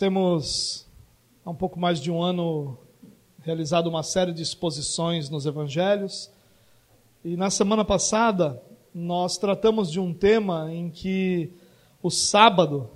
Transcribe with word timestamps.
temos 0.00 0.88
há 1.44 1.50
um 1.50 1.54
pouco 1.54 1.78
mais 1.78 2.00
de 2.00 2.10
um 2.10 2.22
ano 2.22 2.78
realizado 3.42 3.86
uma 3.86 4.02
série 4.02 4.32
de 4.32 4.42
exposições 4.42 5.28
nos 5.28 5.44
evangelhos. 5.44 6.32
E 7.22 7.36
na 7.36 7.50
semana 7.50 7.84
passada 7.84 8.62
nós 8.94 9.36
tratamos 9.36 9.90
de 9.90 10.00
um 10.00 10.14
tema 10.14 10.72
em 10.72 10.88
que 10.88 11.52
o 12.02 12.08
sábado 12.08 12.88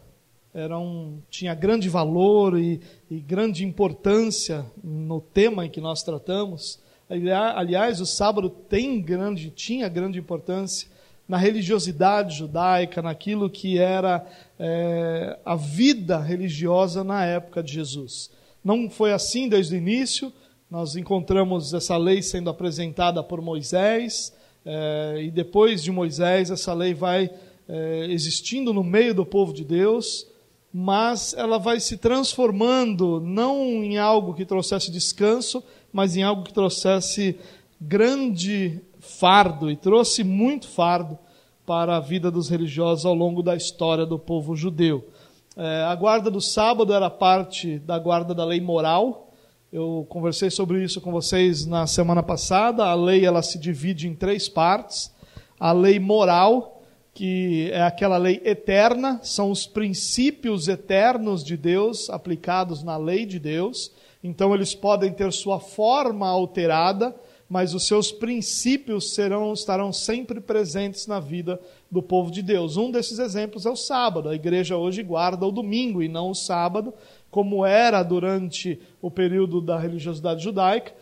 era 0.54 0.78
um, 0.78 1.20
tinha 1.28 1.54
grande 1.54 1.90
valor 1.90 2.58
e, 2.58 2.80
e 3.10 3.20
grande 3.20 3.66
importância 3.66 4.64
no 4.82 5.20
tema 5.20 5.66
em 5.66 5.70
que 5.70 5.82
nós 5.82 6.02
tratamos. 6.02 6.80
Aliás, 7.06 8.00
o 8.00 8.06
sábado 8.06 8.48
tem 8.48 8.98
grande, 8.98 9.50
tinha 9.50 9.90
grande 9.90 10.18
importância 10.18 10.88
na 11.28 11.36
religiosidade 11.36 12.38
judaica, 12.38 13.00
naquilo 13.00 13.48
que 13.48 13.78
era 13.78 14.24
é, 14.58 15.38
a 15.44 15.56
vida 15.56 16.18
religiosa 16.18 17.02
na 17.02 17.24
época 17.24 17.62
de 17.62 17.72
Jesus. 17.72 18.30
Não 18.62 18.90
foi 18.90 19.12
assim 19.12 19.48
desde 19.48 19.74
o 19.74 19.78
início, 19.78 20.32
nós 20.70 20.96
encontramos 20.96 21.72
essa 21.72 21.96
lei 21.96 22.22
sendo 22.22 22.50
apresentada 22.50 23.22
por 23.22 23.40
Moisés, 23.40 24.34
é, 24.64 25.22
e 25.22 25.30
depois 25.30 25.82
de 25.82 25.90
Moisés, 25.90 26.50
essa 26.50 26.72
lei 26.72 26.94
vai 26.94 27.30
é, 27.68 28.06
existindo 28.10 28.72
no 28.72 28.82
meio 28.82 29.14
do 29.14 29.24
povo 29.24 29.52
de 29.52 29.64
Deus, 29.64 30.26
mas 30.72 31.34
ela 31.34 31.58
vai 31.58 31.78
se 31.78 31.96
transformando 31.96 33.20
não 33.20 33.84
em 33.84 33.96
algo 33.96 34.34
que 34.34 34.44
trouxesse 34.44 34.90
descanso, 34.90 35.62
mas 35.92 36.16
em 36.16 36.22
algo 36.22 36.42
que 36.42 36.52
trouxesse 36.52 37.38
grande 37.80 38.80
fardo 38.98 39.70
e 39.70 39.76
trouxe 39.76 40.24
muito 40.24 40.66
fardo 40.66 41.18
para 41.66 41.96
a 41.96 42.00
vida 42.00 42.30
dos 42.30 42.48
religiosos 42.48 43.06
ao 43.06 43.14
longo 43.14 43.42
da 43.42 43.56
história 43.56 44.04
do 44.04 44.18
povo 44.18 44.54
judeu. 44.54 45.08
É, 45.56 45.84
a 45.84 45.94
guarda 45.94 46.30
do 46.30 46.40
sábado 46.40 46.92
era 46.92 47.08
parte 47.08 47.78
da 47.78 47.98
guarda 47.98 48.34
da 48.34 48.44
lei 48.44 48.60
moral. 48.60 49.32
Eu 49.72 50.06
conversei 50.08 50.50
sobre 50.50 50.82
isso 50.84 51.00
com 51.00 51.10
vocês 51.10 51.64
na 51.64 51.86
semana 51.86 52.22
passada. 52.22 52.84
A 52.84 52.94
lei 52.94 53.24
ela 53.24 53.42
se 53.42 53.58
divide 53.58 54.08
em 54.08 54.14
três 54.14 54.48
partes. 54.48 55.12
A 55.58 55.72
lei 55.72 55.98
moral, 55.98 56.82
que 57.12 57.70
é 57.72 57.82
aquela 57.82 58.16
lei 58.16 58.42
eterna, 58.44 59.20
são 59.22 59.50
os 59.50 59.66
princípios 59.66 60.68
eternos 60.68 61.42
de 61.42 61.56
Deus 61.56 62.10
aplicados 62.10 62.82
na 62.82 62.96
lei 62.96 63.24
de 63.24 63.38
Deus. 63.38 63.92
Então 64.22 64.54
eles 64.54 64.74
podem 64.74 65.12
ter 65.12 65.32
sua 65.32 65.60
forma 65.60 66.26
alterada, 66.28 67.14
mas 67.48 67.74
os 67.74 67.86
seus 67.86 68.10
princípios 68.10 69.14
serão, 69.14 69.52
estarão 69.52 69.92
sempre 69.92 70.40
presentes 70.40 71.06
na 71.06 71.20
vida 71.20 71.60
do 71.90 72.02
povo 72.02 72.30
de 72.30 72.42
Deus. 72.42 72.76
Um 72.76 72.90
desses 72.90 73.18
exemplos 73.18 73.66
é 73.66 73.70
o 73.70 73.76
sábado. 73.76 74.28
A 74.28 74.34
igreja 74.34 74.76
hoje 74.76 75.02
guarda 75.02 75.46
o 75.46 75.52
domingo 75.52 76.02
e 76.02 76.08
não 76.08 76.30
o 76.30 76.34
sábado, 76.34 76.94
como 77.30 77.64
era 77.64 78.02
durante 78.02 78.80
o 79.00 79.10
período 79.10 79.60
da 79.60 79.78
religiosidade 79.78 80.42
judaica. 80.42 80.94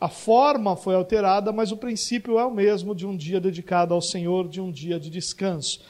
A 0.00 0.08
forma 0.08 0.76
foi 0.76 0.94
alterada, 0.94 1.52
mas 1.52 1.72
o 1.72 1.76
princípio 1.76 2.38
é 2.38 2.44
o 2.44 2.54
mesmo 2.54 2.94
de 2.94 3.04
um 3.06 3.16
dia 3.16 3.40
dedicado 3.40 3.92
ao 3.92 4.00
Senhor, 4.00 4.48
de 4.48 4.60
um 4.60 4.70
dia 4.70 4.98
de 4.98 5.10
descanso. 5.10 5.80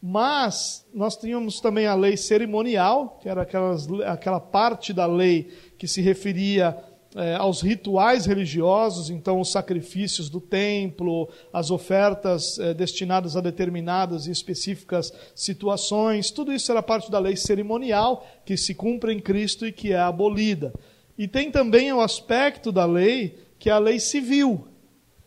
Mas 0.00 0.86
nós 0.94 1.16
tínhamos 1.16 1.60
também 1.60 1.86
a 1.86 1.94
lei 1.94 2.16
cerimonial, 2.16 3.18
que 3.20 3.28
era 3.28 3.42
aquelas, 3.42 3.88
aquela 4.02 4.38
parte 4.38 4.92
da 4.92 5.06
lei 5.06 5.50
que 5.78 5.88
se 5.88 6.00
referia 6.00 6.76
é, 7.16 7.34
aos 7.34 7.62
rituais 7.62 8.26
religiosos, 8.26 9.08
então 9.08 9.40
os 9.40 9.50
sacrifícios 9.50 10.28
do 10.28 10.38
templo, 10.38 11.30
as 11.50 11.70
ofertas 11.70 12.58
é, 12.58 12.74
destinadas 12.74 13.36
a 13.36 13.40
determinadas 13.40 14.26
e 14.26 14.30
específicas 14.30 15.10
situações, 15.34 16.30
tudo 16.30 16.52
isso 16.52 16.70
era 16.70 16.82
parte 16.82 17.10
da 17.10 17.18
lei 17.18 17.34
cerimonial 17.34 18.26
que 18.44 18.54
se 18.54 18.74
cumpre 18.74 19.14
em 19.14 19.18
Cristo 19.18 19.66
e 19.66 19.72
que 19.72 19.92
é 19.92 19.98
abolida. 19.98 20.74
E 21.16 21.26
tem 21.26 21.50
também 21.50 21.90
o 21.90 22.02
aspecto 22.02 22.70
da 22.70 22.84
lei 22.84 23.38
que 23.58 23.70
é 23.70 23.72
a 23.72 23.78
lei 23.78 23.98
civil, 23.98 24.68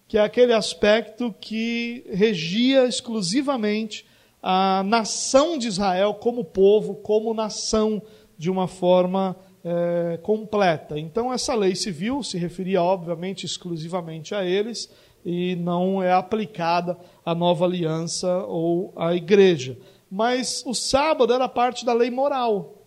que 0.08 0.16
é 0.16 0.22
aquele 0.22 0.54
aspecto 0.54 1.34
que 1.42 2.06
regia 2.12 2.86
exclusivamente 2.86 4.06
a 4.44 4.84
nação 4.86 5.58
de 5.58 5.68
Israel 5.68 6.14
como 6.14 6.46
povo, 6.46 6.96
como 6.96 7.34
nação, 7.34 8.00
de 8.38 8.50
uma 8.50 8.68
forma 8.68 9.36
é, 9.64 10.18
completa. 10.22 10.98
Então, 10.98 11.34
essa 11.34 11.54
lei 11.56 11.76
civil 11.76 12.24
se 12.24 12.38
referia, 12.38 12.82
obviamente, 12.82 13.46
exclusivamente 13.46 14.34
a 14.34 14.44
eles 14.44 14.90
e 15.26 15.56
não 15.58 16.02
é 16.02 16.12
aplicada 16.12 16.98
à 17.26 17.36
nova 17.36 17.66
aliança 17.66 18.46
ou 18.46 18.94
à 18.96 19.14
igreja. 19.14 19.78
Mas 20.10 20.64
o 20.66 20.74
sábado 20.74 21.34
era 21.34 21.48
parte 21.48 21.86
da 21.86 21.94
lei 21.94 22.10
moral, 22.10 22.86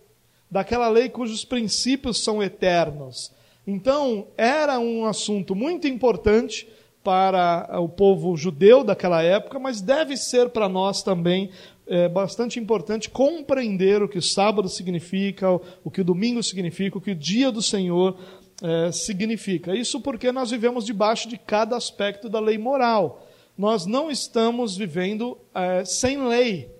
daquela 0.49 0.89
lei 0.89 1.09
cujos 1.09 1.45
princípios 1.45 2.23
são 2.23 2.41
eternos. 2.41 3.31
Então, 3.65 4.27
era 4.37 4.79
um 4.79 5.05
assunto 5.05 5.55
muito 5.55 5.87
importante 5.87 6.67
para 7.03 7.79
o 7.79 7.89
povo 7.89 8.35
judeu 8.37 8.83
daquela 8.83 9.21
época, 9.21 9.59
mas 9.59 9.81
deve 9.81 10.15
ser 10.15 10.49
para 10.49 10.69
nós 10.69 11.03
também 11.03 11.49
é 11.85 12.07
bastante 12.07 12.59
importante 12.59 13.09
compreender 13.09 14.01
o 14.01 14.07
que 14.07 14.21
sábado 14.21 14.69
significa, 14.69 15.49
o 15.83 15.91
que 15.91 16.01
o 16.01 16.03
domingo 16.03 16.41
significa, 16.41 16.97
o 16.97 17.01
que 17.01 17.11
o 17.11 17.15
dia 17.15 17.51
do 17.51 17.61
Senhor 17.61 18.17
é, 18.61 18.91
significa. 18.91 19.75
Isso 19.75 19.99
porque 19.99 20.31
nós 20.31 20.51
vivemos 20.51 20.85
debaixo 20.85 21.27
de 21.27 21.37
cada 21.37 21.75
aspecto 21.75 22.29
da 22.29 22.39
lei 22.39 22.57
moral. 22.57 23.27
Nós 23.57 23.85
não 23.85 24.09
estamos 24.09 24.75
vivendo 24.75 25.37
é, 25.53 25.85
sem 25.85 26.27
lei 26.27 26.72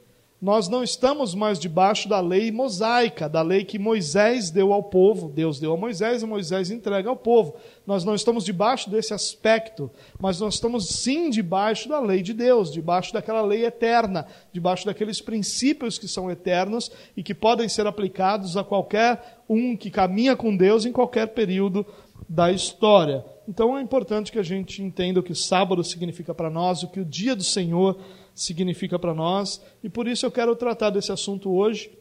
nós 0.44 0.68
não 0.68 0.84
estamos 0.84 1.34
mais 1.34 1.58
debaixo 1.58 2.10
da 2.10 2.20
lei 2.20 2.52
mosaica, 2.52 3.30
da 3.30 3.42
lei 3.42 3.64
que 3.64 3.80
Moisés 3.80 4.52
deu 4.52 4.74
ao 4.74 4.84
povo. 4.84 5.30
Deus 5.30 5.58
deu 5.58 5.72
a 5.72 5.78
Moisés 5.78 6.22
e 6.22 6.26
Moisés 6.26 6.70
entrega 6.70 7.10
ao 7.10 7.16
povo. 7.16 7.56
Nós 7.88 8.04
não 8.04 8.14
estamos 8.14 8.44
debaixo 8.44 8.90
desse 8.90 9.14
aspecto, 9.14 9.90
mas 10.20 10.42
nós 10.42 10.56
estamos 10.56 10.90
sim 10.90 11.30
debaixo 11.30 11.88
da 11.88 12.02
lei 12.02 12.22
de 12.22 12.34
Deus, 12.34 12.74
debaixo 12.74 13.14
daquela 13.14 13.42
lei 13.42 13.66
eterna, 13.66 14.28
debaixo 14.52 14.86
daqueles 14.86 15.22
princípios 15.22 15.98
que 15.98 16.10
são 16.10 16.30
eternos 16.30 16.92
e 17.16 17.24
que 17.24 17.34
podem 17.34 17.70
ser 17.70 17.88
aplicados 17.88 18.58
a 18.58 18.66
qualquer 18.66 19.40
um 19.48 19.78
que 19.78 19.90
caminha 19.90 20.36
com 20.36 20.58
Deus 20.58 20.86
em 20.86 20.92
qualquer 20.92 21.28
período 21.28 21.86
da 22.28 22.52
história. 22.52 23.24
Então 23.48 23.78
é 23.78 23.82
importante 23.82 24.32
que 24.32 24.40
a 24.40 24.44
gente 24.44 24.82
entenda 24.82 25.20
o 25.20 25.24
que 25.24 25.32
o 25.32 25.36
sábado 25.36 25.84
significa 25.84 26.34
para 26.34 26.50
nós, 26.50 26.84
o 26.84 26.88
que 26.88 27.00
o 27.00 27.06
dia 27.06 27.36
do 27.36 27.44
Senhor 27.44 28.00
significa 28.34 28.98
para 28.98 29.14
nós, 29.14 29.62
e 29.84 29.90
por 29.90 30.08
isso 30.08 30.26
eu 30.26 30.32
quero 30.32 30.56
tratar 30.56 30.90
desse 30.90 31.12
assunto 31.12 31.52
hoje 31.52 31.92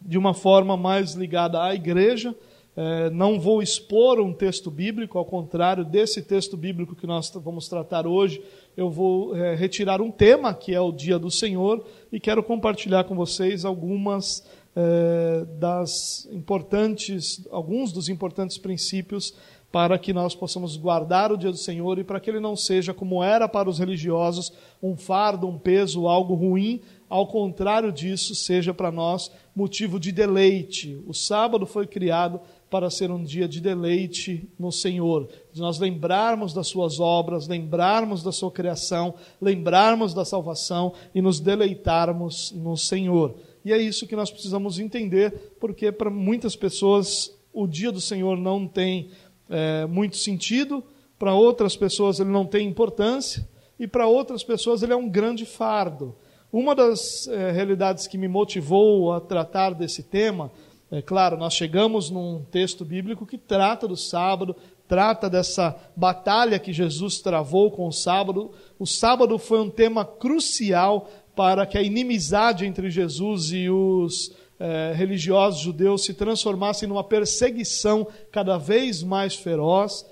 de 0.00 0.18
uma 0.18 0.34
forma 0.34 0.76
mais 0.76 1.14
ligada 1.14 1.62
à 1.62 1.74
igreja. 1.74 2.34
É, 2.76 3.08
não 3.10 3.38
vou 3.38 3.62
expor 3.62 4.20
um 4.20 4.32
texto 4.32 4.68
bíblico, 4.68 5.16
ao 5.16 5.24
contrário 5.24 5.84
desse 5.84 6.20
texto 6.20 6.56
bíblico 6.56 6.96
que 6.96 7.06
nós 7.06 7.30
vamos 7.30 7.68
tratar 7.68 8.04
hoje, 8.04 8.42
eu 8.76 8.90
vou 8.90 9.36
é, 9.36 9.54
retirar 9.54 10.00
um 10.00 10.10
tema 10.10 10.52
que 10.52 10.74
é 10.74 10.80
o 10.80 10.90
Dia 10.90 11.16
do 11.16 11.30
Senhor 11.30 11.86
e 12.10 12.18
quero 12.18 12.42
compartilhar 12.42 13.04
com 13.04 13.14
vocês 13.14 13.64
algumas 13.64 14.44
é, 14.74 15.44
das 15.56 16.28
importantes, 16.32 17.46
alguns 17.48 17.92
dos 17.92 18.08
importantes 18.08 18.58
princípios 18.58 19.34
para 19.74 19.98
que 19.98 20.12
nós 20.12 20.36
possamos 20.36 20.76
guardar 20.76 21.32
o 21.32 21.36
dia 21.36 21.50
do 21.50 21.56
Senhor 21.56 21.98
e 21.98 22.04
para 22.04 22.20
que 22.20 22.30
ele 22.30 22.38
não 22.38 22.54
seja, 22.54 22.94
como 22.94 23.24
era 23.24 23.48
para 23.48 23.68
os 23.68 23.80
religiosos, 23.80 24.52
um 24.80 24.96
fardo, 24.96 25.48
um 25.48 25.58
peso, 25.58 26.06
algo 26.06 26.32
ruim. 26.32 26.80
Ao 27.08 27.26
contrário 27.26 27.90
disso, 27.90 28.36
seja 28.36 28.72
para 28.72 28.92
nós 28.92 29.32
motivo 29.52 29.98
de 29.98 30.12
deleite. 30.12 31.02
O 31.08 31.12
sábado 31.12 31.66
foi 31.66 31.88
criado 31.88 32.40
para 32.70 32.88
ser 32.88 33.10
um 33.10 33.24
dia 33.24 33.48
de 33.48 33.60
deleite 33.60 34.48
no 34.56 34.70
Senhor, 34.70 35.28
de 35.52 35.60
nós 35.60 35.80
lembrarmos 35.80 36.54
das 36.54 36.68
suas 36.68 37.00
obras, 37.00 37.48
lembrarmos 37.48 38.22
da 38.22 38.30
sua 38.30 38.52
criação, 38.52 39.14
lembrarmos 39.42 40.14
da 40.14 40.24
salvação 40.24 40.92
e 41.12 41.20
nos 41.20 41.40
deleitarmos 41.40 42.52
no 42.52 42.76
Senhor. 42.76 43.34
E 43.64 43.72
é 43.72 43.78
isso 43.78 44.06
que 44.06 44.14
nós 44.14 44.30
precisamos 44.30 44.78
entender, 44.78 45.56
porque 45.58 45.90
para 45.90 46.10
muitas 46.10 46.54
pessoas 46.54 47.34
o 47.54 47.68
dia 47.68 47.92
do 47.92 48.00
Senhor 48.00 48.36
não 48.36 48.66
tem 48.66 49.10
é, 49.54 49.86
muito 49.86 50.16
sentido, 50.16 50.82
para 51.16 51.32
outras 51.32 51.76
pessoas 51.76 52.18
ele 52.18 52.30
não 52.30 52.44
tem 52.44 52.66
importância, 52.66 53.48
e 53.78 53.86
para 53.86 54.08
outras 54.08 54.42
pessoas 54.42 54.82
ele 54.82 54.92
é 54.92 54.96
um 54.96 55.08
grande 55.08 55.46
fardo. 55.46 56.16
Uma 56.52 56.74
das 56.74 57.28
é, 57.28 57.52
realidades 57.52 58.08
que 58.08 58.18
me 58.18 58.26
motivou 58.26 59.12
a 59.12 59.20
tratar 59.20 59.72
desse 59.72 60.02
tema, 60.02 60.50
é 60.90 61.00
claro, 61.00 61.36
nós 61.36 61.54
chegamos 61.54 62.10
num 62.10 62.44
texto 62.50 62.84
bíblico 62.84 63.24
que 63.24 63.38
trata 63.38 63.86
do 63.86 63.96
sábado, 63.96 64.56
trata 64.88 65.30
dessa 65.30 65.76
batalha 65.96 66.58
que 66.58 66.72
Jesus 66.72 67.20
travou 67.20 67.70
com 67.70 67.86
o 67.86 67.92
sábado. 67.92 68.50
O 68.78 68.86
sábado 68.86 69.38
foi 69.38 69.60
um 69.60 69.70
tema 69.70 70.04
crucial 70.04 71.08
para 71.34 71.64
que 71.64 71.78
a 71.78 71.82
inimizade 71.82 72.66
entre 72.66 72.90
Jesus 72.90 73.50
e 73.52 73.70
os 73.70 74.32
eh, 74.58 74.92
religiosos 74.96 75.60
judeus 75.60 76.04
se 76.04 76.14
transformassem 76.14 76.88
numa 76.88 77.04
perseguição 77.04 78.06
cada 78.30 78.58
vez 78.58 79.02
mais 79.02 79.34
feroz. 79.34 80.06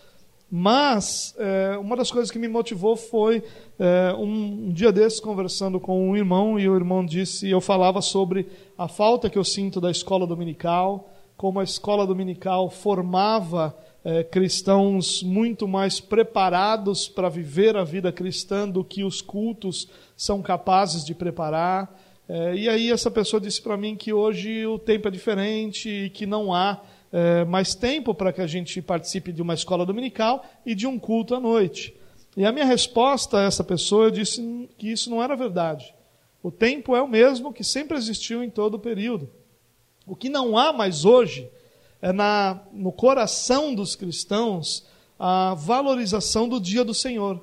Mas 0.51 1.35
eh, 1.39 1.79
uma 1.81 1.97
das 1.97 2.11
coisas 2.11 2.31
que 2.31 2.39
me 2.39 2.49
motivou 2.49 2.95
foi 2.95 3.43
eh, 3.79 4.15
um, 4.19 4.67
um, 4.67 4.73
dia 4.73 4.93
desses 4.93 5.19
conversando 5.19 5.81
com 5.81 6.11
um 6.11 6.17
irmão 6.17 6.59
e 6.59 6.69
o 6.69 6.77
irmão 6.77 7.05
disse, 7.05 7.49
eu 7.49 7.61
falava 7.61 8.03
sobre 8.03 8.47
a 8.77 8.87
falta 8.87 9.31
que 9.31 9.39
eu 9.39 9.45
sinto 9.45 9.81
da 9.81 9.91
escola 9.91 10.27
dominical, 10.27 11.11
como 11.37 11.59
a 11.59 11.65
escola 11.65 12.07
dominical 12.07 12.69
formava 12.69 13.75
é, 14.05 14.25
cristãos 14.25 15.23
muito 15.23 15.69
mais 15.69 16.01
preparados 16.01 17.09
para 17.09 17.29
viver 17.29 17.77
a 17.77 17.85
vida 17.85 18.11
cristã 18.11 18.69
do 18.69 18.83
que 18.83 19.05
os 19.05 19.23
cultos 19.23 19.89
são 20.17 20.43
capazes 20.43 21.05
de 21.05 21.15
preparar. 21.15 21.89
É, 22.29 22.55
e 22.55 22.69
aí 22.69 22.91
essa 22.91 23.11
pessoa 23.11 23.41
disse 23.41 23.61
para 23.61 23.77
mim 23.77 23.97
que 23.97 24.13
hoje 24.13 24.67
o 24.67 24.79
tempo 24.79 25.09
é 25.09 25.11
diferente 25.11 25.89
e 25.89 26.11
que 26.11 26.25
não 26.25 26.55
há 26.55 26.81
é, 27.13 27.45
mais 27.45 27.75
tempo 27.75 28.15
para 28.15 28.33
que 28.33 28.41
a 28.41 28.47
gente 28.47 28.81
participe 28.81 29.33
de 29.33 29.43
uma 29.43 29.55
escola 29.55 29.85
dominical 29.85 30.45
e 30.65 30.75
de 30.75 30.87
um 30.87 30.99
culto 30.99 31.35
à 31.35 31.41
noite. 31.41 31.95
E 32.37 32.47
a 32.47 32.53
minha 32.53 32.65
resposta 32.65 33.39
a 33.39 33.43
essa 33.43 33.63
pessoa, 33.63 34.07
eu 34.07 34.11
disse 34.11 34.69
que 34.79 34.91
isso 34.91 35.11
não 35.11 35.23
era 35.23 35.37
verdade. 35.37 35.95
O 36.43 36.51
tempo 36.51 36.97
é 36.97 37.03
o 37.03 37.09
mesmo 37.09 37.53
que 37.53 37.63
sempre 37.63 37.97
existiu 37.97 38.43
em 38.43 38.49
todo 38.49 38.75
o 38.75 38.81
período. 38.81 39.29
O 40.07 40.17
que 40.17 40.29
não 40.29 40.57
há 40.57 40.73
mais 40.73 41.05
hoje 41.05 41.49
é 42.01 42.13
na, 42.13 42.61
no 42.73 42.91
coração 42.91 43.75
dos 43.75 43.95
cristãos 43.95 44.85
a 45.19 45.55
valorização 45.55 46.49
do 46.49 46.61
dia 46.61 46.83
do 46.83 46.95
Senhor. 46.95 47.41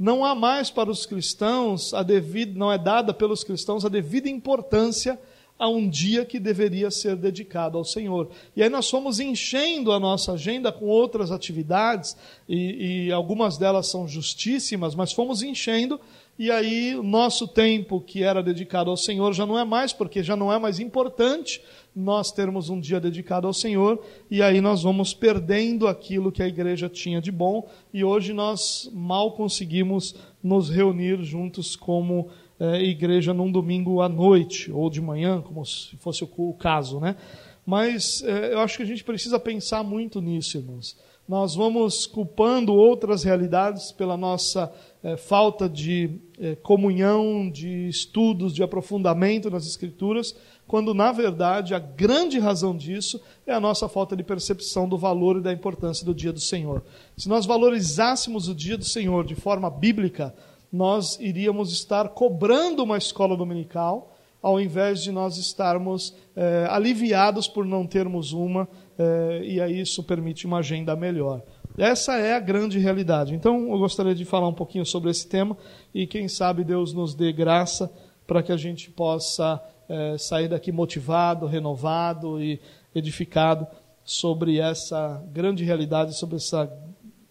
Não 0.00 0.24
há 0.24 0.34
mais 0.34 0.70
para 0.70 0.90
os 0.90 1.04
cristãos 1.04 1.92
a 1.92 2.02
devida, 2.02 2.58
não 2.58 2.72
é 2.72 2.78
dada 2.78 3.12
pelos 3.12 3.44
cristãos 3.44 3.84
a 3.84 3.88
devida 3.90 4.30
importância 4.30 5.20
a 5.58 5.68
um 5.68 5.86
dia 5.86 6.24
que 6.24 6.40
deveria 6.40 6.90
ser 6.90 7.16
dedicado 7.16 7.76
ao 7.76 7.84
Senhor. 7.84 8.30
E 8.56 8.62
aí 8.62 8.70
nós 8.70 8.88
fomos 8.88 9.20
enchendo 9.20 9.92
a 9.92 10.00
nossa 10.00 10.32
agenda 10.32 10.72
com 10.72 10.86
outras 10.86 11.30
atividades, 11.30 12.16
e, 12.48 13.08
e 13.08 13.12
algumas 13.12 13.58
delas 13.58 13.88
são 13.88 14.08
justíssimas, 14.08 14.94
mas 14.94 15.12
fomos 15.12 15.42
enchendo 15.42 16.00
e 16.40 16.50
aí 16.50 16.96
o 16.96 17.02
nosso 17.02 17.46
tempo 17.46 18.00
que 18.00 18.22
era 18.22 18.42
dedicado 18.42 18.88
ao 18.88 18.96
Senhor 18.96 19.34
já 19.34 19.44
não 19.44 19.58
é 19.58 19.64
mais, 19.66 19.92
porque 19.92 20.22
já 20.22 20.34
não 20.34 20.50
é 20.50 20.58
mais 20.58 20.80
importante 20.80 21.62
nós 21.94 22.30
termos 22.30 22.70
um 22.70 22.78
dia 22.78 23.00
dedicado 23.00 23.46
ao 23.46 23.52
Senhor, 23.52 24.00
e 24.30 24.42
aí 24.42 24.60
nós 24.60 24.82
vamos 24.82 25.12
perdendo 25.12 25.88
aquilo 25.88 26.32
que 26.32 26.42
a 26.42 26.48
igreja 26.48 26.88
tinha 26.88 27.20
de 27.20 27.32
bom, 27.32 27.68
e 27.92 28.04
hoje 28.04 28.32
nós 28.32 28.90
mal 28.94 29.32
conseguimos 29.32 30.14
nos 30.42 30.70
reunir 30.70 31.22
juntos 31.22 31.74
como 31.76 32.28
é, 32.60 32.82
igreja 32.82 33.32
num 33.32 33.50
domingo 33.50 34.02
à 34.02 34.08
noite, 34.08 34.70
ou 34.70 34.90
de 34.90 35.00
manhã, 35.00 35.40
como 35.40 35.64
se 35.64 35.96
fosse 35.96 36.22
o, 36.24 36.52
caso, 36.54 37.00
né? 37.00 37.16
Mas 37.64 38.22
é, 38.22 38.52
eu 38.52 38.60
acho 38.60 38.76
que 38.76 38.82
a 38.82 38.86
gente 38.86 39.02
precisa 39.02 39.40
pensar 39.40 39.82
muito 39.82 40.20
nisso, 40.20 40.58
irmãos. 40.58 40.96
Nós 41.26 41.54
vamos 41.54 42.06
culpando 42.06 42.74
outras 42.74 43.22
realidades 43.22 43.92
pela 43.92 44.16
nossa 44.16 44.70
é, 45.02 45.16
falta 45.16 45.68
de 45.68 46.20
comunhão, 46.62 47.50
de 47.50 47.86
estudos, 47.88 48.54
de 48.54 48.62
aprofundamento 48.62 49.50
nas 49.50 49.66
Escrituras, 49.66 50.34
quando 50.70 50.94
na 50.94 51.10
verdade 51.10 51.74
a 51.74 51.80
grande 51.80 52.38
razão 52.38 52.76
disso 52.76 53.20
é 53.44 53.52
a 53.52 53.58
nossa 53.58 53.88
falta 53.88 54.16
de 54.16 54.22
percepção 54.22 54.88
do 54.88 54.96
valor 54.96 55.38
e 55.38 55.40
da 55.40 55.52
importância 55.52 56.06
do 56.06 56.14
dia 56.14 56.32
do 56.32 56.38
Senhor. 56.38 56.84
Se 57.16 57.28
nós 57.28 57.44
valorizássemos 57.44 58.46
o 58.46 58.54
dia 58.54 58.78
do 58.78 58.84
Senhor 58.84 59.26
de 59.26 59.34
forma 59.34 59.68
bíblica, 59.68 60.32
nós 60.72 61.18
iríamos 61.18 61.72
estar 61.72 62.10
cobrando 62.10 62.84
uma 62.84 62.96
escola 62.96 63.36
dominical, 63.36 64.16
ao 64.40 64.60
invés 64.60 65.02
de 65.02 65.10
nós 65.10 65.38
estarmos 65.38 66.14
é, 66.36 66.68
aliviados 66.70 67.48
por 67.48 67.66
não 67.66 67.84
termos 67.84 68.32
uma, 68.32 68.68
é, 68.96 69.40
e 69.42 69.60
aí 69.60 69.80
isso 69.80 70.04
permite 70.04 70.46
uma 70.46 70.58
agenda 70.58 70.94
melhor. 70.94 71.42
Essa 71.76 72.16
é 72.16 72.34
a 72.34 72.40
grande 72.40 72.78
realidade. 72.78 73.34
Então, 73.34 73.72
eu 73.72 73.78
gostaria 73.80 74.14
de 74.14 74.24
falar 74.24 74.46
um 74.46 74.54
pouquinho 74.54 74.86
sobre 74.86 75.10
esse 75.10 75.26
tema 75.26 75.56
e 75.92 76.06
quem 76.06 76.28
sabe 76.28 76.62
Deus 76.62 76.92
nos 76.92 77.12
dê 77.12 77.32
graça 77.32 77.92
para 78.24 78.40
que 78.40 78.52
a 78.52 78.56
gente 78.56 78.88
possa 78.88 79.60
é, 79.90 80.16
sair 80.16 80.46
daqui 80.46 80.70
motivado, 80.70 81.46
renovado 81.46 82.40
e 82.40 82.60
edificado 82.94 83.66
sobre 84.04 84.60
essa 84.60 85.20
grande 85.32 85.64
realidade, 85.64 86.16
sobre 86.16 86.36
essa 86.36 86.72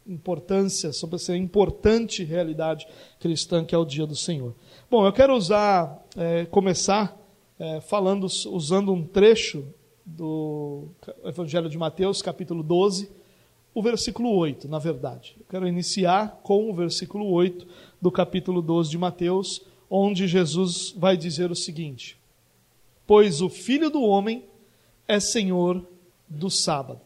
importância, 0.05 0.91
sobre 0.91 1.15
essa 1.15 1.35
importante 1.37 2.23
realidade 2.23 2.85
cristã 3.17 3.63
que 3.63 3.73
é 3.73 3.77
o 3.77 3.85
dia 3.85 4.05
do 4.05 4.15
Senhor. 4.15 4.53
Bom, 4.91 5.05
eu 5.05 5.13
quero 5.13 5.33
usar, 5.35 6.05
é, 6.17 6.45
começar 6.45 7.17
é, 7.57 7.79
falando, 7.79 8.25
usando 8.25 8.91
um 8.91 9.05
trecho 9.05 9.65
do 10.05 10.89
Evangelho 11.23 11.69
de 11.69 11.77
Mateus, 11.77 12.21
capítulo 12.21 12.61
12, 12.61 13.09
o 13.73 13.81
versículo 13.81 14.35
8, 14.35 14.67
na 14.67 14.79
verdade. 14.79 15.35
Eu 15.39 15.45
quero 15.49 15.67
iniciar 15.67 16.41
com 16.43 16.69
o 16.69 16.73
versículo 16.73 17.29
8 17.31 17.65
do 18.01 18.11
capítulo 18.11 18.61
12 18.61 18.89
de 18.89 18.97
Mateus, 18.97 19.61
onde 19.89 20.27
Jesus 20.27 20.93
vai 20.97 21.15
dizer 21.15 21.51
o 21.51 21.55
seguinte: 21.55 22.18
Pois 23.09 23.41
o 23.41 23.49
Filho 23.49 23.89
do 23.89 24.03
Homem 24.03 24.45
é 25.07 25.19
Senhor 25.19 25.83
do 26.27 26.47
sábado. 26.47 27.01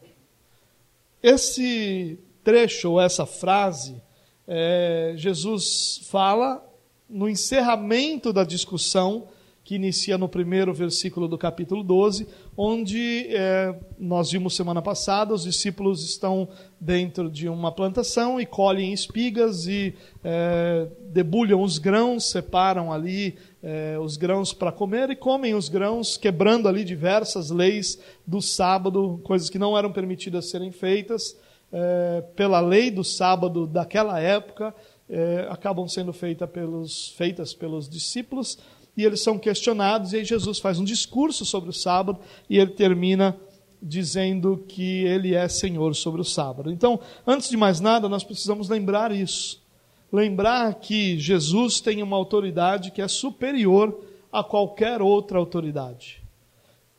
Esse 1.22 2.18
trecho, 2.42 2.90
ou 2.90 3.00
essa 3.00 3.24
frase, 3.24 4.02
é, 4.46 5.14
Jesus 5.16 6.02
fala 6.10 6.62
no 7.08 7.26
encerramento 7.26 8.34
da 8.34 8.44
discussão 8.44 9.28
que 9.64 9.76
inicia 9.76 10.18
no 10.18 10.28
primeiro 10.28 10.74
versículo 10.74 11.26
do 11.26 11.38
capítulo 11.38 11.82
12, 11.82 12.28
onde 12.56 13.26
é, 13.30 13.74
nós 13.98 14.30
vimos 14.30 14.54
semana 14.54 14.80
passada, 14.80 15.34
os 15.34 15.42
discípulos 15.42 16.04
estão 16.04 16.48
dentro 16.80 17.30
de 17.30 17.48
uma 17.48 17.72
plantação 17.72 18.40
e 18.40 18.46
colhem 18.46 18.92
espigas 18.92 19.66
e 19.66 19.94
é, 20.22 20.86
debulham 21.10 21.62
os 21.62 21.78
grãos, 21.78 22.30
separam 22.30 22.92
ali 22.92 23.36
é, 23.62 23.98
os 23.98 24.16
grãos 24.16 24.52
para 24.52 24.70
comer 24.70 25.10
e 25.10 25.16
comem 25.16 25.54
os 25.54 25.68
grãos, 25.68 26.16
quebrando 26.16 26.68
ali 26.68 26.84
diversas 26.84 27.50
leis 27.50 27.98
do 28.26 28.40
sábado, 28.40 29.20
coisas 29.24 29.50
que 29.50 29.58
não 29.58 29.76
eram 29.76 29.92
permitidas 29.92 30.48
serem 30.50 30.70
feitas. 30.70 31.36
É, 31.72 32.22
pela 32.36 32.60
lei 32.60 32.88
do 32.88 33.02
sábado 33.02 33.66
daquela 33.66 34.20
época, 34.20 34.72
é, 35.08 35.46
acabam 35.50 35.88
sendo 35.88 36.12
feita 36.12 36.46
pelos, 36.46 37.08
feitas 37.16 37.52
pelos 37.52 37.88
discípulos 37.88 38.58
e 38.96 39.04
eles 39.04 39.20
são 39.22 39.38
questionados, 39.38 40.12
e 40.12 40.16
aí 40.16 40.24
Jesus 40.24 40.58
faz 40.58 40.78
um 40.78 40.84
discurso 40.84 41.44
sobre 41.44 41.70
o 41.70 41.72
sábado, 41.72 42.18
e 42.48 42.58
ele 42.58 42.70
termina 42.72 43.36
dizendo 43.82 44.64
que 44.66 45.04
ele 45.04 45.34
é 45.34 45.46
Senhor 45.48 45.94
sobre 45.94 46.20
o 46.20 46.24
sábado. 46.24 46.70
Então, 46.70 46.98
antes 47.26 47.50
de 47.50 47.56
mais 47.56 47.80
nada, 47.80 48.08
nós 48.08 48.24
precisamos 48.24 48.68
lembrar 48.68 49.12
isso. 49.12 49.62
Lembrar 50.10 50.74
que 50.74 51.18
Jesus 51.18 51.80
tem 51.80 52.02
uma 52.02 52.16
autoridade 52.16 52.90
que 52.90 53.02
é 53.02 53.08
superior 53.08 54.00
a 54.32 54.42
qualquer 54.42 55.02
outra 55.02 55.38
autoridade. 55.38 56.22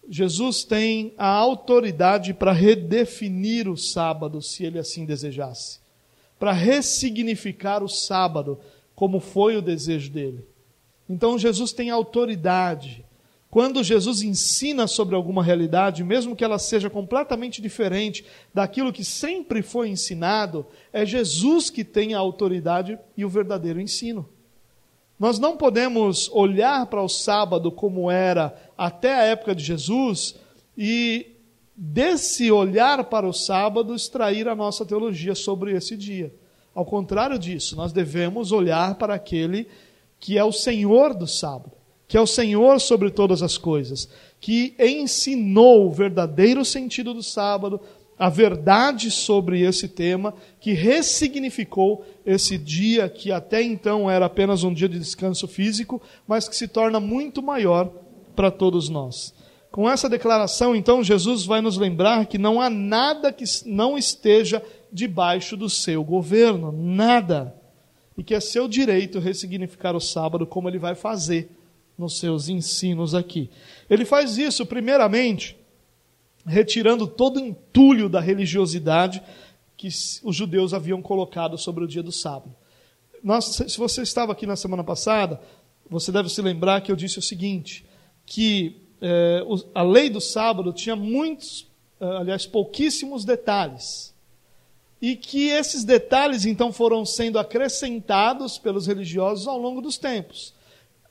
Jesus 0.08 0.64
tem 0.64 1.14
a 1.18 1.28
autoridade 1.28 2.34
para 2.34 2.52
redefinir 2.52 3.68
o 3.68 3.78
sábado, 3.78 4.42
se 4.42 4.64
ele 4.64 4.78
assim 4.78 5.06
desejasse, 5.06 5.80
para 6.38 6.52
ressignificar 6.52 7.82
o 7.82 7.90
sábado, 7.90 8.60
como 8.94 9.20
foi 9.20 9.58
o 9.58 9.62
desejo 9.62 10.12
dele. 10.12 10.46
Então 11.10 11.38
Jesus 11.38 11.72
tem 11.72 11.90
autoridade. 11.90 13.06
Quando 13.50 13.84
Jesus 13.84 14.22
ensina 14.22 14.86
sobre 14.86 15.16
alguma 15.16 15.42
realidade, 15.42 16.04
mesmo 16.04 16.36
que 16.36 16.44
ela 16.44 16.60
seja 16.60 16.90
completamente 16.90 17.62
diferente 17.62 18.26
daquilo 18.54 18.92
que 18.92 19.06
sempre 19.06 19.62
foi 19.62 19.90
ensinado, 19.90 20.66
é 20.92 21.06
Jesus 21.06 21.70
que 21.70 21.84
tem 21.84 22.14
a 22.14 22.20
autoridade 22.20 23.00
e 23.16 23.24
o 23.24 23.30
verdadeiro 23.30 23.80
ensino. 23.80 24.28
Nós 25.18 25.40
não 25.40 25.56
podemos 25.56 26.30
olhar 26.34 26.86
para 26.88 27.02
o 27.02 27.08
sábado 27.08 27.72
como 27.72 28.12
era 28.12 28.54
até 28.78 29.14
a 29.14 29.24
época 29.24 29.56
de 29.56 29.64
Jesus 29.64 30.36
e 30.78 31.28
desse 31.76 32.52
olhar 32.52 33.06
para 33.06 33.28
o 33.28 33.34
sábado 33.34 33.96
extrair 33.96 34.48
a 34.50 34.56
nossa 34.56 34.86
teologia 34.86 35.34
sobre 35.34 35.74
esse 35.74 35.96
dia. 35.96 36.34
Ao 36.74 36.84
contrário 36.84 37.40
disso, 37.40 37.78
nós 37.78 37.94
devemos 37.94 38.52
olhar 38.52 38.96
para 38.96 39.14
aquele 39.14 39.70
que 40.26 40.40
é 40.40 40.44
o 40.44 40.52
Senhor 40.52 41.14
do 41.14 41.28
sábado, 41.28 41.74
que 42.08 42.18
é 42.18 42.20
o 42.20 42.26
Senhor 42.26 42.82
sobre 42.82 43.12
todas 43.12 43.44
as 43.44 43.60
coisas, 43.60 44.10
que 44.42 44.74
ensinou 44.80 45.86
o 45.86 45.92
verdadeiro 45.92 46.66
sentido 46.66 47.14
do 47.14 47.22
sábado, 47.22 47.80
a 48.18 48.28
verdade 48.28 49.12
sobre 49.12 49.62
esse 49.62 49.88
tema, 49.88 50.34
que 50.60 50.74
ressignificou 50.74 52.04
esse 52.26 52.58
dia 52.58 53.08
que 53.08 53.32
até 53.32 53.62
então 53.62 54.10
era 54.10 54.26
apenas 54.26 54.64
um 54.64 54.74
dia 54.74 54.90
de 54.90 54.98
descanso 54.98 55.48
físico, 55.48 56.02
mas 56.28 56.50
que 56.50 56.56
se 56.56 56.68
torna 56.68 57.00
muito 57.00 57.44
maior 57.44 57.92
para 58.36 58.50
todos 58.50 58.90
nós. 58.90 59.32
Com 59.72 59.88
essa 59.88 60.10
declaração, 60.10 60.76
então, 60.76 61.04
Jesus 61.04 61.46
vai 61.46 61.62
nos 61.62 61.78
lembrar 61.78 62.26
que 62.26 62.40
não 62.40 62.60
há 62.60 62.68
nada 62.68 63.32
que 63.32 63.44
não 63.64 63.96
esteja 63.96 64.60
debaixo 64.92 65.56
do 65.56 65.70
seu 65.70 66.04
governo, 66.04 66.72
nada 66.72 67.54
e 68.18 68.24
que 68.24 68.34
é 68.34 68.40
seu 68.40 68.68
direito 68.68 69.20
ressignificar 69.20 69.96
o 69.96 70.00
sábado, 70.00 70.46
como 70.46 70.70
ele 70.70 70.80
vai 70.80 70.96
fazer 70.96 71.50
nos 71.98 72.18
seus 72.20 72.50
ensinos 72.50 73.14
aqui. 73.14 73.50
Ele 73.90 74.06
faz 74.06 74.38
isso, 74.38 74.66
primeiramente, 74.66 75.58
retirando 76.46 77.08
todo 77.08 77.38
o 77.38 77.46
entulho 77.46 78.10
da 78.10 78.20
religiosidade 78.20 79.22
que 79.78 79.88
os 79.88 80.36
judeus 80.36 80.74
haviam 80.74 81.02
colocado 81.02 81.58
sobre 81.58 81.84
o 81.84 81.88
dia 81.88 82.04
do 82.04 82.12
sábado. 82.12 82.56
Nós, 83.24 83.46
se 83.46 83.78
você 83.78 84.02
estava 84.02 84.32
aqui 84.32 84.46
na 84.46 84.56
semana 84.56 84.84
passada, 84.84 85.42
você 85.90 86.12
deve 86.12 86.30
se 86.30 86.42
lembrar 86.42 86.82
que 86.82 86.92
eu 86.92 86.96
disse 86.96 87.20
o 87.20 87.22
seguinte: 87.22 87.86
que 88.26 88.82
é, 89.02 89.42
a 89.74 89.82
lei 89.82 90.10
do 90.10 90.22
sábado 90.22 90.72
tinha 90.72 90.96
muitos 90.96 91.68
ah, 92.00 92.20
aliás, 92.20 92.46
pouquíssimos 92.46 93.24
detalhes. 93.24 94.14
E 95.02 95.16
que 95.16 95.50
esses 95.50 95.84
detalhes 95.84 96.46
então 96.46 96.72
foram 96.72 97.06
sendo 97.06 97.38
acrescentados 97.38 98.58
pelos 98.58 98.88
religiosos 98.88 99.48
ao 99.48 99.58
longo 99.58 99.82
dos 99.82 99.98
tempos. 99.98 100.54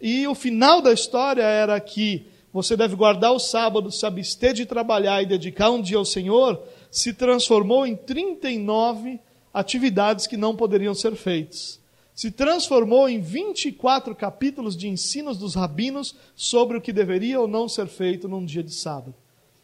E 0.01 0.27
o 0.27 0.35
final 0.35 0.81
da 0.81 0.93
história 0.93 1.43
era 1.43 1.79
que 1.81 2.27
você 2.53 2.77
deve 2.77 2.95
guardar 2.95 3.33
o 3.33 3.39
sábado, 3.41 3.91
se 3.91 4.07
abster 4.07 4.53
de 4.53 4.65
trabalhar 4.65 5.21
e 5.21 5.27
dedicar 5.27 5.71
um 5.71 5.83
dia 5.83 5.97
ao 5.97 6.05
Senhor, 6.05 6.63
se 6.89 7.13
transformou 7.13 7.85
em 7.85 7.97
39 7.97 9.19
atividades 9.53 10.27
que 10.27 10.37
não 10.37 10.55
poderiam 10.55 10.95
ser 10.95 11.17
feitas. 11.17 11.81
Se 12.15 12.31
transformou 12.31 13.09
em 13.09 13.21
24 13.21 14.15
capítulos 14.15 14.77
de 14.77 14.89
ensinos 14.89 15.37
dos 15.37 15.57
rabinos 15.57 16.15
sobre 16.37 16.79
o 16.79 16.81
que 16.81 16.93
deveria 16.93 17.41
ou 17.41 17.49
não 17.49 17.69
ser 17.69 17.89
feito 17.89 18.29
num 18.29 18.45
dia 18.45 18.63
de 18.63 18.73
sábado. 18.73 19.15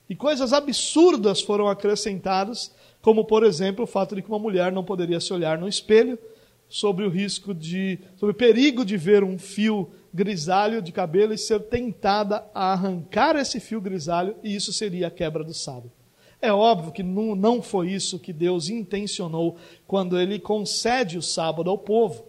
E 0.09 0.17
coisas 0.17 0.53
absurdas 0.53 1.41
foram 1.41 1.69
acrescentadas, 1.69 2.73
como 3.03 3.25
por 3.25 3.45
exemplo 3.45 3.85
o 3.85 3.89
fato 3.89 4.15
de 4.15 4.23
que 4.23 4.29
uma 4.29 4.39
mulher 4.39 4.73
não 4.73 4.85
poderia 4.85 5.21
se 5.21 5.33
olhar 5.33 5.59
no 5.59 5.69
espelho, 5.69 6.19
sobre 6.71 7.05
o 7.05 7.11
risco 7.11 7.53
de, 7.53 7.99
sobre 8.17 8.33
o 8.33 8.37
perigo 8.37 8.85
de 8.85 8.97
ver 8.97 9.25
um 9.25 9.37
fio 9.37 9.91
grisalho 10.15 10.81
de 10.81 10.93
cabelo 10.93 11.35
e 11.35 11.39
ser 11.39 11.61
tentada 11.63 12.45
a 12.55 12.73
arrancar 12.73 13.35
esse 13.35 13.59
fio 13.59 13.81
grisalho, 13.81 14.37
e 14.43 14.55
isso 14.55 14.73
seria 14.73 15.09
a 15.09 15.11
quebra 15.11 15.43
do 15.43 15.53
sábado. 15.53 15.91
É 16.41 16.53
óbvio 16.53 16.93
que 16.93 17.03
não, 17.03 17.35
não 17.35 17.61
foi 17.61 17.91
isso 17.91 18.19
que 18.19 18.33
Deus 18.33 18.71
intencionou 18.71 19.57
quando 19.87 20.19
ele 20.19 20.39
concede 20.39 21.19
o 21.19 21.23
sábado 21.23 21.69
ao 21.69 21.77
povo. 21.77 22.25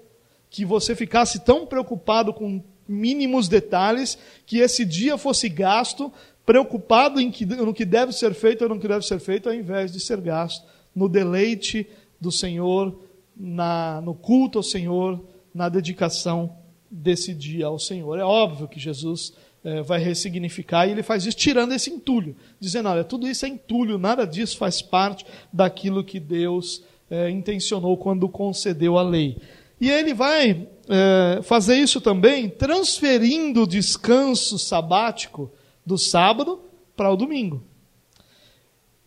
Que 0.50 0.66
você 0.66 0.94
ficasse 0.96 1.40
tão 1.46 1.66
preocupado 1.66 2.34
com 2.34 2.62
mínimos 2.86 3.48
detalhes 3.48 4.18
que 4.46 4.58
esse 4.58 4.84
dia 4.84 5.18
fosse 5.18 5.48
gasto 5.48 6.12
preocupado 6.46 7.20
em 7.20 7.30
que, 7.32 7.46
no 7.46 7.74
que 7.74 7.86
deve 7.86 8.12
ser 8.12 8.34
feito 8.34 8.64
ou 8.64 8.70
não 8.70 8.80
que 8.80 8.88
deve 8.88 9.06
ser 9.06 9.20
feito, 9.20 9.50
ao 9.50 9.56
invés 9.56 9.92
de 9.92 10.00
ser 10.00 10.20
gasto 10.20 10.66
no 10.96 11.08
deleite 11.08 11.88
do 12.20 12.32
Senhor, 12.32 12.98
na, 13.36 14.02
no 14.02 14.14
culto 14.14 14.60
ao 14.60 14.64
Senhor, 14.64 15.24
na 15.54 15.70
dedicação 15.70 16.56
desse 16.90 17.34
dia 17.34 17.68
ao 17.68 17.80
Senhor. 17.80 18.20
É 18.20 18.24
óbvio 18.24 18.68
que 18.68 18.80
Jesus 18.80 19.34
é, 19.64 19.82
vai 19.82 20.00
ressignificar, 20.00 20.88
e 20.88 20.92
ele 20.92 21.04
faz 21.04 21.26
isso 21.26 21.38
tirando 21.38 21.74
esse 21.74 21.90
entulho, 21.90 22.36
dizendo: 22.60 22.90
olha, 22.90 23.04
tudo 23.04 23.28
isso 23.28 23.46
é 23.46 23.50
entulho, 23.50 23.98
nada 23.98 24.26
disso 24.26 24.58
faz 24.58 24.82
parte 24.82 25.26
daquilo 25.54 26.04
que 26.04 26.20
Deus 26.20 26.84
é, 27.10 27.30
intencionou 27.30 27.96
quando 27.98 28.28
concedeu 28.28 28.98
a 28.98 29.04
lei. 29.04 29.38
E 29.80 29.90
ele 29.90 30.14
vai 30.14 30.68
é, 30.88 31.42
fazer 31.42 31.76
isso 31.76 32.00
também 32.00 32.50
transferindo 32.50 33.64
o 33.64 33.68
descanso 33.68 34.60
sabático 34.60 35.52
do 35.86 35.98
sábado 35.98 36.62
para 36.96 37.12
o 37.12 37.16
domingo. 37.16 37.64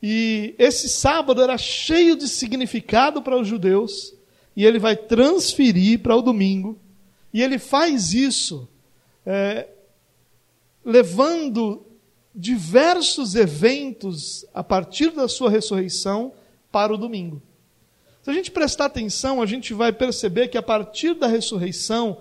E 0.02 0.54
esse 0.58 0.88
sábado 0.88 1.40
era 1.40 1.56
cheio 1.56 2.16
de 2.16 2.28
significado 2.28 3.22
para 3.22 3.38
os 3.38 3.48
judeus, 3.48 4.14
e 4.54 4.64
ele 4.64 4.78
vai 4.78 4.96
transferir 4.96 6.00
para 6.00 6.14
o 6.14 6.22
domingo, 6.22 6.78
e 7.32 7.42
ele 7.42 7.58
faz 7.58 8.12
isso 8.12 8.68
é, 9.24 9.66
levando 10.84 11.86
diversos 12.34 13.34
eventos 13.34 14.44
a 14.52 14.62
partir 14.62 15.10
da 15.10 15.28
sua 15.28 15.48
ressurreição 15.48 16.32
para 16.70 16.92
o 16.92 16.98
domingo. 16.98 17.40
Se 18.22 18.30
a 18.30 18.32
gente 18.34 18.50
prestar 18.50 18.86
atenção, 18.86 19.40
a 19.40 19.46
gente 19.46 19.72
vai 19.72 19.92
perceber 19.92 20.48
que 20.48 20.58
a 20.58 20.62
partir 20.62 21.14
da 21.14 21.26
ressurreição, 21.26 22.18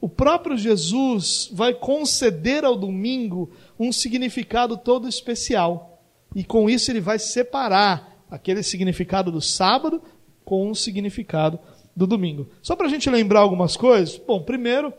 o 0.00 0.08
próprio 0.08 0.56
Jesus 0.56 1.48
vai 1.52 1.72
conceder 1.74 2.64
ao 2.64 2.76
domingo 2.76 3.50
um 3.78 3.90
significado 3.90 4.76
todo 4.76 5.08
especial. 5.08 6.02
E 6.34 6.44
com 6.44 6.68
isso 6.68 6.90
ele 6.90 7.00
vai 7.00 7.18
separar 7.18 8.24
aquele 8.30 8.62
significado 8.62 9.30
do 9.30 9.40
sábado 9.40 10.02
com 10.44 10.70
o 10.70 10.74
significado 10.74 11.58
do 11.94 12.06
domingo. 12.06 12.48
Só 12.62 12.76
para 12.76 12.86
a 12.86 12.90
gente 12.90 13.08
lembrar 13.08 13.40
algumas 13.40 13.76
coisas. 13.76 14.18
Bom, 14.18 14.42
primeiro, 14.42 14.92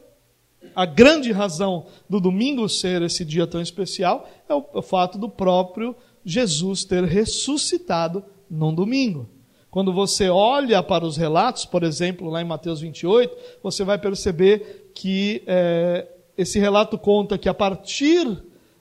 a 0.76 0.86
grande 0.86 1.32
razão 1.32 1.86
do 2.10 2.20
domingo 2.20 2.68
ser 2.68 3.02
esse 3.04 3.24
dia 3.24 3.46
tão 3.46 3.62
especial 3.62 4.28
é 4.50 4.54
o, 4.54 4.66
o 4.74 4.82
fato 4.82 5.18
do 5.18 5.30
próprio 5.30 5.96
Jesus 6.26 6.84
ter 6.84 7.04
ressuscitado 7.04 8.26
num 8.50 8.74
domingo. 8.74 9.30
Quando 9.70 9.94
você 9.94 10.30
olha 10.30 10.82
para 10.82 11.06
os 11.06 11.18
relatos, 11.18 11.66
por 11.66 11.84
exemplo, 11.84 12.30
lá 12.30 12.42
em 12.42 12.46
Mateus 12.46 12.82
28, 12.82 13.36
você 13.62 13.84
vai 13.84 13.98
perceber 13.98 14.87
que 14.98 15.44
é, 15.46 16.08
esse 16.36 16.58
relato 16.58 16.98
conta 16.98 17.38
que 17.38 17.48
a 17.48 17.54
partir 17.54 18.26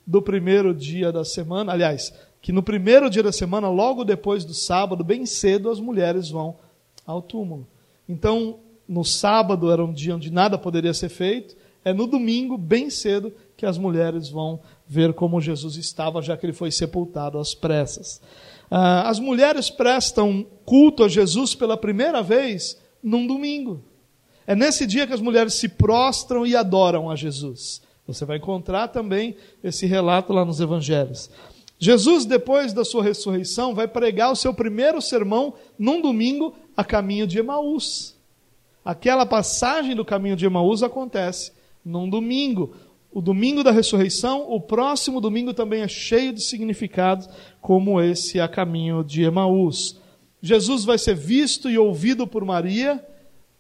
do 0.07 0.23
primeiro 0.23 0.73
dia 0.73 1.13
da 1.13 1.27
semana, 1.27 1.75
aliás, 1.75 2.11
que 2.41 2.53
no 2.53 2.63
primeiro 2.63 3.11
dia 3.11 3.23
da 3.23 3.33
semana, 3.33 3.69
logo 3.69 4.03
depois 4.03 4.43
do 4.43 4.55
sábado, 4.55 5.05
bem 5.05 5.27
cedo, 5.27 5.69
as 5.69 5.79
mulheres 5.79 6.31
vão 6.31 6.57
ao 7.07 7.21
túmulo. 7.21 7.69
Então, 8.09 8.61
no 8.89 9.05
sábado 9.05 9.71
era 9.71 9.85
um 9.85 9.93
dia 9.93 10.17
onde 10.17 10.33
nada 10.33 10.57
poderia 10.57 10.95
ser 10.95 11.11
feito, 11.11 11.55
é 11.85 11.93
no 11.93 12.07
domingo, 12.07 12.57
bem 12.57 12.89
cedo, 12.89 13.31
que 13.55 13.67
as 13.67 13.77
mulheres 13.77 14.31
vão 14.31 14.59
ver 14.89 15.13
como 15.13 15.39
Jesus 15.39 15.77
estava, 15.77 16.23
já 16.23 16.35
que 16.35 16.47
ele 16.47 16.55
foi 16.55 16.71
sepultado 16.71 17.39
às 17.39 17.55
pressas. 17.55 18.23
Ah, 18.71 19.07
as 19.07 19.21
mulheres 19.21 19.69
prestam 19.69 20.47
culto 20.65 21.05
a 21.05 21.09
Jesus 21.09 21.55
pela 21.55 21.77
primeira 21.77 22.23
vez 22.23 22.81
num 23.03 23.27
domingo. 23.27 23.85
É 24.47 24.55
nesse 24.55 24.87
dia 24.87 25.07
que 25.07 25.13
as 25.13 25.21
mulheres 25.21 25.55
se 25.55 25.69
prostram 25.69 26.47
e 26.47 26.55
adoram 26.55 27.11
a 27.11 27.17
Jesus. 27.17 27.83
Você 28.07 28.25
vai 28.25 28.37
encontrar 28.37 28.89
também 28.89 29.37
esse 29.63 29.87
relato 29.87 30.33
lá 30.33 30.45
nos 30.45 30.61
evangelhos. 30.61 31.29
Jesus, 31.79 32.25
depois 32.25 32.73
da 32.73 32.85
sua 32.85 33.03
ressurreição, 33.03 33.75
vai 33.75 33.89
pregar 33.89 34.31
o 34.31 34.37
seu 34.37 34.55
primeiro 34.55 35.03
sermão 35.03 35.55
num 35.79 36.01
domingo 36.01 36.55
a 36.77 36.85
caminho 36.85 37.27
de 37.27 37.39
Emaús. 37.39 38.15
Aquela 38.85 39.27
passagem 39.27 39.95
do 39.95 40.05
caminho 40.05 40.37
de 40.37 40.47
Emaús 40.47 40.83
acontece 40.83 41.53
num 41.85 42.09
domingo. 42.09 42.75
O 43.13 43.21
domingo 43.21 43.65
da 43.65 43.73
ressurreição, 43.73 44.51
o 44.51 44.61
próximo 44.61 45.21
domingo 45.21 45.53
também 45.53 45.83
é 45.83 45.89
cheio 45.89 46.33
de 46.33 46.41
significados, 46.41 47.29
como 47.61 48.01
esse 48.01 48.39
a 48.39 48.47
caminho 48.47 49.03
de 49.03 49.25
Emaús. 49.25 49.99
Jesus 50.41 50.85
vai 50.85 50.99
ser 50.99 51.17
visto 51.17 51.69
e 51.69 51.77
ouvido 51.77 52.27
por 52.27 52.45
Maria 52.45 53.05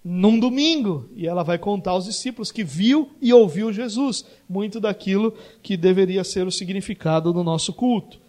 num 0.08 0.38
domingo, 0.38 1.10
e 1.16 1.26
ela 1.26 1.42
vai 1.42 1.58
contar 1.58 1.90
aos 1.90 2.04
discípulos 2.04 2.52
que 2.52 2.62
viu 2.62 3.10
e 3.20 3.32
ouviu 3.32 3.72
Jesus, 3.72 4.25
muito 4.48 4.78
daquilo 4.78 5.34
que 5.60 5.76
deveria 5.76 6.22
ser 6.22 6.46
o 6.46 6.52
significado 6.52 7.32
do 7.32 7.42
nosso 7.42 7.72
culto. 7.72 8.20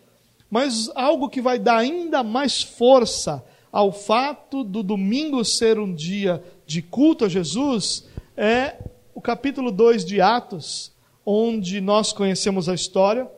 Mas 0.50 0.90
algo 0.96 1.30
que 1.30 1.40
vai 1.40 1.60
dar 1.60 1.78
ainda 1.78 2.24
mais 2.24 2.64
força 2.64 3.46
ao 3.72 3.92
fato 3.92 4.64
do 4.64 4.82
domingo 4.82 5.46
ser 5.46 5.78
um 5.78 5.94
dia 5.94 6.44
de 6.66 6.82
culto 6.82 7.26
a 7.26 7.30
Jesus 7.30 8.08
é 8.36 8.78
o 9.14 9.22
capítulo 9.22 9.72
2 9.72 10.04
de 10.04 10.20
Atos, 10.20 10.92
onde 11.24 11.80
nós 11.80 12.12
conhecemos 12.12 12.68
a 12.68 12.74
história, 12.74 13.30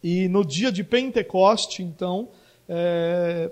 e 0.00 0.28
no 0.28 0.44
dia 0.44 0.70
de 0.70 0.84
Pentecoste, 0.84 1.82
então, 1.82 2.28
é, 2.68 3.50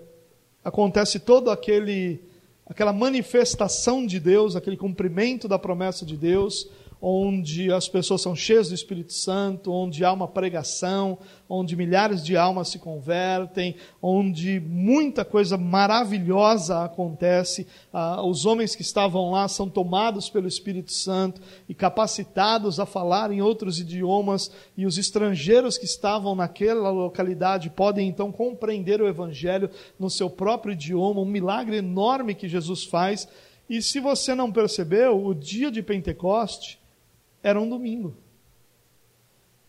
acontece 0.63 1.19
todo 1.19 1.51
aquele 1.51 2.23
aquela 2.67 2.93
manifestação 2.93 4.05
de 4.05 4.19
Deus, 4.19 4.57
aquele 4.57 4.77
cumprimento 4.77 5.47
da 5.47 5.59
promessa 5.59 6.05
de 6.05 6.17
Deus, 6.17 6.69
onde 7.01 7.73
as 7.73 7.89
pessoas 7.89 8.23
são 8.23 8.35
cheias 8.35 8.69
do 8.69 8.75
Espírito 8.75 9.13
Santo, 9.13 9.73
onde 9.73 10.05
há 10.05 10.13
uma 10.13 10.27
pregação, 10.27 11.19
onde 11.49 11.77
milhares 11.77 12.25
de 12.25 12.37
almas 12.37 12.69
se 12.69 12.79
convertem, 12.79 13.77
onde 14.03 14.59
muita 14.61 15.25
coisa 15.25 15.57
maravilhosa 15.57 16.85
acontece. 16.85 17.67
Ah, 17.93 18.25
os 18.25 18.47
homens 18.47 18.75
que 18.75 18.83
estavam 18.83 19.31
lá 19.31 19.47
são 19.47 19.69
tomados 19.69 20.29
pelo 20.29 20.49
Espírito 20.49 20.93
Santo 20.93 21.41
e 21.69 21.75
capacitados 21.75 22.81
a 22.81 22.87
falar 22.87 23.31
em 23.31 23.43
outros 23.43 23.79
idiomas, 23.79 24.51
e 24.77 24.87
os 24.87 24.99
estrangeiros 24.99 25.79
que 25.79 25.85
estavam 25.85 26.35
naquela 26.35 26.91
localidade 26.91 27.71
podem 27.71 28.09
então 28.09 28.33
compreender 28.33 29.01
o 29.01 29.09
Evangelho 29.09 29.71
no 29.99 30.11
seu 30.11 30.31
próprio 30.31 30.73
idioma, 30.73 31.21
um 31.21 31.27
milagre 31.27 31.77
enorme 31.77 32.35
que 32.35 32.49
Jesus 32.49 32.85
faz. 32.85 33.29
E 33.69 33.83
se 33.83 33.99
você 33.99 34.35
não 34.35 34.53
percebeu, 34.53 35.25
o 35.25 35.35
dia 35.35 35.71
de 35.71 35.83
Pentecoste 35.83 36.79
era 37.49 37.61
um 37.61 37.69
domingo. 37.69 38.17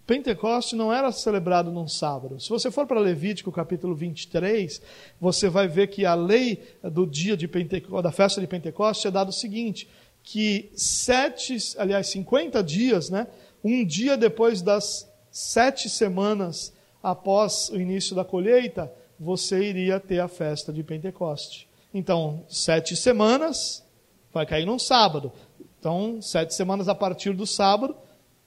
Pentecoste 0.08 0.76
não 0.76 0.92
era 0.92 1.12
celebrado 1.12 1.72
num 1.72 1.88
sábado. 1.88 2.40
Se 2.40 2.50
você 2.50 2.72
for 2.72 2.88
para 2.88 3.00
Levítico 3.00 3.52
capítulo 3.52 3.94
23, 3.94 4.82
você 5.22 5.48
vai 5.48 5.68
ver 5.68 5.88
que 5.88 6.04
a 6.04 6.16
lei 6.16 6.64
do 6.82 7.06
dia 7.06 7.38
de 7.38 7.48
Pentecoste, 7.48 8.02
da 8.02 8.12
festa 8.12 8.42
de 8.42 8.48
Pentecoste 8.48 9.08
é 9.08 9.12
dado 9.12 9.30
o 9.30 9.34
seguinte, 9.34 9.88
que 10.24 10.72
sete, 10.74 11.56
aliás, 11.78 12.08
50 12.08 12.64
dias, 12.64 13.12
né, 13.12 13.28
um 13.64 13.86
dia 13.86 14.18
depois 14.18 14.64
das 14.64 15.08
sete 15.30 15.88
semanas 15.88 16.74
após 17.04 17.70
o 17.70 17.80
início 17.80 18.16
da 18.16 18.26
colheita, 18.26 18.92
você 19.20 19.62
iria 19.62 20.00
ter 20.00 20.20
a 20.20 20.28
festa 20.28 20.74
de 20.74 20.82
Pentecoste. 20.82 21.70
Então, 21.94 22.44
sete 22.50 22.96
semanas 22.96 23.86
vai 24.34 24.48
cair 24.48 24.66
num 24.66 24.80
sábado. 24.80 25.32
Então, 25.80 26.22
sete 26.22 26.54
semanas 26.54 26.88
a 26.88 26.96
partir 26.96 27.34
do 27.34 27.46
sábado, 27.46 27.96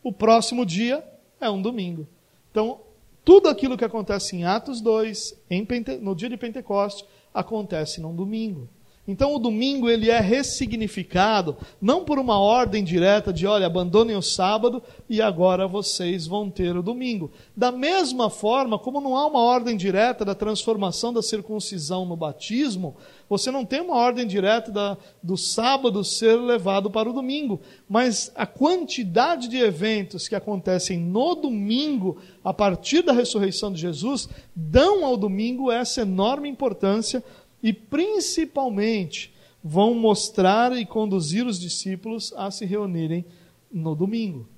o 0.02 0.12
próximo 0.12 0.64
dia 0.66 1.04
é 1.40 1.48
um 1.48 1.60
domingo. 1.60 2.06
Então, 2.50 2.80
tudo 3.24 3.48
aquilo 3.48 3.76
que 3.76 3.84
acontece 3.84 4.36
em 4.36 4.44
Atos 4.44 4.80
2, 4.80 5.36
em 5.48 5.64
Pente... 5.64 5.96
no 5.96 6.14
dia 6.14 6.28
de 6.28 6.36
Pentecoste, 6.36 7.04
acontece 7.32 8.00
num 8.00 8.14
domingo. 8.14 8.68
Então 9.10 9.34
o 9.34 9.38
domingo 9.40 9.90
ele 9.90 10.08
é 10.08 10.20
ressignificado, 10.20 11.56
não 11.82 12.04
por 12.04 12.18
uma 12.18 12.38
ordem 12.38 12.84
direta 12.84 13.32
de, 13.32 13.44
olha, 13.44 13.66
abandonem 13.66 14.16
o 14.16 14.22
sábado 14.22 14.80
e 15.08 15.20
agora 15.20 15.66
vocês 15.66 16.28
vão 16.28 16.48
ter 16.48 16.76
o 16.76 16.82
domingo. 16.82 17.30
Da 17.56 17.72
mesma 17.72 18.30
forma, 18.30 18.78
como 18.78 19.00
não 19.00 19.16
há 19.16 19.26
uma 19.26 19.42
ordem 19.42 19.76
direta 19.76 20.24
da 20.24 20.34
transformação 20.34 21.12
da 21.12 21.22
circuncisão 21.22 22.04
no 22.06 22.16
batismo, 22.16 22.96
você 23.28 23.50
não 23.50 23.64
tem 23.64 23.80
uma 23.80 23.96
ordem 23.96 24.26
direta 24.26 24.72
da, 24.72 24.96
do 25.22 25.36
sábado 25.36 26.04
ser 26.04 26.36
levado 26.36 26.90
para 26.90 27.08
o 27.08 27.12
domingo. 27.12 27.60
Mas 27.88 28.32
a 28.34 28.44
quantidade 28.44 29.48
de 29.48 29.56
eventos 29.56 30.26
que 30.26 30.34
acontecem 30.34 30.98
no 30.98 31.34
domingo, 31.34 32.16
a 32.44 32.52
partir 32.52 33.02
da 33.02 33.12
ressurreição 33.12 33.72
de 33.72 33.80
Jesus, 33.80 34.28
dão 34.54 35.04
ao 35.04 35.16
domingo 35.16 35.70
essa 35.70 36.02
enorme 36.02 36.48
importância 36.48 37.22
e 37.62 37.72
principalmente 37.72 39.32
vão 39.62 39.94
mostrar 39.94 40.76
e 40.76 40.86
conduzir 40.86 41.46
os 41.46 41.60
discípulos 41.60 42.32
a 42.36 42.50
se 42.50 42.64
reunirem 42.64 43.24
no 43.70 43.94
domingo. 43.94 44.48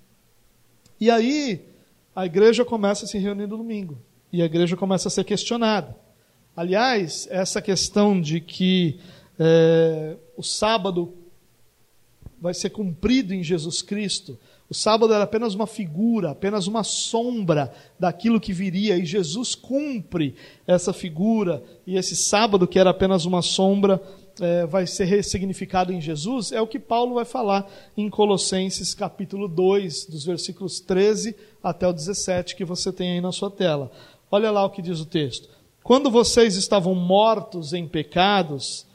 E 1.00 1.10
aí 1.10 1.66
a 2.14 2.24
igreja 2.24 2.64
começa 2.64 3.04
a 3.04 3.08
se 3.08 3.18
reunir 3.18 3.46
no 3.46 3.56
domingo 3.56 3.98
e 4.32 4.40
a 4.40 4.44
igreja 4.44 4.76
começa 4.76 5.08
a 5.08 5.10
ser 5.10 5.24
questionada. 5.24 5.96
Aliás, 6.56 7.26
essa 7.30 7.60
questão 7.60 8.20
de 8.20 8.40
que 8.40 9.00
é, 9.38 10.16
o 10.36 10.42
sábado 10.42 11.14
vai 12.40 12.54
ser 12.54 12.70
cumprido 12.70 13.32
em 13.32 13.42
Jesus 13.42 13.82
Cristo, 13.82 14.38
o 14.72 14.74
sábado 14.74 15.12
era 15.12 15.24
apenas 15.24 15.54
uma 15.54 15.66
figura, 15.66 16.30
apenas 16.30 16.66
uma 16.66 16.82
sombra 16.82 17.70
daquilo 18.00 18.40
que 18.40 18.54
viria, 18.54 18.96
e 18.96 19.04
Jesus 19.04 19.54
cumpre 19.54 20.34
essa 20.66 20.94
figura, 20.94 21.62
e 21.86 21.98
esse 21.98 22.16
sábado, 22.16 22.66
que 22.66 22.78
era 22.78 22.88
apenas 22.88 23.26
uma 23.26 23.42
sombra, 23.42 24.02
é, 24.40 24.64
vai 24.64 24.86
ser 24.86 25.04
ressignificado 25.04 25.92
em 25.92 26.00
Jesus, 26.00 26.52
é 26.52 26.60
o 26.62 26.66
que 26.66 26.78
Paulo 26.78 27.16
vai 27.16 27.26
falar 27.26 27.70
em 27.94 28.08
Colossenses 28.08 28.94
capítulo 28.94 29.46
2, 29.46 30.06
dos 30.06 30.24
versículos 30.24 30.80
13 30.80 31.36
até 31.62 31.86
o 31.86 31.92
17, 31.92 32.56
que 32.56 32.64
você 32.64 32.90
tem 32.90 33.12
aí 33.12 33.20
na 33.20 33.30
sua 33.30 33.50
tela. 33.50 33.92
Olha 34.30 34.50
lá 34.50 34.64
o 34.64 34.70
que 34.70 34.80
diz 34.80 35.00
o 35.00 35.04
texto. 35.04 35.50
Quando 35.82 36.10
vocês 36.10 36.56
estavam 36.56 36.94
mortos 36.94 37.74
em 37.74 37.86
pecados 37.86 38.86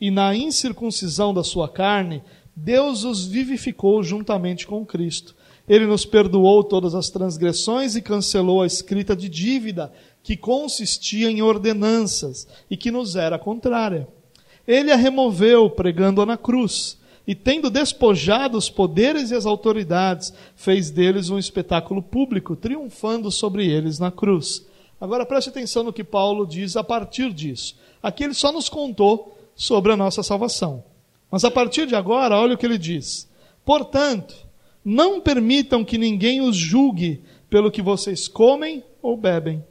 e 0.00 0.10
na 0.10 0.34
incircuncisão 0.34 1.34
da 1.34 1.44
sua 1.44 1.68
carne, 1.68 2.22
Deus 2.58 3.04
os 3.04 3.26
vivificou 3.26 4.02
juntamente 4.02 4.66
com 4.66 4.84
Cristo. 4.84 5.36
Ele 5.68 5.84
nos 5.84 6.06
perdoou 6.06 6.64
todas 6.64 6.94
as 6.94 7.10
transgressões 7.10 7.94
e 7.94 8.00
cancelou 8.00 8.62
a 8.62 8.66
escrita 8.66 9.14
de 9.14 9.28
dívida 9.28 9.92
que 10.22 10.38
consistia 10.38 11.30
em 11.30 11.42
ordenanças 11.42 12.48
e 12.70 12.76
que 12.76 12.90
nos 12.90 13.14
era 13.14 13.38
contrária. 13.38 14.08
Ele 14.66 14.90
a 14.90 14.96
removeu, 14.96 15.68
pregando-a 15.68 16.24
na 16.24 16.38
cruz, 16.38 16.98
e 17.26 17.34
tendo 17.34 17.68
despojado 17.68 18.56
os 18.56 18.70
poderes 18.70 19.30
e 19.30 19.34
as 19.34 19.44
autoridades, 19.44 20.32
fez 20.54 20.90
deles 20.90 21.28
um 21.28 21.38
espetáculo 21.38 22.00
público, 22.00 22.56
triunfando 22.56 23.30
sobre 23.30 23.66
eles 23.66 23.98
na 23.98 24.10
cruz. 24.10 24.64
Agora 24.98 25.26
preste 25.26 25.50
atenção 25.50 25.82
no 25.82 25.92
que 25.92 26.04
Paulo 26.04 26.46
diz 26.46 26.74
a 26.76 26.82
partir 26.82 27.32
disso. 27.32 27.76
Aqui 28.02 28.24
ele 28.24 28.34
só 28.34 28.50
nos 28.50 28.68
contou 28.68 29.36
sobre 29.54 29.92
a 29.92 29.96
nossa 29.96 30.22
salvação. 30.22 30.95
Mas 31.30 31.44
a 31.44 31.50
partir 31.50 31.86
de 31.86 31.94
agora, 31.94 32.38
olha 32.38 32.54
o 32.54 32.58
que 32.58 32.66
ele 32.66 32.78
diz: 32.78 33.28
Portanto, 33.64 34.34
não 34.84 35.20
permitam 35.20 35.84
que 35.84 35.98
ninguém 35.98 36.40
os 36.40 36.56
julgue 36.56 37.22
pelo 37.50 37.70
que 37.70 37.82
vocês 37.82 38.28
comem 38.28 38.84
ou 39.02 39.16
bebem, 39.16 39.64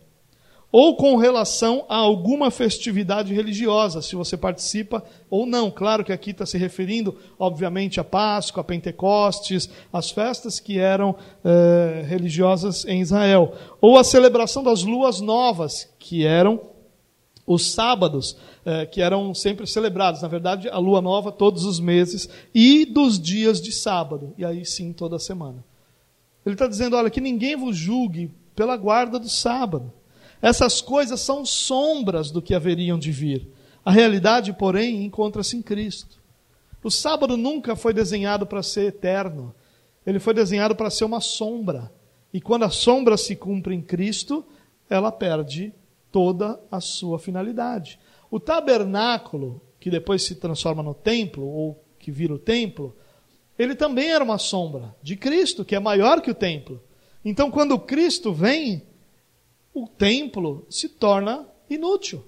ou 0.71 0.97
com 0.97 1.15
relação 1.15 1.85
a 1.87 1.95
alguma 1.95 2.51
festividade 2.51 3.33
religiosa, 3.33 4.01
se 4.01 4.13
você 4.13 4.35
participa 4.35 5.01
ou 5.29 5.45
não. 5.45 5.71
Claro 5.71 6.03
que 6.03 6.11
aqui 6.11 6.31
está 6.31 6.45
se 6.45 6.57
referindo, 6.57 7.17
obviamente, 7.39 7.97
a 7.97 8.03
Páscoa, 8.03 8.59
a 8.59 8.63
Pentecostes, 8.63 9.69
as 9.93 10.11
festas 10.11 10.59
que 10.59 10.77
eram 10.77 11.15
eh, 11.45 12.03
religiosas 12.05 12.83
em 12.85 12.99
Israel, 12.99 13.53
ou 13.79 13.97
a 13.97 14.03
celebração 14.03 14.61
das 14.61 14.83
luas 14.83 15.21
novas, 15.21 15.89
que 15.97 16.25
eram 16.25 16.74
os 17.45 17.71
sábados, 17.71 18.35
eh, 18.65 18.85
que 18.85 19.01
eram 19.01 19.33
sempre 19.33 19.67
celebrados, 19.67 20.21
na 20.21 20.27
verdade, 20.27 20.67
a 20.69 20.77
lua 20.77 21.01
nova 21.01 21.31
todos 21.31 21.63
os 21.63 21.79
meses, 21.79 22.27
e 22.53 22.85
dos 22.85 23.19
dias 23.19 23.61
de 23.61 23.71
sábado, 23.71 24.33
e 24.37 24.43
aí 24.43 24.65
sim 24.65 24.91
toda 24.91 25.19
semana. 25.19 25.63
Ele 26.45 26.55
está 26.55 26.67
dizendo: 26.67 26.95
olha, 26.95 27.09
que 27.09 27.21
ninguém 27.21 27.55
vos 27.55 27.75
julgue 27.75 28.31
pela 28.55 28.77
guarda 28.77 29.19
do 29.19 29.29
sábado. 29.29 29.91
Essas 30.41 30.81
coisas 30.81 31.19
são 31.21 31.45
sombras 31.45 32.31
do 32.31 32.41
que 32.41 32.53
haveriam 32.53 32.99
de 32.99 33.11
vir. 33.11 33.47
A 33.83 33.91
realidade, 33.91 34.53
porém, 34.53 35.03
encontra-se 35.03 35.55
em 35.55 35.61
Cristo. 35.61 36.19
O 36.83 36.91
sábado 36.91 37.35
nunca 37.35 37.75
foi 37.75 37.93
desenhado 37.93 38.45
para 38.45 38.61
ser 38.61 38.87
eterno. 38.87 39.53
Ele 40.05 40.19
foi 40.19 40.33
desenhado 40.33 40.75
para 40.75 40.89
ser 40.89 41.03
uma 41.03 41.19
sombra. 41.19 41.91
E 42.31 42.39
quando 42.39 42.63
a 42.63 42.69
sombra 42.69 43.17
se 43.17 43.35
cumpre 43.35 43.73
em 43.73 43.81
Cristo, 43.81 44.45
ela 44.89 45.11
perde 45.11 45.73
toda 46.15 46.57
a 46.71 46.79
sua 46.79 47.19
finalidade. 47.19 47.99
O 48.31 48.39
tabernáculo, 48.39 49.61
que 49.81 49.91
depois 49.91 50.23
se 50.23 50.35
transforma 50.35 50.81
no 50.81 50.93
templo, 50.93 51.45
ou 51.45 51.83
que 51.99 52.09
vira 52.09 52.33
o 52.33 52.39
templo, 52.39 52.95
ele 53.59 53.75
também 53.75 54.11
era 54.11 54.23
uma 54.23 54.37
sombra 54.37 54.95
de 55.03 55.17
Cristo, 55.17 55.65
que 55.65 55.75
é 55.75 55.79
maior 55.79 56.21
que 56.21 56.31
o 56.31 56.33
templo. 56.33 56.81
Então, 57.25 57.51
quando 57.51 57.77
Cristo 57.77 58.31
vem, 58.31 58.83
o 59.73 59.89
templo 59.89 60.65
se 60.69 60.87
torna 60.87 61.45
inútil. 61.69 62.23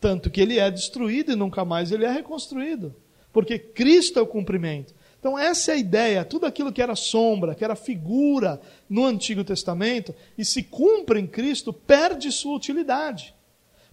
Tanto 0.00 0.30
que 0.30 0.40
ele 0.40 0.60
é 0.60 0.70
destruído 0.70 1.32
e 1.32 1.36
nunca 1.36 1.64
mais 1.64 1.90
ele 1.90 2.04
é 2.04 2.12
reconstruído. 2.12 2.94
Porque 3.32 3.58
Cristo 3.58 4.20
é 4.20 4.22
o 4.22 4.28
cumprimento. 4.28 4.94
Então, 5.18 5.38
essa 5.38 5.72
é 5.72 5.74
a 5.74 5.78
ideia. 5.78 6.24
Tudo 6.24 6.46
aquilo 6.46 6.72
que 6.72 6.82
era 6.82 6.94
sombra, 6.94 7.54
que 7.54 7.64
era 7.64 7.74
figura 7.74 8.60
no 8.88 9.04
Antigo 9.04 9.42
Testamento, 9.42 10.14
e 10.36 10.44
se 10.44 10.62
cumpre 10.62 11.18
em 11.18 11.26
Cristo, 11.26 11.72
perde 11.72 12.30
sua 12.30 12.56
utilidade. 12.56 13.34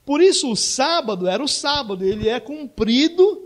Por 0.05 0.21
isso, 0.21 0.51
o 0.51 0.55
sábado 0.55 1.27
era 1.27 1.43
o 1.43 1.47
sábado, 1.47 2.05
ele 2.05 2.29
é 2.29 2.39
cumprido 2.39 3.44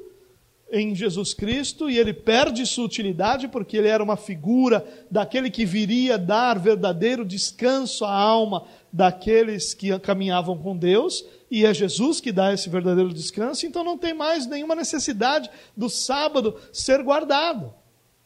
em 0.71 0.93
Jesus 0.93 1.33
Cristo 1.33 1.89
e 1.89 1.97
ele 1.97 2.13
perde 2.13 2.65
sua 2.65 2.85
utilidade 2.85 3.47
porque 3.47 3.77
ele 3.77 3.87
era 3.87 4.03
uma 4.03 4.15
figura 4.15 4.85
daquele 5.09 5.49
que 5.49 5.65
viria 5.65 6.17
dar 6.17 6.59
verdadeiro 6.59 7.25
descanso 7.25 8.05
à 8.05 8.13
alma 8.13 8.65
daqueles 8.91 9.73
que 9.73 9.97
caminhavam 9.99 10.57
com 10.57 10.75
Deus, 10.75 11.23
e 11.49 11.65
é 11.65 11.73
Jesus 11.73 12.19
que 12.19 12.31
dá 12.31 12.53
esse 12.53 12.69
verdadeiro 12.69 13.13
descanso, 13.13 13.65
então 13.65 13.83
não 13.83 13.97
tem 13.97 14.13
mais 14.13 14.47
nenhuma 14.47 14.75
necessidade 14.75 15.49
do 15.77 15.89
sábado 15.89 16.55
ser 16.71 17.03
guardado. 17.03 17.73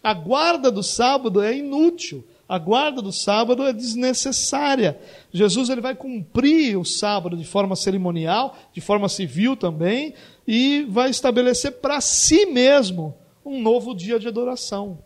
A 0.01 0.13
guarda 0.13 0.69
do 0.69 0.83
sábado 0.83 1.41
é 1.41 1.55
inútil. 1.55 2.25
A 2.47 2.59
guarda 2.59 3.01
do 3.01 3.11
sábado 3.13 3.63
é 3.63 3.71
desnecessária. 3.71 4.99
Jesus 5.31 5.69
ele 5.69 5.79
vai 5.79 5.95
cumprir 5.95 6.77
o 6.77 6.83
sábado 6.83 7.37
de 7.37 7.45
forma 7.45 7.73
cerimonial, 7.75 8.57
de 8.73 8.81
forma 8.81 9.07
civil 9.07 9.55
também, 9.55 10.13
e 10.47 10.85
vai 10.89 11.09
estabelecer 11.09 11.73
para 11.73 12.01
si 12.01 12.45
mesmo 12.45 13.15
um 13.45 13.61
novo 13.61 13.95
dia 13.95 14.19
de 14.19 14.27
adoração. 14.27 14.99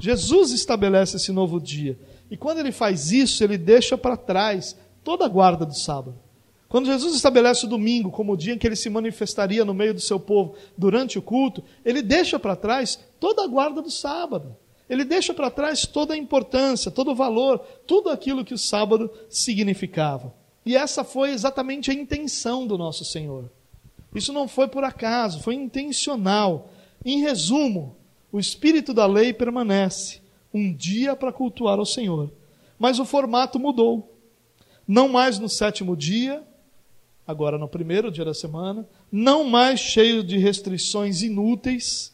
Jesus 0.00 0.52
estabelece 0.52 1.16
esse 1.16 1.32
novo 1.32 1.60
dia. 1.60 1.98
E 2.30 2.36
quando 2.36 2.58
ele 2.58 2.72
faz 2.72 3.10
isso, 3.10 3.42
ele 3.42 3.58
deixa 3.58 3.98
para 3.98 4.16
trás 4.16 4.76
toda 5.02 5.24
a 5.24 5.28
guarda 5.28 5.64
do 5.66 5.74
sábado. 5.74 6.18
Quando 6.68 6.86
Jesus 6.86 7.14
estabelece 7.14 7.64
o 7.64 7.68
domingo 7.68 8.10
como 8.10 8.32
o 8.32 8.36
dia 8.36 8.52
em 8.52 8.58
que 8.58 8.66
ele 8.66 8.76
se 8.76 8.90
manifestaria 8.90 9.64
no 9.64 9.72
meio 9.72 9.94
do 9.94 10.00
seu 10.00 10.20
povo 10.20 10.54
durante 10.76 11.18
o 11.18 11.22
culto, 11.22 11.64
ele 11.84 12.02
deixa 12.02 12.38
para 12.38 12.54
trás 12.54 12.98
toda 13.18 13.42
a 13.42 13.46
guarda 13.46 13.80
do 13.80 13.90
sábado. 13.90 14.54
Ele 14.88 15.04
deixa 15.04 15.32
para 15.32 15.50
trás 15.50 15.86
toda 15.86 16.14
a 16.14 16.16
importância, 16.16 16.90
todo 16.90 17.10
o 17.10 17.14
valor, 17.14 17.58
tudo 17.86 18.10
aquilo 18.10 18.44
que 18.44 18.54
o 18.54 18.58
sábado 18.58 19.10
significava. 19.28 20.34
E 20.64 20.76
essa 20.76 21.02
foi 21.02 21.30
exatamente 21.30 21.90
a 21.90 21.94
intenção 21.94 22.66
do 22.66 22.76
nosso 22.76 23.04
Senhor. 23.04 23.50
Isso 24.18 24.32
não 24.32 24.48
foi 24.48 24.66
por 24.66 24.82
acaso, 24.82 25.40
foi 25.40 25.54
intencional. 25.54 26.70
Em 27.04 27.20
resumo, 27.20 27.96
o 28.32 28.40
espírito 28.40 28.92
da 28.92 29.06
lei 29.06 29.32
permanece 29.32 30.20
um 30.52 30.74
dia 30.74 31.14
para 31.14 31.32
cultuar 31.32 31.78
ao 31.78 31.86
Senhor. 31.86 32.32
Mas 32.76 32.98
o 32.98 33.04
formato 33.04 33.60
mudou. 33.60 34.12
Não 34.86 35.08
mais 35.08 35.38
no 35.38 35.48
sétimo 35.48 35.96
dia, 35.96 36.42
agora 37.26 37.58
no 37.58 37.68
primeiro 37.68 38.10
dia 38.10 38.24
da 38.24 38.34
semana, 38.34 38.88
não 39.10 39.44
mais 39.44 39.78
cheio 39.78 40.24
de 40.24 40.36
restrições 40.36 41.22
inúteis 41.22 42.12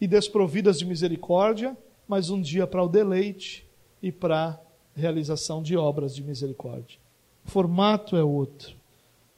e 0.00 0.06
desprovidas 0.06 0.78
de 0.78 0.86
misericórdia, 0.86 1.76
mas 2.08 2.30
um 2.30 2.40
dia 2.40 2.66
para 2.66 2.82
o 2.82 2.88
deleite 2.88 3.66
e 4.02 4.10
para 4.10 4.48
a 4.48 4.58
realização 4.98 5.62
de 5.62 5.76
obras 5.76 6.14
de 6.14 6.22
misericórdia. 6.22 6.98
O 7.44 7.50
formato 7.50 8.16
é 8.16 8.24
outro. 8.24 8.75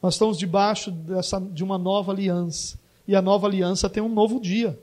Nós 0.02 0.14
estamos 0.14 0.38
debaixo 0.38 0.90
dessa, 0.90 1.40
de 1.40 1.64
uma 1.64 1.76
nova 1.76 2.12
aliança. 2.12 2.78
E 3.06 3.16
a 3.16 3.22
nova 3.22 3.46
aliança 3.46 3.88
tem 3.88 4.02
um 4.02 4.08
novo 4.08 4.40
dia. 4.40 4.78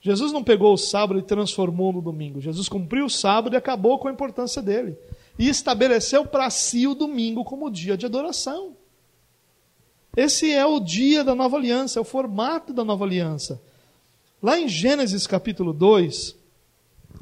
Jesus 0.00 0.30
não 0.30 0.44
pegou 0.44 0.72
o 0.72 0.78
sábado 0.78 1.18
e 1.18 1.22
transformou 1.22 1.92
no 1.92 2.00
domingo. 2.00 2.40
Jesus 2.40 2.68
cumpriu 2.68 3.06
o 3.06 3.10
sábado 3.10 3.54
e 3.54 3.56
acabou 3.56 3.98
com 3.98 4.08
a 4.08 4.12
importância 4.12 4.62
dele. 4.62 4.96
e 5.38 5.48
estabeleceu 5.50 6.24
para 6.24 6.48
si 6.48 6.86
o 6.86 6.94
domingo 6.94 7.44
como 7.44 7.70
dia 7.70 7.96
de 7.96 8.06
adoração. 8.06 8.74
Esse 10.16 10.50
é 10.50 10.64
o 10.64 10.80
dia 10.80 11.22
da 11.22 11.34
nova 11.34 11.58
aliança, 11.58 11.98
é 11.98 12.02
o 12.02 12.04
formato 12.04 12.72
da 12.72 12.82
nova 12.82 13.04
aliança. 13.04 13.60
Lá 14.42 14.58
em 14.58 14.66
Gênesis 14.66 15.26
capítulo 15.26 15.74
2, 15.74 16.34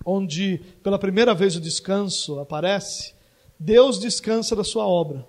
onde 0.05 0.61
pela 0.81 0.97
primeira 0.97 1.35
vez 1.35 1.57
o 1.57 1.61
descanso 1.61 2.39
aparece, 2.39 3.15
Deus 3.59 3.99
descansa 3.99 4.55
da 4.55 4.63
sua 4.63 4.87
obra. 4.87 5.27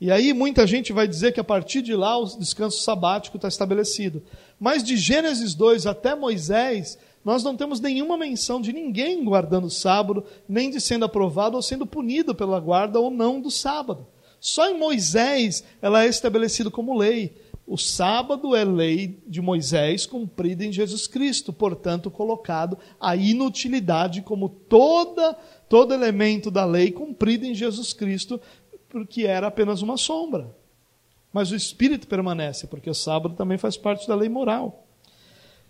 E 0.00 0.10
aí 0.10 0.32
muita 0.32 0.66
gente 0.66 0.92
vai 0.92 1.08
dizer 1.08 1.32
que 1.32 1.40
a 1.40 1.44
partir 1.44 1.80
de 1.80 1.94
lá 1.94 2.18
o 2.18 2.26
descanso 2.38 2.82
sabático 2.82 3.36
está 3.36 3.48
estabelecido. 3.48 4.22
Mas 4.60 4.84
de 4.84 4.96
Gênesis 4.96 5.54
2 5.54 5.86
até 5.86 6.14
Moisés, 6.14 6.98
nós 7.24 7.42
não 7.42 7.56
temos 7.56 7.80
nenhuma 7.80 8.16
menção 8.16 8.60
de 8.60 8.72
ninguém 8.72 9.24
guardando 9.24 9.66
o 9.66 9.70
sábado, 9.70 10.24
nem 10.46 10.70
de 10.70 10.80
sendo 10.80 11.06
aprovado 11.06 11.56
ou 11.56 11.62
sendo 11.62 11.86
punido 11.86 12.34
pela 12.34 12.60
guarda 12.60 13.00
ou 13.00 13.10
não 13.10 13.40
do 13.40 13.50
sábado. 13.50 14.06
Só 14.38 14.68
em 14.68 14.78
Moisés 14.78 15.64
ela 15.80 16.04
é 16.04 16.08
estabelecida 16.08 16.70
como 16.70 16.96
lei. 16.96 17.34
O 17.66 17.76
sábado 17.76 18.54
é 18.54 18.62
lei 18.64 19.18
de 19.26 19.42
Moisés 19.42 20.06
cumprida 20.06 20.64
em 20.64 20.70
Jesus 20.70 21.08
Cristo, 21.08 21.52
portanto, 21.52 22.12
colocado 22.12 22.78
a 23.00 23.16
inutilidade 23.16 24.22
como 24.22 24.48
toda 24.48 25.36
todo 25.68 25.92
elemento 25.92 26.48
da 26.48 26.64
lei 26.64 26.92
cumprido 26.92 27.44
em 27.44 27.54
Jesus 27.54 27.92
Cristo, 27.92 28.40
porque 28.96 29.26
era 29.26 29.48
apenas 29.48 29.82
uma 29.82 29.98
sombra. 29.98 30.48
Mas 31.30 31.50
o 31.50 31.56
espírito 31.56 32.06
permanece, 32.06 32.66
porque 32.66 32.88
o 32.88 32.94
sábado 32.94 33.34
também 33.34 33.58
faz 33.58 33.76
parte 33.76 34.08
da 34.08 34.14
lei 34.14 34.26
moral. 34.26 34.86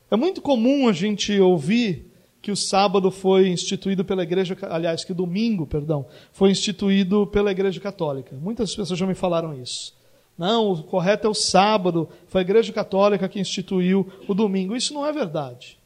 É 0.09 0.15
muito 0.15 0.41
comum 0.41 0.89
a 0.89 0.93
gente 0.93 1.37
ouvir 1.41 2.07
que 2.41 2.53
o 2.53 2.57
sábado 2.57 3.11
foi 3.11 3.49
instituído 3.49 4.05
pela 4.05 4.23
igreja, 4.23 4.57
aliás, 4.71 5.03
que 5.03 5.13
domingo, 5.13 5.67
perdão, 5.67 6.07
foi 6.31 6.53
instituído 6.53 7.27
pela 7.27 7.51
igreja 7.51 7.81
católica. 7.81 8.37
Muitas 8.37 8.77
pessoas 8.77 8.97
já 8.97 9.05
me 9.05 9.15
falaram 9.17 9.53
isso. 9.61 9.93
Não, 10.39 10.71
o 10.71 10.85
correto 10.85 11.27
é 11.27 11.31
o 11.31 11.35
sábado, 11.35 12.09
foi 12.29 12.43
a 12.43 12.45
igreja 12.45 12.73
católica 12.73 13.29
que 13.29 13.41
instituiu 13.41 14.09
o 14.29 14.35
domingo. 14.35 14.77
Isso 14.77 14.95
não 14.95 15.05
é 15.05 15.13
verdade. 15.13 15.77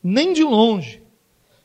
Nem 0.00 0.32
de 0.32 0.44
longe. 0.44 1.02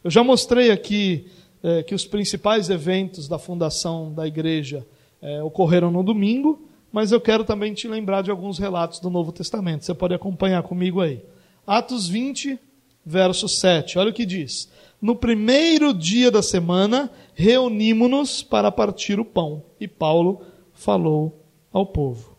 Eu 0.04 0.10
já 0.10 0.24
mostrei 0.24 0.72
aqui 0.72 1.28
é, 1.62 1.84
que 1.84 1.94
os 1.94 2.04
principais 2.04 2.72
eventos 2.72 3.28
da 3.28 3.38
fundação 3.38 4.12
da 4.12 4.26
igreja 4.26 4.84
é, 5.24 5.42
ocorreram 5.42 5.90
no 5.90 6.04
domingo, 6.04 6.62
mas 6.92 7.12
eu 7.12 7.22
quero 7.22 7.46
também 7.46 7.74
te 7.74 7.88
lembrar 7.88 8.22
de 8.22 8.30
alguns 8.30 8.60
relatos 8.60 9.00
do 9.00 9.10
Novo 9.10 9.32
Testamento. 9.32 9.86
Você 9.86 9.94
pode 9.94 10.14
acompanhar 10.14 10.62
comigo 10.64 11.02
aí. 11.02 11.24
Atos 11.66 12.08
20, 12.10 12.60
verso 13.06 13.48
7. 13.48 13.98
Olha 13.98 14.10
o 14.10 14.14
que 14.14 14.26
diz. 14.26 14.70
No 15.02 15.16
primeiro 15.16 15.94
dia 15.94 16.30
da 16.30 16.44
semana, 16.44 17.10
reunimos-nos 17.34 18.44
para 18.44 18.72
partir 18.72 19.20
o 19.20 19.26
pão. 19.26 19.64
E 19.80 19.88
Paulo 19.88 20.42
falou 20.74 21.42
ao 21.72 21.86
povo. 21.86 22.38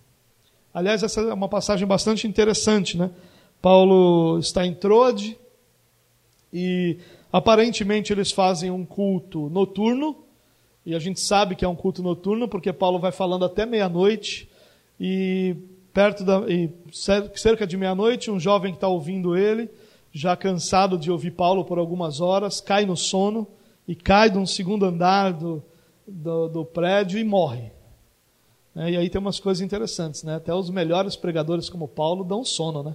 Aliás, 0.73 1.03
essa 1.03 1.20
é 1.23 1.33
uma 1.33 1.49
passagem 1.49 1.87
bastante 1.87 2.27
interessante, 2.27 2.99
né? 2.99 3.11
Paulo 3.62 4.38
está 4.38 4.66
em 4.66 4.75
Troade 4.75 5.38
e 6.53 6.99
aparentemente 7.33 8.12
eles 8.12 8.31
fazem 8.31 8.70
um 8.70 8.85
culto 8.85 9.49
noturno. 9.49 10.24
E 10.85 10.94
a 10.94 10.99
gente 10.99 11.20
sabe 11.20 11.55
que 11.55 11.64
é 11.64 11.68
um 11.68 11.77
culto 11.77 12.03
noturno 12.03 12.49
porque 12.49 12.73
Paulo 12.73 12.99
vai 12.99 13.12
falando 13.12 13.44
até 13.44 13.64
meia-noite 13.64 14.49
e 15.01 15.57
perto 15.92 16.25
da 16.25 16.40
e 16.49 16.70
cerca 16.92 17.66
de 17.66 17.77
meia-noite 17.77 18.31
um 18.31 18.38
jovem 18.38 18.73
que 18.73 18.77
está 18.77 18.88
ouvindo 18.88 19.37
ele 19.37 19.70
já 20.14 20.37
cansado 20.37 20.97
de 20.97 21.11
ouvir 21.11 21.33
Paulo 21.33 21.64
por 21.64 21.77
algumas 21.77 22.20
horas, 22.20 22.61
cai 22.61 22.87
no 22.87 22.97
sono 22.97 23.49
e 23.87 23.97
cai 23.97 24.31
de 24.31 24.38
um 24.38 24.47
segundo 24.47 24.85
andar 24.85 25.33
do, 25.33 25.61
do, 26.07 26.49
do 26.49 26.64
prédio 26.64 27.18
e 27.18 27.25
morre. 27.25 27.73
É, 28.77 28.92
e 28.92 28.97
aí 28.97 29.11
tem 29.11 29.20
umas 29.20 29.40
coisas 29.40 29.61
interessantes, 29.61 30.23
né? 30.23 30.37
Até 30.37 30.55
os 30.55 30.70
melhores 30.70 31.16
pregadores 31.16 31.68
como 31.68 31.88
Paulo 31.88 32.23
dão 32.23 32.44
sono, 32.44 32.83
né? 32.85 32.94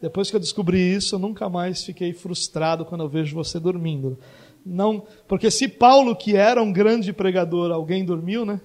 Depois 0.00 0.30
que 0.30 0.36
eu 0.36 0.40
descobri 0.40 0.80
isso, 0.94 1.14
eu 1.14 1.18
nunca 1.18 1.48
mais 1.48 1.84
fiquei 1.84 2.12
frustrado 2.12 2.84
quando 2.84 3.02
eu 3.02 3.08
vejo 3.08 3.36
você 3.36 3.60
dormindo. 3.60 4.18
Não, 4.68 5.02
porque 5.26 5.50
se 5.50 5.66
Paulo, 5.66 6.14
que 6.14 6.36
era 6.36 6.62
um 6.62 6.72
grande 6.72 7.12
pregador, 7.12 7.72
alguém 7.72 8.04
dormiu, 8.04 8.44
né? 8.44 8.60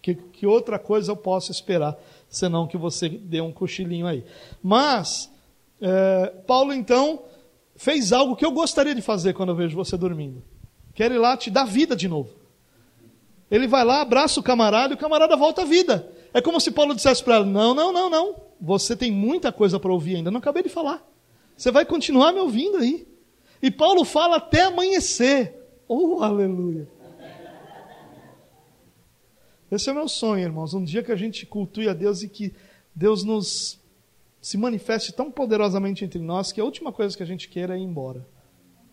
Que, 0.00 0.14
que 0.14 0.46
outra 0.46 0.78
coisa 0.78 1.12
eu 1.12 1.16
posso 1.16 1.52
esperar, 1.52 1.96
senão 2.28 2.66
que 2.66 2.76
você 2.76 3.08
dê 3.08 3.40
um 3.40 3.52
cochilinho 3.52 4.06
aí. 4.06 4.24
Mas, 4.62 5.30
é, 5.80 6.32
Paulo 6.46 6.72
então 6.72 7.22
fez 7.76 8.12
algo 8.12 8.34
que 8.34 8.44
eu 8.44 8.50
gostaria 8.50 8.94
de 8.94 9.02
fazer 9.02 9.34
quando 9.34 9.50
eu 9.50 9.56
vejo 9.56 9.76
você 9.76 9.96
dormindo. 9.96 10.42
Quer 10.94 11.12
ir 11.12 11.18
lá 11.18 11.36
te 11.36 11.50
dar 11.50 11.64
vida 11.64 11.94
de 11.94 12.08
novo. 12.08 12.30
Ele 13.50 13.66
vai 13.66 13.84
lá, 13.84 14.00
abraça 14.00 14.40
o 14.40 14.42
camarada 14.42 14.94
e 14.94 14.96
o 14.96 14.98
camarada 14.98 15.36
volta 15.36 15.62
à 15.62 15.64
vida. 15.64 16.10
É 16.32 16.40
como 16.40 16.58
se 16.58 16.70
Paulo 16.70 16.94
dissesse 16.94 17.22
para 17.22 17.40
ele: 17.40 17.50
Não, 17.50 17.74
não, 17.74 17.92
não, 17.92 18.08
não. 18.08 18.34
Você 18.60 18.96
tem 18.96 19.12
muita 19.12 19.52
coisa 19.52 19.78
para 19.78 19.92
ouvir 19.92 20.16
ainda. 20.16 20.30
Não 20.30 20.38
acabei 20.38 20.62
de 20.62 20.70
falar. 20.70 21.06
Você 21.56 21.70
vai 21.70 21.84
continuar 21.84 22.32
me 22.32 22.40
ouvindo 22.40 22.78
aí. 22.78 23.06
E 23.62 23.70
Paulo 23.70 24.04
fala 24.04 24.36
até 24.36 24.62
amanhecer. 24.62 25.54
Oh, 25.86 26.20
aleluia. 26.20 26.88
Esse 29.70 29.88
é 29.88 29.92
o 29.92 29.94
meu 29.94 30.08
sonho, 30.08 30.42
irmãos. 30.42 30.74
Um 30.74 30.82
dia 30.82 31.02
que 31.02 31.12
a 31.12 31.16
gente 31.16 31.46
cultue 31.46 31.88
a 31.88 31.94
Deus 31.94 32.22
e 32.22 32.28
que 32.28 32.52
Deus 32.94 33.22
nos 33.22 33.80
se 34.40 34.58
manifeste 34.58 35.12
tão 35.12 35.30
poderosamente 35.30 36.04
entre 36.04 36.18
nós 36.18 36.50
que 36.50 36.60
a 36.60 36.64
última 36.64 36.92
coisa 36.92 37.16
que 37.16 37.22
a 37.22 37.26
gente 37.26 37.48
queira 37.48 37.76
é 37.76 37.78
ir 37.78 37.82
embora. 37.82 38.26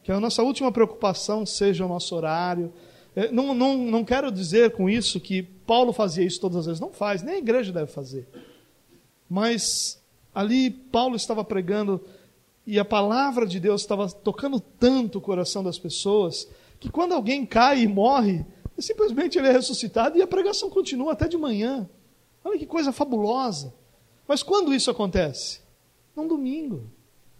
Que 0.03 0.11
a 0.11 0.19
nossa 0.19 0.43
última 0.43 0.71
preocupação 0.71 1.43
seja 1.45 1.83
o 1.83 1.89
nosso 1.89 2.15
horário. 2.15 2.71
É, 3.15 3.31
não, 3.31 3.55
não, 3.55 3.75
não 3.77 4.05
quero 4.05 4.31
dizer 4.31 4.71
com 4.71 4.87
isso 4.87 5.19
que 5.19 5.41
Paulo 5.41 5.91
fazia 5.91 6.23
isso 6.23 6.39
todas 6.39 6.57
as 6.57 6.65
vezes. 6.67 6.79
Não 6.79 6.93
faz, 6.93 7.23
nem 7.23 7.35
a 7.35 7.39
igreja 7.39 7.73
deve 7.73 7.91
fazer. 7.91 8.27
Mas 9.27 9.99
ali 10.33 10.69
Paulo 10.69 11.15
estava 11.15 11.43
pregando 11.43 11.99
e 12.69 12.77
a 12.77 12.85
palavra 12.85 13.47
de 13.47 13.59
Deus 13.59 13.81
estava 13.81 14.07
tocando 14.07 14.59
tanto 14.59 15.17
o 15.17 15.21
coração 15.21 15.63
das 15.63 15.79
pessoas 15.79 16.47
que 16.79 16.87
quando 16.87 17.13
alguém 17.13 17.43
cai 17.43 17.81
e 17.81 17.87
morre, 17.87 18.45
simplesmente 18.77 19.39
ele 19.39 19.47
é 19.47 19.51
ressuscitado 19.51 20.19
e 20.19 20.21
a 20.21 20.27
pregação 20.27 20.69
continua 20.69 21.13
até 21.13 21.27
de 21.27 21.35
manhã. 21.35 21.89
Olha 22.43 22.59
que 22.59 22.67
coisa 22.67 22.91
fabulosa. 22.91 23.73
Mas 24.27 24.43
quando 24.43 24.71
isso 24.71 24.91
acontece? 24.91 25.61
Num 26.15 26.27
domingo. 26.27 26.91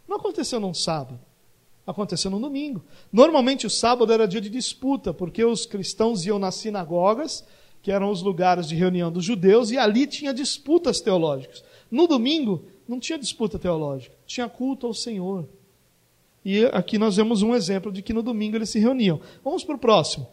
Não 0.08 0.18
aconteceu 0.18 0.60
num 0.60 0.74
sábado. 0.74 1.20
Aconteceu 1.86 2.32
num 2.32 2.42
domingo. 2.42 2.84
Normalmente 3.14 3.68
o 3.68 3.70
sábado 3.70 4.12
era 4.12 4.28
dia 4.28 4.42
de 4.42 4.50
disputa, 4.50 5.14
porque 5.14 5.46
os 5.46 5.64
cristãos 5.64 6.26
iam 6.26 6.40
nas 6.40 6.56
sinagogas, 6.56 7.46
que 7.84 7.92
eram 7.92 8.10
os 8.10 8.24
lugares 8.24 8.68
de 8.68 8.74
reunião 8.74 9.12
dos 9.12 9.26
judeus, 9.26 9.70
e 9.70 9.78
ali 9.78 10.08
tinha 10.08 10.34
disputas 10.34 11.00
teológicas. 11.00 11.64
No 11.92 12.08
domingo, 12.08 12.66
não 12.90 13.00
tinha 13.00 13.20
disputa 13.20 13.60
teológica, 13.60 14.16
tinha 14.26 14.50
culto 14.50 14.88
ao 14.88 14.96
Senhor. 14.96 15.48
E 16.44 16.66
aqui 16.74 16.98
nós 16.98 17.18
vemos 17.18 17.44
um 17.44 17.54
exemplo 17.54 17.92
de 17.92 18.02
que 18.02 18.12
no 18.12 18.24
domingo 18.24 18.56
eles 18.56 18.72
se 18.72 18.80
reuniam. 18.80 19.22
Vamos 19.44 19.64
para 19.64 19.76
o 19.76 19.80
próximo. 19.80 20.28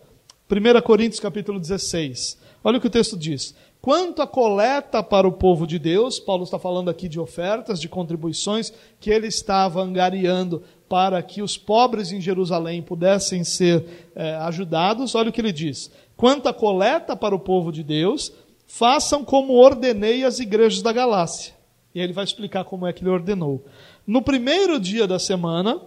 1 0.51 0.81
Coríntios 0.81 1.21
capítulo 1.21 1.61
16. 1.61 2.39
Olha 2.65 2.79
o 2.79 2.81
que 2.81 2.87
o 2.87 2.91
texto 2.91 3.15
diz. 3.15 3.55
Quanto 3.83 4.23
à 4.23 4.27
coleta 4.27 5.03
para 5.03 5.29
o 5.29 5.33
povo 5.33 5.67
de 5.67 5.79
Deus, 5.79 6.19
Paulo 6.19 6.45
está 6.45 6.59
falando 6.59 6.89
aqui 6.89 7.11
de 7.11 7.21
ofertas, 7.21 7.79
de 7.79 7.91
contribuições 7.91 8.73
que 8.99 9.11
ele 9.11 9.27
estava 9.27 9.83
angariando 9.83 10.63
para 10.89 11.23
que 11.23 11.43
os 11.43 11.59
pobres 11.59 12.11
em 12.11 12.23
Jerusalém 12.23 12.81
pudessem 12.81 13.45
ser 13.45 14.09
é, 14.15 14.35
ajudados. 14.37 15.15
Olha 15.15 15.29
o 15.29 15.33
que 15.33 15.43
ele 15.43 15.53
diz: 15.53 15.91
quanto 16.17 16.49
à 16.49 16.55
coleta 16.55 17.15
para 17.15 17.35
o 17.35 17.41
povo 17.41 17.71
de 17.71 17.83
Deus, 17.83 18.33
façam 18.67 19.23
como 19.23 19.53
ordenei 19.53 20.25
as 20.25 20.41
igrejas 20.41 20.81
da 20.81 20.93
Galácia. 20.93 21.56
E 21.97 21.99
ele 21.99 22.13
vai 22.13 22.25
explicar 22.25 22.63
como 22.63 22.87
é 22.87 22.93
que 22.93 23.03
ele 23.03 23.09
ordenou. 23.09 23.65
No 24.07 24.21
primeiro 24.21 24.79
dia 24.79 25.07
da 25.07 25.19
semana, 25.19 25.81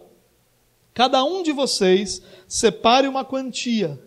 cada 0.91 1.23
um 1.23 1.43
de 1.43 1.51
vocês 1.51 2.19
separe 2.47 3.07
uma 3.07 3.23
quantia 3.23 4.01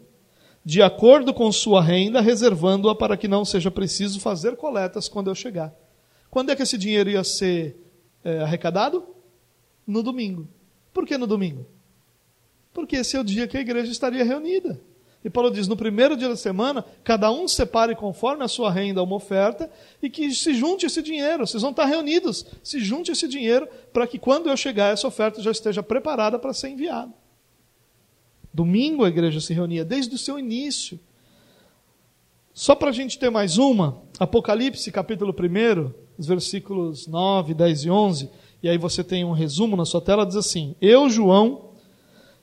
de 0.65 0.83
acordo 0.83 1.33
com 1.33 1.53
sua 1.53 1.81
renda, 1.81 2.21
reservando-a 2.21 2.93
para 2.93 3.17
que 3.17 3.29
não 3.29 3.45
seja 3.45 3.71
preciso 3.71 4.19
fazer 4.19 4.57
coletas 4.57 5.09
quando 5.09 5.31
eu 5.31 5.35
chegar. 5.37 5.73
Quando 6.29 6.51
é 6.51 6.57
que 6.57 6.65
esse 6.65 6.77
dinheiro 6.77 7.09
ia 7.09 7.23
ser 7.23 7.77
é, 8.25 8.41
arrecadado? 8.41 9.07
No 9.87 10.03
domingo. 10.03 10.49
Por 10.93 11.07
que 11.07 11.17
no 11.17 11.27
domingo? 11.29 11.65
Porque 12.75 12.97
esse 12.97 13.17
é 13.17 13.21
o 13.21 13.25
dia 13.25 13.47
que 13.47 13.57
a 13.57 13.61
igreja 13.61 13.93
estaria 13.93 14.25
reunida. 14.25 14.81
E 15.25 15.31
Paulo 15.31 15.51
diz: 15.51 15.69
no 15.69 15.77
primeiro 15.77 16.17
dia 16.17 16.29
da 16.29 16.37
semana, 16.37 16.85
cada 17.05 17.31
um 17.31 17.47
separe 17.47 17.95
conforme 17.95 18.45
a 18.45 18.49
sua 18.49 18.71
renda 18.71 19.03
uma 19.03 19.17
oferta 19.17 19.71
e 20.03 20.11
que 20.11 20.35
se 20.35 20.55
junte 20.55 20.87
esse 20.87 21.03
dinheiro. 21.03 21.47
Vocês 21.47 21.63
vão 21.63 21.71
estar 21.71 21.85
reunidos. 21.85 22.45
Se 22.63 22.81
junte 22.81 23.13
esse 23.13 23.29
dinheiro 23.29 23.69
para 23.93 24.07
que 24.07 24.19
quando 24.19 24.49
eu 24.49 24.57
chegar, 24.57 24.93
essa 24.93 25.07
oferta 25.07 25.41
já 25.41 25.51
esteja 25.51 25.83
preparada 25.83 26.39
para 26.39 26.53
ser 26.53 26.71
enviada. 26.71 27.13
Domingo 28.53 29.05
a 29.05 29.09
igreja 29.09 29.41
se 29.41 29.55
reunia 29.55 29.85
desde 29.85 30.15
o 30.15 30.19
seu 30.19 30.39
início. 30.39 30.99
Só 32.53 32.75
para 32.75 32.91
a 32.91 32.93
gente 32.93 33.19
ter 33.19 33.31
mais 33.31 33.57
uma, 33.57 34.03
Apocalipse 34.19 34.93
capítulo 34.93 35.35
1, 35.35 35.91
os 36.19 36.27
versículos 36.27 37.07
9, 37.07 37.55
10 37.55 37.85
e 37.85 37.91
11, 37.91 38.31
e 38.63 38.69
aí 38.69 38.77
você 38.77 39.03
tem 39.03 39.25
um 39.25 39.33
resumo 39.33 39.75
na 39.75 39.87
sua 39.87 40.03
tela, 40.03 40.27
diz 40.27 40.37
assim: 40.37 40.77
Eu, 40.79 41.09
João, 41.09 41.72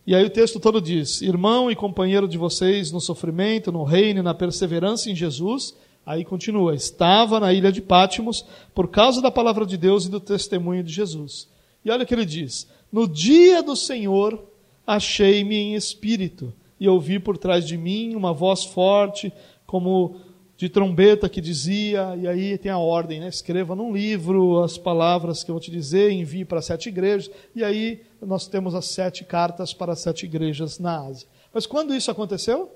E 0.10 0.15
aí 0.15 0.26
o 0.26 0.30
texto 0.32 0.60
todo 0.60 0.82
diz: 0.82 1.22
Irmão 1.22 1.69
e 1.69 1.76
companheiro 1.76 2.28
de 2.28 2.36
vocês 2.36 2.91
no 2.91 3.00
sofrimento, 3.00 3.72
no 3.72 3.84
reino 3.84 4.24
na 4.24 4.34
perseverança 4.34 5.08
em 5.12 5.15
Jesus. 5.15 5.78
Aí 6.04 6.26
continua: 6.26 6.74
Estava 6.74 7.39
na 7.39 7.54
ilha 7.54 7.72
de 7.72 7.80
Pátimos 7.80 8.43
por 8.74 8.88
causa 8.88 9.22
da 9.22 9.30
palavra 9.30 9.67
de 9.67 9.78
Deus 9.78 10.06
e 10.06 10.10
do 10.10 10.19
testemunho 10.19 10.84
de 10.84 10.91
Jesus. 10.91 11.48
E 11.86 11.91
olha 11.91 12.06
o 12.06 12.08
que 12.08 12.15
ele 12.15 12.26
diz: 12.26 12.67
No 12.91 13.08
dia 13.08 13.62
do 13.62 13.76
Senhor 13.76 14.43
achei-me 14.88 15.56
em 15.56 15.76
espírito 15.76 16.52
e 16.80 16.89
ouvi 16.89 17.19
por 17.19 17.38
trás 17.38 17.67
de 17.67 17.78
mim 17.78 18.15
uma 18.15 18.34
voz 18.34 18.63
forte, 18.63 19.32
como 19.67 20.15
de 20.60 20.67
trombeta 20.67 21.30
que 21.30 21.39
dizia, 21.39 22.17
e 22.22 22.28
aí 22.28 22.58
tem 22.58 22.69
a 22.69 22.78
ordem, 22.78 23.22
né? 23.22 23.30
escreva 23.30 23.78
num 23.78 23.93
livro 23.93 24.62
as 24.62 24.78
palavras 24.78 25.41
que 25.41 25.50
eu 25.50 25.56
vou 25.56 25.62
te 25.62 25.72
dizer, 25.72 26.12
envie 26.12 26.43
para 26.43 26.62
sete 26.62 26.89
igrejas, 26.89 27.32
e 27.56 27.63
aí 27.63 28.02
nós 28.22 28.45
temos 28.45 28.76
as 28.76 28.84
sete 28.88 29.24
cartas 29.24 29.74
para 29.74 29.93
as 29.93 30.02
sete 30.02 30.26
igrejas 30.26 30.78
na 30.78 31.00
Ásia. 31.00 31.30
Mas 31.54 31.65
quando 31.65 31.95
isso 31.95 32.12
aconteceu? 32.12 32.69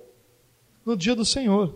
No 0.85 0.95
dia 0.95 1.13
do 1.13 1.25
Senhor. 1.25 1.75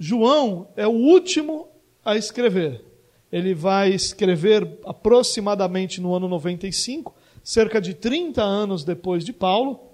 João 0.00 0.66
é 0.74 0.84
o 0.84 0.90
último 0.90 1.68
a 2.04 2.16
escrever. 2.16 2.84
Ele 3.30 3.54
vai 3.54 3.90
escrever 3.90 4.80
aproximadamente 4.84 6.00
no 6.00 6.12
ano 6.12 6.26
95, 6.26 7.14
cerca 7.44 7.80
de 7.80 7.94
30 7.94 8.42
anos 8.42 8.82
depois 8.82 9.24
de 9.24 9.32
Paulo, 9.32 9.92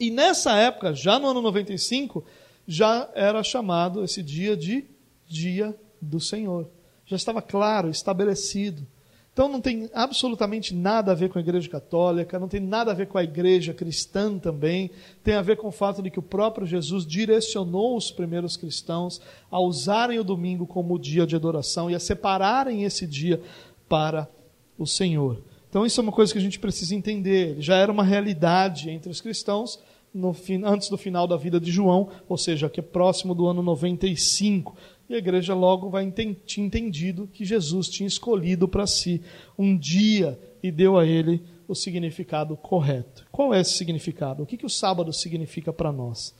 e 0.00 0.10
nessa 0.10 0.56
época, 0.56 0.94
já 0.94 1.18
no 1.18 1.26
ano 1.26 1.42
95, 1.42 2.24
já 2.68 3.08
era 3.14 3.42
chamado 3.42 4.04
esse 4.04 4.22
dia 4.22 4.54
de 4.54 4.84
Dia 5.26 5.74
do 6.00 6.20
Senhor. 6.20 6.70
Já 7.04 7.16
estava 7.16 7.42
claro, 7.42 7.90
estabelecido. 7.90 8.86
Então 9.32 9.48
não 9.48 9.60
tem 9.60 9.88
absolutamente 9.94 10.74
nada 10.74 11.12
a 11.12 11.14
ver 11.14 11.28
com 11.30 11.38
a 11.38 11.40
igreja 11.40 11.68
católica, 11.68 12.38
não 12.38 12.48
tem 12.48 12.60
nada 12.60 12.90
a 12.90 12.94
ver 12.94 13.06
com 13.06 13.18
a 13.18 13.22
igreja 13.22 13.72
cristã 13.72 14.38
também, 14.38 14.90
tem 15.22 15.34
a 15.34 15.42
ver 15.42 15.56
com 15.56 15.68
o 15.68 15.72
fato 15.72 16.02
de 16.02 16.10
que 16.10 16.18
o 16.18 16.22
próprio 16.22 16.66
Jesus 16.66 17.06
direcionou 17.06 17.96
os 17.96 18.10
primeiros 18.10 18.56
cristãos 18.56 19.20
a 19.50 19.60
usarem 19.60 20.18
o 20.18 20.24
domingo 20.24 20.66
como 20.66 20.98
dia 20.98 21.26
de 21.26 21.36
adoração 21.36 21.90
e 21.90 21.94
a 21.94 22.00
separarem 22.00 22.84
esse 22.84 23.06
dia 23.06 23.40
para 23.88 24.28
o 24.76 24.86
Senhor. 24.86 25.40
Então 25.70 25.86
isso 25.86 26.00
é 26.00 26.02
uma 26.02 26.12
coisa 26.12 26.32
que 26.32 26.38
a 26.38 26.42
gente 26.42 26.58
precisa 26.58 26.94
entender. 26.94 27.60
Já 27.60 27.76
era 27.76 27.92
uma 27.92 28.02
realidade 28.02 28.90
entre 28.90 29.10
os 29.10 29.20
cristãos, 29.20 29.78
no, 30.18 30.34
antes 30.64 30.88
do 30.88 30.98
final 30.98 31.26
da 31.26 31.36
vida 31.36 31.60
de 31.60 31.70
João, 31.70 32.08
ou 32.28 32.36
seja, 32.36 32.68
que 32.68 32.80
é 32.80 32.82
próximo 32.82 33.34
do 33.34 33.46
ano 33.46 33.62
95. 33.62 34.76
E 35.08 35.14
a 35.14 35.18
igreja 35.18 35.54
logo 35.54 35.88
vai 35.88 36.10
tinha 36.44 36.66
entendido 36.66 37.28
que 37.32 37.44
Jesus 37.44 37.88
tinha 37.88 38.06
escolhido 38.06 38.68
para 38.68 38.86
si 38.86 39.22
um 39.58 39.76
dia 39.76 40.38
e 40.62 40.70
deu 40.70 40.98
a 40.98 41.06
ele 41.06 41.42
o 41.66 41.74
significado 41.74 42.56
correto. 42.56 43.26
Qual 43.30 43.54
é 43.54 43.60
esse 43.60 43.72
significado? 43.72 44.42
O 44.42 44.46
que, 44.46 44.56
que 44.56 44.66
o 44.66 44.70
sábado 44.70 45.12
significa 45.12 45.72
para 45.72 45.92
nós? 45.92 46.34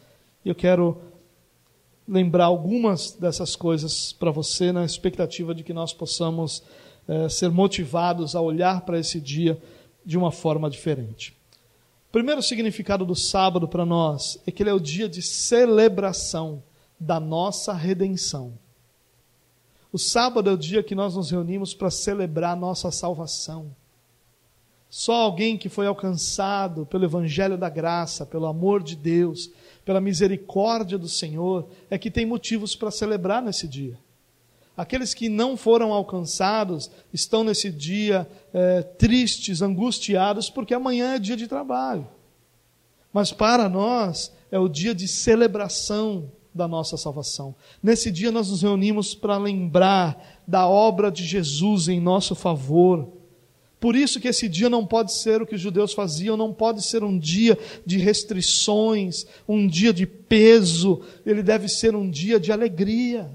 Eu 0.44 0.54
quero 0.54 1.00
lembrar 2.06 2.46
algumas 2.46 3.12
dessas 3.12 3.54
coisas 3.54 4.12
para 4.12 4.30
você, 4.30 4.72
na 4.72 4.84
expectativa 4.84 5.54
de 5.54 5.62
que 5.62 5.72
nós 5.72 5.92
possamos 5.92 6.62
é, 7.06 7.28
ser 7.28 7.50
motivados 7.50 8.34
a 8.34 8.40
olhar 8.40 8.82
para 8.82 8.98
esse 8.98 9.20
dia 9.20 9.58
de 10.04 10.16
uma 10.16 10.32
forma 10.32 10.70
diferente. 10.70 11.37
O 12.08 12.10
primeiro 12.10 12.42
significado 12.42 13.04
do 13.04 13.14
sábado 13.14 13.68
para 13.68 13.84
nós 13.84 14.40
é 14.46 14.50
que 14.50 14.62
ele 14.62 14.70
é 14.70 14.74
o 14.74 14.80
dia 14.80 15.06
de 15.06 15.20
celebração 15.20 16.62
da 16.98 17.20
nossa 17.20 17.74
redenção. 17.74 18.58
O 19.92 19.98
sábado 19.98 20.48
é 20.48 20.52
o 20.52 20.58
dia 20.58 20.82
que 20.82 20.94
nós 20.94 21.14
nos 21.14 21.30
reunimos 21.30 21.74
para 21.74 21.90
celebrar 21.90 22.52
a 22.52 22.56
nossa 22.56 22.90
salvação. 22.90 23.74
Só 24.88 25.16
alguém 25.16 25.58
que 25.58 25.68
foi 25.68 25.86
alcançado 25.86 26.86
pelo 26.86 27.04
Evangelho 27.04 27.58
da 27.58 27.68
Graça, 27.68 28.24
pelo 28.24 28.46
amor 28.46 28.82
de 28.82 28.96
Deus, 28.96 29.50
pela 29.84 30.00
misericórdia 30.00 30.96
do 30.96 31.08
Senhor, 31.08 31.68
é 31.90 31.98
que 31.98 32.10
tem 32.10 32.24
motivos 32.24 32.74
para 32.74 32.90
celebrar 32.90 33.42
nesse 33.42 33.68
dia. 33.68 33.98
Aqueles 34.78 35.12
que 35.12 35.28
não 35.28 35.56
foram 35.56 35.92
alcançados 35.92 36.88
estão 37.12 37.42
nesse 37.42 37.68
dia 37.68 38.30
é, 38.54 38.80
tristes, 38.82 39.60
angustiados, 39.60 40.48
porque 40.48 40.72
amanhã 40.72 41.14
é 41.14 41.18
dia 41.18 41.36
de 41.36 41.48
trabalho. 41.48 42.06
Mas 43.12 43.32
para 43.32 43.68
nós 43.68 44.32
é 44.52 44.58
o 44.58 44.68
dia 44.68 44.94
de 44.94 45.08
celebração 45.08 46.30
da 46.54 46.68
nossa 46.68 46.96
salvação. 46.96 47.56
Nesse 47.82 48.08
dia 48.08 48.30
nós 48.30 48.50
nos 48.50 48.62
reunimos 48.62 49.16
para 49.16 49.36
lembrar 49.36 50.40
da 50.46 50.68
obra 50.68 51.10
de 51.10 51.24
Jesus 51.24 51.88
em 51.88 52.00
nosso 52.00 52.36
favor. 52.36 53.12
Por 53.80 53.96
isso 53.96 54.20
que 54.20 54.28
esse 54.28 54.48
dia 54.48 54.70
não 54.70 54.86
pode 54.86 55.12
ser 55.12 55.42
o 55.42 55.46
que 55.46 55.56
os 55.56 55.60
judeus 55.60 55.92
faziam, 55.92 56.36
não 56.36 56.54
pode 56.54 56.84
ser 56.84 57.02
um 57.02 57.18
dia 57.18 57.58
de 57.84 57.98
restrições, 57.98 59.26
um 59.48 59.66
dia 59.66 59.92
de 59.92 60.06
peso, 60.06 61.00
ele 61.26 61.42
deve 61.42 61.68
ser 61.68 61.96
um 61.96 62.08
dia 62.08 62.38
de 62.38 62.52
alegria. 62.52 63.28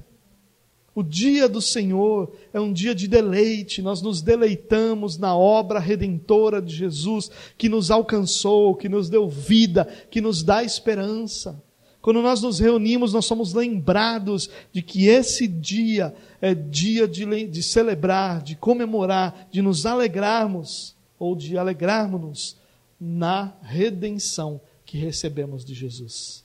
O 0.96 1.02
dia 1.02 1.50
do 1.50 1.60
Senhor 1.60 2.32
é 2.54 2.60
um 2.60 2.72
dia 2.72 2.94
de 2.94 3.08
deleite, 3.08 3.82
nós 3.82 4.02
nos 4.02 4.22
deleitamos 4.22 5.18
na 5.18 5.36
obra 5.36 5.80
redentora 5.80 6.62
de 6.62 6.76
Jesus, 6.76 7.32
que 7.58 7.68
nos 7.68 7.90
alcançou, 7.90 8.76
que 8.76 8.88
nos 8.88 9.10
deu 9.10 9.28
vida, 9.28 9.86
que 10.12 10.22
nos 10.22 10.44
dá 10.44 10.64
esperança. 10.64 11.62
Quando 12.00 12.22
nós 12.22 12.42
nos 12.42 12.60
reunimos, 12.60 13.14
nós 13.14 13.26
somos 13.26 13.54
lembrados 13.54 14.50
de 14.72 14.82
que 14.82 15.08
esse 15.08 15.48
dia 15.48 16.14
é 16.42 16.54
dia 16.54 17.08
de, 17.08 17.48
de 17.48 17.64
celebrar, 17.64 18.44
de 18.44 18.56
comemorar, 18.56 19.48
de 19.50 19.62
nos 19.62 19.86
alegrarmos, 19.86 20.96
ou 21.18 21.36
de 21.36 21.58
alegrarmos-nos 21.58 22.58
na 23.00 23.54
redenção 23.62 24.60
que 24.86 24.98
recebemos 24.98 25.64
de 25.64 25.74
Jesus. 25.74 26.44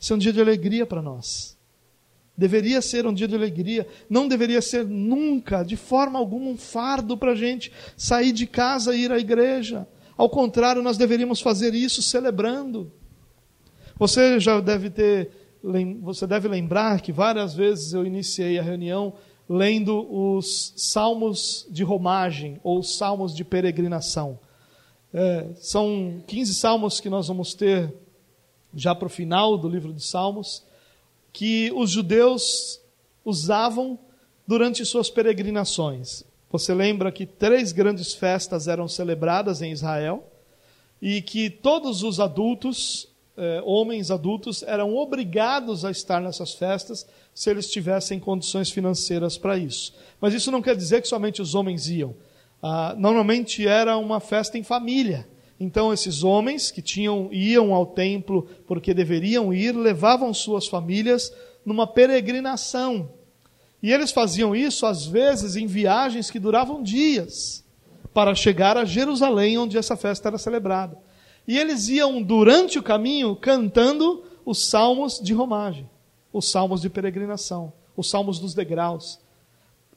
Esse 0.00 0.12
é 0.12 0.16
um 0.16 0.18
dia 0.18 0.32
de 0.32 0.40
alegria 0.40 0.84
para 0.84 1.00
nós. 1.00 1.56
Deveria 2.40 2.80
ser 2.80 3.06
um 3.06 3.12
dia 3.12 3.28
de 3.28 3.34
alegria, 3.34 3.86
não 4.08 4.26
deveria 4.26 4.62
ser 4.62 4.86
nunca, 4.86 5.62
de 5.62 5.76
forma 5.76 6.18
alguma, 6.18 6.46
um 6.46 6.56
fardo 6.56 7.14
para 7.14 7.32
a 7.32 7.34
gente 7.34 7.70
sair 7.98 8.32
de 8.32 8.46
casa 8.46 8.96
e 8.96 9.02
ir 9.02 9.12
à 9.12 9.18
igreja. 9.18 9.86
Ao 10.16 10.26
contrário, 10.26 10.82
nós 10.82 10.96
deveríamos 10.96 11.42
fazer 11.42 11.74
isso 11.74 12.00
celebrando. 12.00 12.90
Você 13.98 14.40
já 14.40 14.58
deve 14.58 14.88
ter, 14.88 15.30
você 16.00 16.26
deve 16.26 16.48
lembrar 16.48 17.02
que 17.02 17.12
várias 17.12 17.52
vezes 17.52 17.92
eu 17.92 18.06
iniciei 18.06 18.58
a 18.58 18.62
reunião 18.62 19.12
lendo 19.46 20.10
os 20.10 20.72
salmos 20.78 21.66
de 21.70 21.84
romagem 21.84 22.58
ou 22.64 22.82
salmos 22.82 23.36
de 23.36 23.44
peregrinação. 23.44 24.38
É, 25.12 25.48
são 25.56 26.22
15 26.26 26.54
salmos 26.54 27.00
que 27.00 27.10
nós 27.10 27.28
vamos 27.28 27.52
ter 27.52 27.92
já 28.74 28.94
para 28.94 29.08
o 29.08 29.10
final 29.10 29.58
do 29.58 29.68
livro 29.68 29.92
de 29.92 30.02
Salmos 30.02 30.69
que 31.32 31.72
os 31.74 31.90
judeus 31.90 32.80
usavam 33.24 33.98
durante 34.46 34.84
suas 34.84 35.08
peregrinações. 35.08 36.24
Você 36.50 36.74
lembra 36.74 37.12
que 37.12 37.24
três 37.24 37.70
grandes 37.70 38.12
festas 38.12 38.66
eram 38.66 38.88
celebradas 38.88 39.62
em 39.62 39.70
Israel 39.70 40.26
e 41.00 41.22
que 41.22 41.48
todos 41.48 42.02
os 42.02 42.18
adultos, 42.18 43.08
eh, 43.36 43.62
homens 43.64 44.10
adultos, 44.10 44.64
eram 44.64 44.96
obrigados 44.96 45.84
a 45.84 45.90
estar 45.90 46.20
nessas 46.20 46.52
festas 46.52 47.06
se 47.32 47.48
eles 47.48 47.70
tivessem 47.70 48.18
condições 48.18 48.70
financeiras 48.70 49.38
para 49.38 49.56
isso. 49.56 49.94
Mas 50.20 50.34
isso 50.34 50.50
não 50.50 50.60
quer 50.60 50.74
dizer 50.74 51.00
que 51.00 51.08
somente 51.08 51.40
os 51.40 51.54
homens 51.54 51.88
iam. 51.88 52.14
Ah, 52.62 52.94
normalmente 52.98 53.66
era 53.66 53.96
uma 53.96 54.20
festa 54.20 54.58
em 54.58 54.62
família. 54.62 55.26
Então 55.60 55.92
esses 55.92 56.24
homens 56.24 56.70
que 56.70 56.80
tinham 56.80 57.28
iam 57.30 57.74
ao 57.74 57.84
templo 57.84 58.48
porque 58.66 58.94
deveriam 58.94 59.52
ir, 59.52 59.72
levavam 59.76 60.32
suas 60.32 60.66
famílias 60.66 61.30
numa 61.66 61.86
peregrinação. 61.86 63.10
E 63.82 63.92
eles 63.92 64.10
faziam 64.10 64.56
isso 64.56 64.86
às 64.86 65.04
vezes 65.04 65.56
em 65.56 65.66
viagens 65.66 66.30
que 66.30 66.38
duravam 66.38 66.82
dias 66.82 67.62
para 68.14 68.34
chegar 68.34 68.78
a 68.78 68.86
Jerusalém 68.86 69.58
onde 69.58 69.76
essa 69.76 69.96
festa 69.96 70.30
era 70.30 70.38
celebrada. 70.38 70.96
E 71.46 71.58
eles 71.58 71.88
iam 71.88 72.22
durante 72.22 72.78
o 72.78 72.82
caminho 72.82 73.36
cantando 73.36 74.24
os 74.46 74.66
salmos 74.66 75.20
de 75.20 75.34
romagem, 75.34 75.88
os 76.32 76.50
salmos 76.50 76.80
de 76.80 76.88
peregrinação, 76.88 77.70
os 77.94 78.08
salmos 78.08 78.38
dos 78.38 78.54
degraus. 78.54 79.20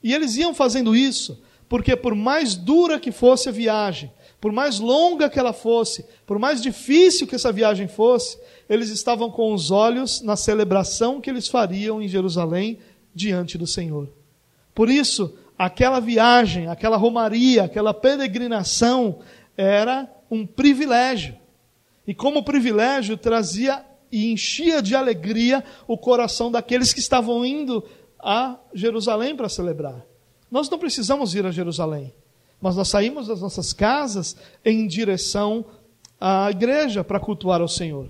E 0.02 0.12
eles 0.12 0.36
iam 0.36 0.52
fazendo 0.52 0.94
isso 0.94 1.42
porque 1.68 1.96
por 1.96 2.14
mais 2.14 2.54
dura 2.54 3.00
que 3.00 3.10
fosse 3.10 3.48
a 3.48 3.52
viagem, 3.52 4.12
por 4.44 4.52
mais 4.52 4.78
longa 4.78 5.30
que 5.30 5.38
ela 5.38 5.54
fosse, 5.54 6.04
por 6.26 6.38
mais 6.38 6.60
difícil 6.60 7.26
que 7.26 7.34
essa 7.34 7.50
viagem 7.50 7.88
fosse, 7.88 8.38
eles 8.68 8.90
estavam 8.90 9.30
com 9.30 9.54
os 9.54 9.70
olhos 9.70 10.20
na 10.20 10.36
celebração 10.36 11.18
que 11.18 11.30
eles 11.30 11.48
fariam 11.48 12.02
em 12.02 12.06
Jerusalém 12.06 12.78
diante 13.14 13.56
do 13.56 13.66
Senhor. 13.66 14.06
Por 14.74 14.90
isso, 14.90 15.34
aquela 15.56 15.98
viagem, 15.98 16.66
aquela 16.66 16.98
romaria, 16.98 17.64
aquela 17.64 17.94
peregrinação 17.94 19.20
era 19.56 20.06
um 20.30 20.44
privilégio. 20.46 21.36
E 22.06 22.12
como 22.12 22.44
privilégio 22.44 23.16
trazia 23.16 23.82
e 24.12 24.30
enchia 24.30 24.82
de 24.82 24.94
alegria 24.94 25.64
o 25.88 25.96
coração 25.96 26.52
daqueles 26.52 26.92
que 26.92 27.00
estavam 27.00 27.46
indo 27.46 27.82
a 28.20 28.58
Jerusalém 28.74 29.34
para 29.34 29.48
celebrar. 29.48 30.04
Nós 30.50 30.68
não 30.68 30.78
precisamos 30.78 31.34
ir 31.34 31.46
a 31.46 31.50
Jerusalém 31.50 32.12
mas 32.64 32.76
nós 32.76 32.88
saímos 32.88 33.26
das 33.26 33.42
nossas 33.42 33.74
casas 33.74 34.34
em 34.64 34.86
direção 34.86 35.66
à 36.18 36.50
igreja 36.50 37.04
para 37.04 37.20
cultuar 37.20 37.60
ao 37.60 37.68
Senhor. 37.68 38.08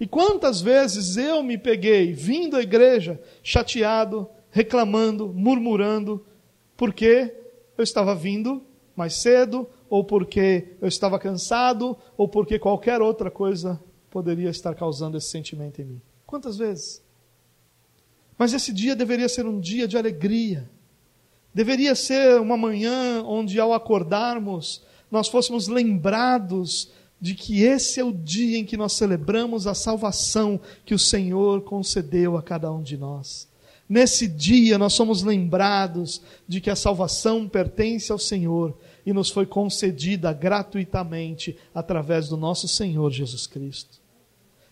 E 0.00 0.04
quantas 0.04 0.60
vezes 0.60 1.16
eu 1.16 1.44
me 1.44 1.56
peguei 1.56 2.12
vindo 2.12 2.56
à 2.56 2.60
igreja 2.60 3.22
chateado, 3.40 4.28
reclamando, 4.50 5.32
murmurando, 5.32 6.26
porque 6.76 7.32
eu 7.78 7.84
estava 7.84 8.16
vindo 8.16 8.64
mais 8.96 9.14
cedo, 9.14 9.64
ou 9.88 10.02
porque 10.02 10.74
eu 10.80 10.88
estava 10.88 11.16
cansado, 11.16 11.96
ou 12.16 12.26
porque 12.26 12.58
qualquer 12.58 13.00
outra 13.00 13.30
coisa 13.30 13.80
poderia 14.10 14.50
estar 14.50 14.74
causando 14.74 15.16
esse 15.16 15.28
sentimento 15.28 15.80
em 15.80 15.84
mim. 15.84 16.02
Quantas 16.26 16.56
vezes? 16.56 17.00
Mas 18.36 18.52
esse 18.52 18.72
dia 18.72 18.96
deveria 18.96 19.28
ser 19.28 19.46
um 19.46 19.60
dia 19.60 19.86
de 19.86 19.96
alegria. 19.96 20.68
Deveria 21.54 21.94
ser 21.94 22.40
uma 22.40 22.56
manhã 22.56 23.22
onde, 23.24 23.60
ao 23.60 23.72
acordarmos, 23.72 24.82
nós 25.10 25.28
fôssemos 25.28 25.68
lembrados 25.68 26.90
de 27.20 27.34
que 27.34 27.62
esse 27.62 28.00
é 28.00 28.04
o 28.04 28.12
dia 28.12 28.58
em 28.58 28.64
que 28.64 28.76
nós 28.76 28.92
celebramos 28.94 29.66
a 29.66 29.74
salvação 29.74 30.60
que 30.84 30.94
o 30.94 30.98
Senhor 30.98 31.62
concedeu 31.62 32.36
a 32.36 32.42
cada 32.42 32.70
um 32.72 32.82
de 32.82 32.96
nós. 32.96 33.48
Nesse 33.88 34.26
dia 34.26 34.76
nós 34.78 34.94
somos 34.94 35.22
lembrados 35.22 36.20
de 36.48 36.60
que 36.60 36.70
a 36.70 36.76
salvação 36.76 37.48
pertence 37.48 38.10
ao 38.10 38.18
Senhor 38.18 38.76
e 39.06 39.12
nos 39.12 39.30
foi 39.30 39.46
concedida 39.46 40.32
gratuitamente 40.32 41.56
através 41.74 42.28
do 42.28 42.36
nosso 42.36 42.66
Senhor 42.66 43.10
Jesus 43.12 43.46
Cristo. 43.46 44.00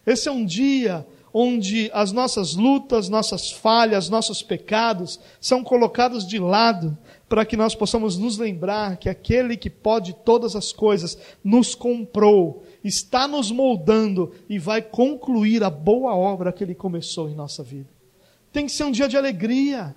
Esse 0.05 0.29
é 0.29 0.33
um 0.33 0.45
dia 0.45 1.07
onde 1.33 1.91
as 1.95 2.13
nossas 2.13 2.55
lutas, 2.55 3.09
nossas 3.09 3.51
falhas, 3.51 4.09
nossos 4.09 4.43
pecados 4.43 5.19
são 5.41 5.65
colocados 5.65 6.27
de 6.27 6.39
lado 6.39 6.97
para 7.29 7.47
que 7.47 7.57
nós 7.57 7.75
possamos 7.75 8.19
nos 8.19 8.37
lembrar 8.37 8.99
que 8.99 9.09
aquele 9.09 9.57
que 9.57 9.71
pode 9.71 10.13
todas 10.13 10.55
as 10.55 10.73
coisas 10.73 11.17
nos 11.43 11.75
comprou, 11.75 12.63
está 12.85 13.27
nos 13.27 13.51
moldando 13.51 14.33
e 14.49 14.59
vai 14.59 14.83
concluir 14.83 15.65
a 15.65 15.71
boa 15.71 16.15
obra 16.15 16.53
que 16.53 16.63
ele 16.63 16.75
começou 16.75 17.31
em 17.31 17.35
nossa 17.35 17.63
vida. 17.63 17.89
Tem 18.53 18.67
que 18.67 18.73
ser 18.73 18.85
um 18.85 18.91
dia 18.91 19.09
de 19.09 19.17
alegria, 19.17 19.97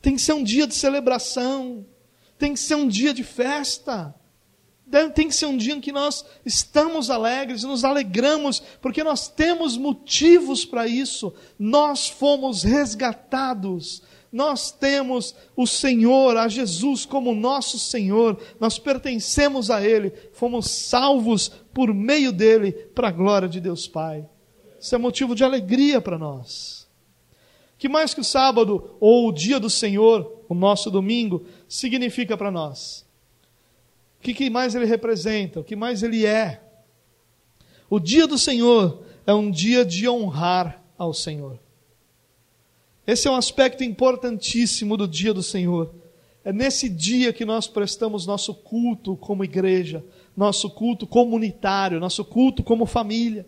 tem 0.00 0.14
que 0.14 0.22
ser 0.22 0.34
um 0.34 0.44
dia 0.44 0.66
de 0.66 0.74
celebração, 0.74 1.84
tem 2.38 2.52
que 2.52 2.60
ser 2.60 2.76
um 2.76 2.86
dia 2.86 3.12
de 3.12 3.24
festa. 3.24 4.14
Tem 5.14 5.28
que 5.28 5.34
ser 5.34 5.46
um 5.46 5.56
dia 5.56 5.74
em 5.74 5.80
que 5.80 5.90
nós 5.90 6.24
estamos 6.44 7.10
alegres, 7.10 7.64
nos 7.64 7.84
alegramos, 7.84 8.62
porque 8.80 9.02
nós 9.02 9.28
temos 9.28 9.76
motivos 9.76 10.64
para 10.64 10.86
isso. 10.86 11.34
Nós 11.58 12.08
fomos 12.08 12.62
resgatados, 12.62 14.02
nós 14.30 14.70
temos 14.70 15.34
o 15.56 15.66
Senhor, 15.66 16.36
a 16.36 16.48
Jesus 16.48 17.06
como 17.06 17.34
nosso 17.34 17.78
Senhor, 17.78 18.38
nós 18.60 18.78
pertencemos 18.78 19.70
a 19.70 19.84
Ele, 19.84 20.12
fomos 20.32 20.68
salvos 20.70 21.48
por 21.72 21.92
meio 21.94 22.30
dele 22.30 22.72
para 22.72 23.08
a 23.08 23.12
glória 23.12 23.48
de 23.48 23.60
Deus 23.60 23.88
Pai. 23.88 24.28
Isso 24.78 24.94
é 24.94 24.98
motivo 24.98 25.34
de 25.34 25.42
alegria 25.42 26.00
para 26.00 26.18
nós. 26.18 26.86
Que 27.78 27.88
mais 27.88 28.12
que 28.12 28.20
o 28.20 28.24
sábado 28.24 28.96
ou 29.00 29.28
o 29.28 29.32
dia 29.32 29.58
do 29.58 29.70
Senhor, 29.70 30.44
o 30.48 30.54
nosso 30.54 30.90
domingo, 30.90 31.46
significa 31.68 32.36
para 32.36 32.50
nós? 32.50 33.03
Que, 34.24 34.32
que 34.32 34.48
mais 34.48 34.74
ele 34.74 34.86
representa, 34.86 35.60
o 35.60 35.64
que 35.64 35.76
mais 35.76 36.02
ele 36.02 36.24
é. 36.24 36.62
O 37.90 38.00
dia 38.00 38.26
do 38.26 38.38
Senhor 38.38 39.02
é 39.26 39.34
um 39.34 39.50
dia 39.50 39.84
de 39.84 40.08
honrar 40.08 40.82
ao 40.96 41.12
Senhor. 41.12 41.60
Esse 43.06 43.28
é 43.28 43.30
um 43.30 43.36
aspecto 43.36 43.84
importantíssimo 43.84 44.96
do 44.96 45.06
dia 45.06 45.34
do 45.34 45.42
Senhor. 45.42 45.94
É 46.42 46.54
nesse 46.54 46.88
dia 46.88 47.34
que 47.34 47.44
nós 47.44 47.66
prestamos 47.66 48.24
nosso 48.24 48.54
culto 48.54 49.14
como 49.14 49.44
igreja, 49.44 50.02
nosso 50.34 50.70
culto 50.70 51.06
comunitário, 51.06 52.00
nosso 52.00 52.24
culto 52.24 52.62
como 52.62 52.86
família. 52.86 53.46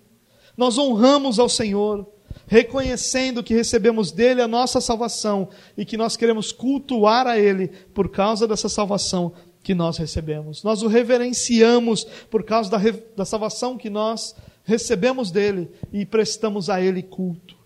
Nós 0.59 0.77
honramos 0.77 1.39
ao 1.39 1.49
Senhor, 1.49 2.07
reconhecendo 2.47 3.43
que 3.43 3.55
recebemos 3.55 4.13
dele 4.13 4.43
a 4.43 4.49
nossa 4.49 4.79
salvação 4.79 5.49
e 5.77 5.87
que 5.87 5.97
nós 5.97 6.19
queremos 6.19 6.53
cultuar 6.53 7.27
a 7.27 7.39
ele 7.39 7.69
por 7.95 8.11
causa 8.11 8.47
dessa 8.47 8.69
salvação, 8.69 9.33
que 9.67 9.75
nós 9.75 9.97
recebemos. 9.97 10.63
Nós 10.63 10.81
o 10.83 10.87
reverenciamos 10.87 12.05
por 12.31 12.45
causa 12.45 12.71
da, 12.71 12.79
da 13.17 13.25
salvação 13.25 13.77
que 13.77 13.91
nós 13.91 14.33
recebemos 14.63 15.33
dele 15.33 15.69
e 15.93 16.07
prestamos 16.07 16.71
a 16.71 16.81
ele 16.81 17.03
culto. 17.03 17.57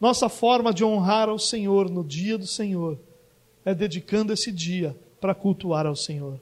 Nossa 0.00 0.30
forma 0.30 0.72
de 0.72 0.82
honrar 0.82 1.28
ao 1.28 1.38
Senhor 1.38 1.90
no 1.90 2.02
dia 2.02 2.38
do 2.38 2.46
Senhor 2.46 2.98
é 3.66 3.74
dedicando 3.74 4.32
esse 4.32 4.50
dia 4.50 4.96
para 5.20 5.34
cultuar 5.34 5.84
ao 5.84 5.94
Senhor. 5.94 6.40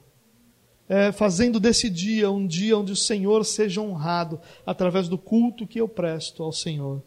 É 0.88 1.10
fazendo 1.10 1.58
desse 1.58 1.90
dia 1.90 2.30
um 2.30 2.46
dia 2.46 2.78
onde 2.78 2.92
o 2.92 2.96
Senhor 2.96 3.44
seja 3.44 3.80
honrado 3.80 4.40
através 4.64 5.08
do 5.08 5.18
culto 5.18 5.66
que 5.66 5.80
eu 5.80 5.88
presto 5.88 6.40
ao 6.40 6.52
Senhor. 6.52 7.02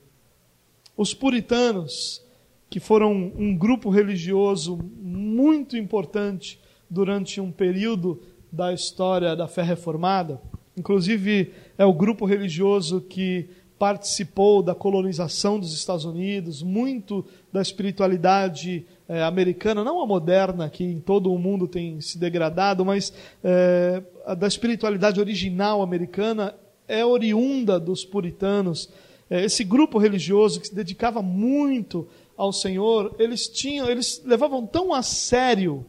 Os 0.98 1.14
puritanos, 1.14 2.22
que 2.70 2.82
foram 2.82 3.14
um 3.14 3.56
grupo 3.56 3.90
religioso 3.90 4.78
muito 4.94 5.78
importante 5.78 6.60
durante 6.94 7.42
um 7.42 7.52
período 7.52 8.22
da 8.52 8.72
história 8.72 9.36
da 9.36 9.48
fé 9.48 9.64
reformada. 9.64 10.40
Inclusive, 10.78 11.52
é 11.76 11.84
o 11.84 11.92
grupo 11.92 12.24
religioso 12.24 13.02
que 13.02 13.50
participou 13.80 14.62
da 14.62 14.76
colonização 14.76 15.60
dos 15.60 15.74
Estados 15.74 16.06
Unidos, 16.06 16.62
muito 16.62 17.26
da 17.52 17.62
espiritualidade 17.62 18.86
é, 19.10 19.24
americana, 19.24 19.84
não 19.84 20.02
a 20.02 20.06
moderna, 20.06 20.70
que 20.70 20.84
em 20.84 21.00
todo 21.00 21.34
o 21.34 21.40
mundo 21.40 21.68
tem 21.68 22.00
se 22.00 22.20
degradado, 22.20 22.86
mas 22.86 23.12
é, 23.44 24.04
da 24.38 24.48
espiritualidade 24.48 25.20
original 25.20 25.82
americana 25.82 26.56
é 26.88 27.04
oriunda 27.04 27.80
dos 27.80 28.06
puritanos. 28.06 28.90
É, 29.30 29.44
esse 29.44 29.64
grupo 29.64 29.98
religioso 29.98 30.62
que 30.62 30.68
se 30.68 30.76
dedicava 30.76 31.24
muito 31.24 32.08
ao 32.38 32.54
Senhor, 32.54 33.16
eles 33.18 33.48
tinham, 33.48 33.90
eles 33.90 34.22
levavam 34.24 34.66
tão 34.66 34.94
a 34.94 35.02
sério 35.02 35.86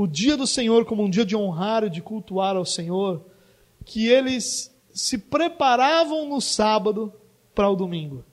o 0.00 0.06
dia 0.06 0.36
do 0.36 0.46
Senhor 0.46 0.84
como 0.84 1.02
um 1.02 1.10
dia 1.10 1.26
de 1.26 1.34
honrar 1.34 1.82
e 1.82 1.90
de 1.90 2.00
cultuar 2.00 2.54
ao 2.54 2.64
Senhor, 2.64 3.26
que 3.84 4.06
eles 4.06 4.72
se 4.94 5.18
preparavam 5.18 6.28
no 6.28 6.40
sábado 6.40 7.12
para 7.52 7.68
o 7.68 7.74
domingo. 7.74 8.24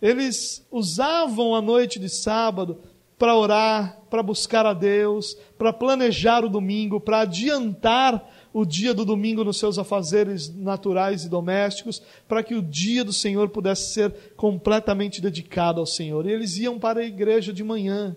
Eles 0.00 0.64
usavam 0.70 1.52
a 1.52 1.60
noite 1.60 1.98
de 1.98 2.08
sábado 2.08 2.78
para 3.18 3.34
orar, 3.34 4.00
para 4.08 4.22
buscar 4.22 4.64
a 4.64 4.72
Deus, 4.72 5.36
para 5.58 5.72
planejar 5.72 6.44
o 6.44 6.48
domingo, 6.48 7.00
para 7.00 7.22
adiantar 7.22 8.48
o 8.52 8.64
dia 8.64 8.94
do 8.94 9.04
domingo 9.04 9.42
nos 9.42 9.58
seus 9.58 9.80
afazeres 9.80 10.54
naturais 10.54 11.24
e 11.24 11.28
domésticos, 11.28 12.00
para 12.28 12.44
que 12.44 12.54
o 12.54 12.62
dia 12.62 13.02
do 13.02 13.12
Senhor 13.12 13.48
pudesse 13.48 13.94
ser 13.94 14.32
completamente 14.36 15.20
dedicado 15.20 15.80
ao 15.80 15.86
Senhor. 15.86 16.24
E 16.24 16.30
eles 16.30 16.56
iam 16.56 16.78
para 16.78 17.00
a 17.00 17.04
igreja 17.04 17.52
de 17.52 17.64
manhã 17.64 18.16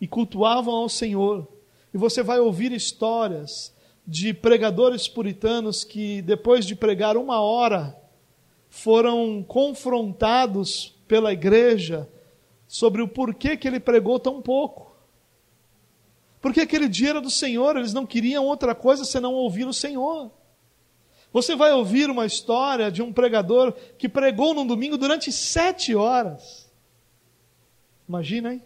e 0.00 0.06
cultuavam 0.06 0.74
ao 0.74 0.88
Senhor. 0.88 1.46
E 1.92 1.98
você 1.98 2.22
vai 2.22 2.38
ouvir 2.38 2.72
histórias 2.72 3.74
de 4.06 4.32
pregadores 4.32 5.08
puritanos 5.08 5.84
que, 5.84 6.22
depois 6.22 6.64
de 6.66 6.74
pregar 6.74 7.16
uma 7.16 7.40
hora, 7.40 7.96
foram 8.70 9.42
confrontados 9.42 10.94
pela 11.06 11.32
igreja 11.32 12.08
sobre 12.66 13.02
o 13.02 13.08
porquê 13.08 13.56
que 13.56 13.66
ele 13.66 13.80
pregou 13.80 14.18
tão 14.18 14.40
pouco. 14.40 14.94
Porque 16.40 16.60
aquele 16.60 16.88
dia 16.88 17.10
era 17.10 17.20
do 17.20 17.30
Senhor, 17.30 17.76
eles 17.76 17.92
não 17.92 18.06
queriam 18.06 18.44
outra 18.44 18.74
coisa 18.74 19.04
senão 19.04 19.34
ouvir 19.34 19.66
o 19.66 19.72
Senhor. 19.72 20.30
Você 21.32 21.54
vai 21.54 21.72
ouvir 21.72 22.08
uma 22.08 22.24
história 22.24 22.90
de 22.90 23.02
um 23.02 23.12
pregador 23.12 23.72
que 23.98 24.08
pregou 24.08 24.54
num 24.54 24.66
domingo 24.66 24.96
durante 24.96 25.30
sete 25.30 25.94
horas. 25.94 26.70
Imagina, 28.08 28.54
hein? 28.54 28.62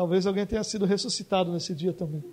Talvez 0.00 0.26
alguém 0.26 0.46
tenha 0.46 0.64
sido 0.64 0.86
ressuscitado 0.86 1.52
nesse 1.52 1.74
dia 1.74 1.92
também. 1.92 2.24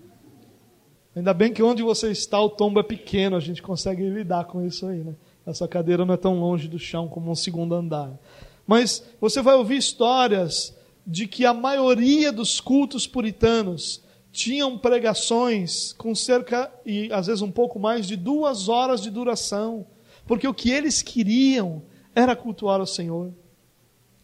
Ainda 1.14 1.34
bem 1.34 1.52
que 1.52 1.62
onde 1.62 1.84
você 1.84 2.10
está 2.10 2.40
o 2.40 2.50
tombo 2.50 2.80
é 2.80 2.84
pequeno, 2.84 3.36
a 3.36 3.42
gente 3.42 3.62
consegue 3.62 4.10
lidar 4.10 4.46
com 4.46 4.66
isso 4.66 4.88
aí, 4.88 5.04
né? 5.04 5.14
Essa 5.46 5.68
cadeira 5.68 6.06
não 6.06 6.14
é 6.14 6.18
tão 6.18 6.40
longe 6.40 6.70
do 6.70 6.80
chão 6.80 7.10
como 7.10 7.30
um 7.30 7.36
segundo 7.36 7.76
andar. 7.76 8.18
Mas 8.66 9.04
você 9.20 9.42
vai 9.42 9.56
ouvir 9.56 9.76
histórias 9.76 10.78
de 11.06 11.28
que 11.28 11.46
a 11.46 11.54
maioria 11.54 12.32
dos 12.32 12.62
cultos 12.62 13.06
puritanos 13.06 14.02
tinham 14.32 14.78
pregações 14.78 15.92
com 15.92 16.16
cerca, 16.16 16.72
e 16.86 17.12
às 17.12 17.28
vezes 17.28 17.42
um 17.42 17.52
pouco 17.52 17.78
mais, 17.78 18.08
de 18.08 18.16
duas 18.16 18.70
horas 18.70 19.02
de 19.02 19.12
duração, 19.12 19.86
porque 20.26 20.48
o 20.48 20.54
que 20.54 20.72
eles 20.72 21.02
queriam 21.02 21.84
era 22.16 22.34
cultuar 22.34 22.80
o 22.80 22.88
Senhor. 22.88 23.34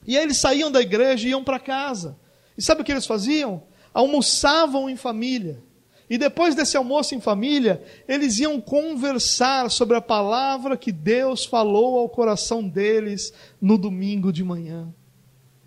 E 0.07 0.17
aí 0.17 0.23
eles 0.23 0.37
saíam 0.37 0.71
da 0.71 0.79
igreja 0.79 1.27
e 1.27 1.31
iam 1.31 1.43
para 1.43 1.59
casa. 1.59 2.22
E 2.57 2.61
sabe 2.61 2.81
o 2.81 2.83
que 2.83 2.91
eles 2.91 3.05
faziam? 3.05 3.63
Almoçavam 3.93 4.89
em 4.89 4.95
família. 4.95 5.61
E 6.09 6.17
depois 6.17 6.53
desse 6.53 6.77
almoço 6.77 7.15
em 7.15 7.21
família, 7.21 7.81
eles 8.07 8.37
iam 8.39 8.59
conversar 8.59 9.71
sobre 9.71 9.97
a 9.97 10.01
palavra 10.01 10.77
que 10.77 10.91
Deus 10.91 11.45
falou 11.45 11.97
ao 11.97 12.09
coração 12.09 12.67
deles 12.67 13.33
no 13.61 13.77
domingo 13.77 14.31
de 14.31 14.43
manhã. 14.43 14.93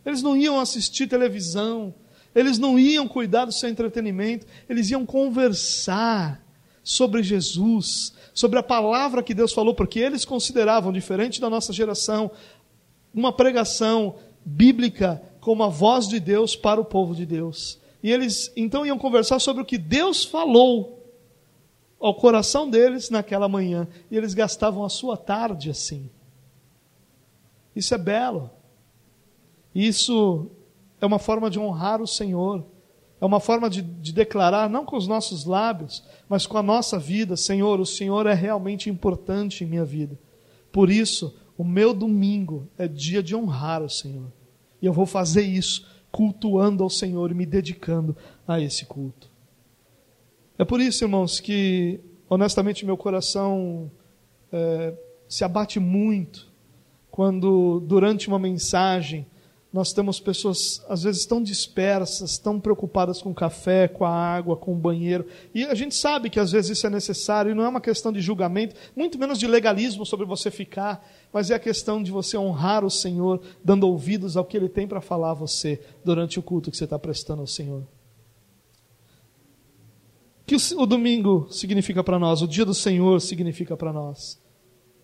Eles 0.05 0.23
não 0.23 0.37
iam 0.37 0.61
assistir 0.61 1.09
televisão, 1.09 1.93
eles 2.35 2.59
não 2.59 2.79
iam 2.79 3.09
cuidar 3.09 3.47
do 3.47 3.53
seu 3.53 3.69
entretenimento, 3.69 4.47
eles 4.69 4.91
iam 4.91 5.05
conversar 5.05 6.41
sobre 6.85 7.23
Jesus, 7.23 8.13
sobre 8.33 8.59
a 8.59 8.63
palavra 8.63 9.23
que 9.23 9.35
Deus 9.35 9.53
falou, 9.53 9.75
porque 9.75 9.99
eles 9.99 10.25
consideravam, 10.25 10.93
diferente 10.93 11.41
da 11.41 11.51
nossa 11.51 11.73
geração, 11.73 12.31
uma 13.13 13.33
pregação 13.33 14.15
bíblica 14.45 15.21
como 15.47 15.63
a 15.63 15.69
voz 15.69 16.09
de 16.09 16.19
Deus 16.19 16.57
para 16.57 16.81
o 16.81 16.85
povo 16.85 17.15
de 17.15 17.25
Deus. 17.25 17.79
E 18.03 18.11
eles 18.11 18.53
então 18.57 18.85
iam 18.85 18.99
conversar 18.99 19.39
sobre 19.39 19.63
o 19.63 19.65
que 19.65 19.79
Deus 19.79 20.25
falou 20.25 21.09
ao 22.01 22.17
coração 22.17 22.69
deles 22.69 23.11
naquela 23.11 23.49
manhã. 23.49 23.87
E 24.11 24.17
eles 24.17 24.35
gastavam 24.35 24.85
a 24.85 24.89
sua 24.89 25.17
tarde 25.17 25.71
assim. 25.71 26.11
Isso 27.77 27.95
é 27.95 27.99
belo. 27.99 28.51
Isso 29.73 30.51
é 31.01 31.07
uma 31.07 31.21
forma 31.21 31.49
de 31.49 31.61
honrar 31.61 32.03
o 32.03 32.09
Senhor. 32.09 32.67
É 33.21 33.25
uma 33.25 33.39
forma 33.39 33.71
de, 33.71 33.83
de, 33.83 34.13
declarar, 34.13 34.69
não 34.69 34.85
com 34.85 34.97
os 34.97 35.07
nossos 35.07 35.45
lábios, 35.45 36.03
mas 36.29 36.45
com 36.45 36.59
a 36.59 36.63
nossa 36.63 36.99
vida: 36.99 37.37
Senhor, 37.37 37.79
o 37.79 37.87
Senhor 37.87 38.27
é 38.27 38.35
realmente 38.35 38.91
importante 38.91 39.63
em 39.63 39.69
minha 39.69 39.85
vida. 39.85 40.19
Por 40.73 40.91
isso, 40.91 41.39
o 41.57 41.63
meu 41.63 41.95
domingo 41.95 42.69
é 42.77 42.89
dia 42.89 43.23
de 43.23 43.37
honrar 43.37 43.81
o 43.81 43.89
Senhor. 43.89 44.33
E 44.81 44.87
eu 44.87 44.93
vou 44.93 45.07
fazer 45.07 45.43
isso, 45.43 45.87
cultuando 46.11 46.83
ao 46.83 46.91
Senhor 46.91 47.31
e 47.31 47.35
me 47.35 47.47
dedicando 47.47 48.17
a 48.47 48.61
esse 48.61 48.87
culto. 48.87 49.31
É 50.59 50.65
por 50.65 50.81
isso, 50.81 51.05
irmãos, 51.05 51.41
que 51.41 52.01
honestamente 52.29 52.87
meu 52.87 52.97
coração 52.97 53.91
é, 54.51 54.95
se 55.29 55.45
abate 55.45 55.79
muito 55.79 56.51
quando, 57.11 57.81
durante 57.81 58.29
uma 58.29 58.39
mensagem, 58.39 59.27
nós 59.77 59.93
temos 59.93 60.19
pessoas, 60.19 60.83
às 60.89 61.03
vezes, 61.03 61.27
tão 61.27 61.43
dispersas, 61.43 62.39
tão 62.39 62.59
preocupadas 62.59 63.21
com 63.21 63.31
o 63.31 63.35
café, 63.35 63.87
com 63.87 64.07
a 64.07 64.11
água, 64.11 64.57
com 64.57 64.73
o 64.73 64.75
banheiro. 64.75 65.27
E 65.55 65.65
a 65.65 65.75
gente 65.75 65.95
sabe 65.95 66.31
que 66.31 66.41
às 66.41 66.51
vezes 66.51 66.79
isso 66.79 66.87
é 66.87 66.91
necessário, 66.91 67.53
e 67.53 67.55
não 67.55 67.63
é 67.63 67.69
uma 67.69 67.81
questão 67.81 68.11
de 68.11 68.23
julgamento, 68.23 68.75
muito 68.97 69.19
menos 69.19 69.39
de 69.39 69.47
legalismo 69.47 70.07
sobre 70.07 70.25
você 70.25 70.51
ficar, 70.51 71.07
mas 71.31 71.51
é 71.51 71.55
a 71.57 71.59
questão 71.59 72.03
de 72.03 72.11
você 72.11 72.39
honrar 72.39 72.87
o 72.87 72.91
Senhor, 72.91 73.43
dando 73.63 73.87
ouvidos 73.87 74.35
ao 74.35 74.47
que 74.47 74.57
Ele 74.57 74.71
tem 74.71 74.89
para 74.89 75.03
falar 75.03 75.33
a 75.33 75.35
você 75.35 75.79
durante 76.03 76.39
o 76.39 76.43
culto 76.43 76.71
que 76.71 76.77
você 76.79 76.85
está 76.85 76.99
prestando 76.99 77.43
ao 77.43 77.47
Senhor. 77.47 77.83
O 80.41 80.47
que 80.47 80.57
o 80.75 80.87
domingo 80.87 81.49
significa 81.51 82.03
para 82.03 82.19
nós? 82.19 82.41
O 82.41 82.49
dia 82.49 82.65
do 82.65 82.73
Senhor 82.73 83.21
significa 83.21 83.77
para 83.77 83.93
nós. 83.93 84.41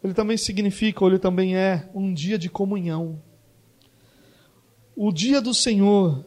Ele 0.02 0.14
também 0.14 0.38
significa, 0.38 1.04
ou 1.04 1.10
ele 1.10 1.18
também 1.18 1.54
é, 1.54 1.90
um 1.94 2.14
dia 2.14 2.38
de 2.38 2.48
comunhão 2.48 3.20
o 4.96 5.12
dia 5.12 5.40
do 5.40 5.54
Senhor 5.54 6.24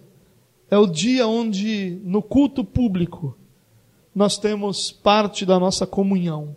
é 0.70 0.78
o 0.78 0.88
dia 0.88 1.28
onde, 1.28 2.00
no 2.04 2.22
culto 2.22 2.64
público, 2.64 3.38
nós 4.14 4.38
temos 4.38 4.92
parte 4.92 5.46
da 5.46 5.60
nossa 5.60 5.86
comunhão. 5.86 6.56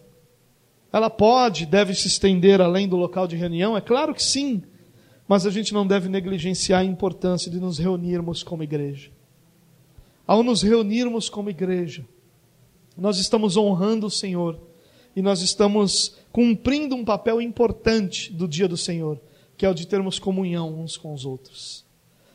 Ela 0.92 1.10
pode, 1.10 1.66
deve 1.66 1.94
se 1.94 2.06
estender 2.06 2.60
além 2.60 2.88
do 2.88 2.96
local 2.96 3.26
de 3.26 3.36
reunião? 3.36 3.76
É 3.76 3.80
claro 3.80 4.14
que 4.14 4.22
sim, 4.22 4.62
mas 5.26 5.44
a 5.44 5.50
gente 5.50 5.74
não 5.74 5.86
deve 5.86 6.08
negligenciar 6.08 6.80
a 6.80 6.84
importância 6.84 7.50
de 7.50 7.60
nos 7.60 7.78
reunirmos 7.78 8.42
como 8.42 8.62
igreja. 8.62 9.10
Ao 10.26 10.42
nos 10.42 10.62
reunirmos 10.62 11.28
como 11.28 11.50
igreja, 11.50 12.04
nós 12.96 13.18
estamos 13.18 13.56
honrando 13.56 14.06
o 14.06 14.10
Senhor 14.10 14.58
e 15.14 15.20
nós 15.20 15.42
estamos 15.42 16.16
cumprindo 16.32 16.94
um 16.94 17.04
papel 17.04 17.40
importante 17.40 18.32
do 18.32 18.48
dia 18.48 18.68
do 18.68 18.76
Senhor, 18.76 19.20
que 19.56 19.66
é 19.66 19.68
o 19.68 19.74
de 19.74 19.86
termos 19.86 20.18
comunhão 20.18 20.80
uns 20.80 20.96
com 20.96 21.12
os 21.12 21.24
outros. 21.24 21.87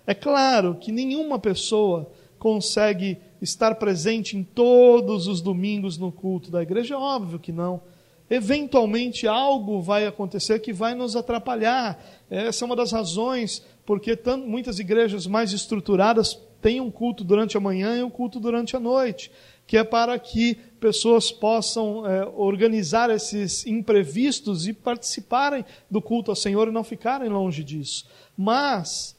É 0.06 0.14
claro 0.14 0.76
que 0.76 0.92
nenhuma 0.92 1.40
pessoa 1.40 2.12
consegue 2.38 3.18
estar 3.42 3.76
presente 3.76 4.36
em 4.36 4.44
todos 4.44 5.28
os 5.28 5.42
domingos 5.42 5.98
no 5.98 6.12
culto 6.12 6.52
da 6.52 6.62
igreja, 6.62 6.96
é 6.96 6.98
óbvio 6.98 7.40
que 7.40 7.52
não. 7.52 7.82
Eventualmente 8.30 9.28
algo 9.28 9.82
vai 9.82 10.06
acontecer 10.06 10.60
que 10.60 10.74
vai 10.74 10.96
nos 10.96 11.16
atrapalhar. 11.16 12.04
Essa 12.30 12.64
é 12.64 12.66
uma 12.66 12.76
das 12.76 12.92
razões 12.92 13.64
porque 13.86 14.16
tanto, 14.16 14.48
muitas 14.48 14.80
igrejas 14.80 15.28
mais 15.28 15.52
estruturadas 15.52 16.40
têm 16.62 16.80
um 16.80 16.90
culto 16.90 17.24
durante 17.24 17.58
a 17.58 17.60
manhã 17.60 17.98
e 17.98 18.04
um 18.04 18.10
culto 18.10 18.40
durante 18.40 18.76
a 18.76 18.80
noite, 18.80 19.30
que 19.68 19.78
é 19.78 19.84
para 19.84 20.18
que 20.18 20.56
pessoas 20.80 21.32
possam 21.32 22.08
é, 22.08 22.26
organizar 22.26 23.10
esses 23.10 23.66
imprevistos 23.68 24.68
e 24.68 24.74
participarem 24.74 25.66
do 25.92 26.02
culto 26.02 26.32
ao 26.32 26.36
Senhor 26.36 26.68
e 26.68 26.72
não 26.72 26.84
ficarem 26.84 27.30
longe 27.30 27.64
disso. 27.64 28.08
Mas 28.38 29.13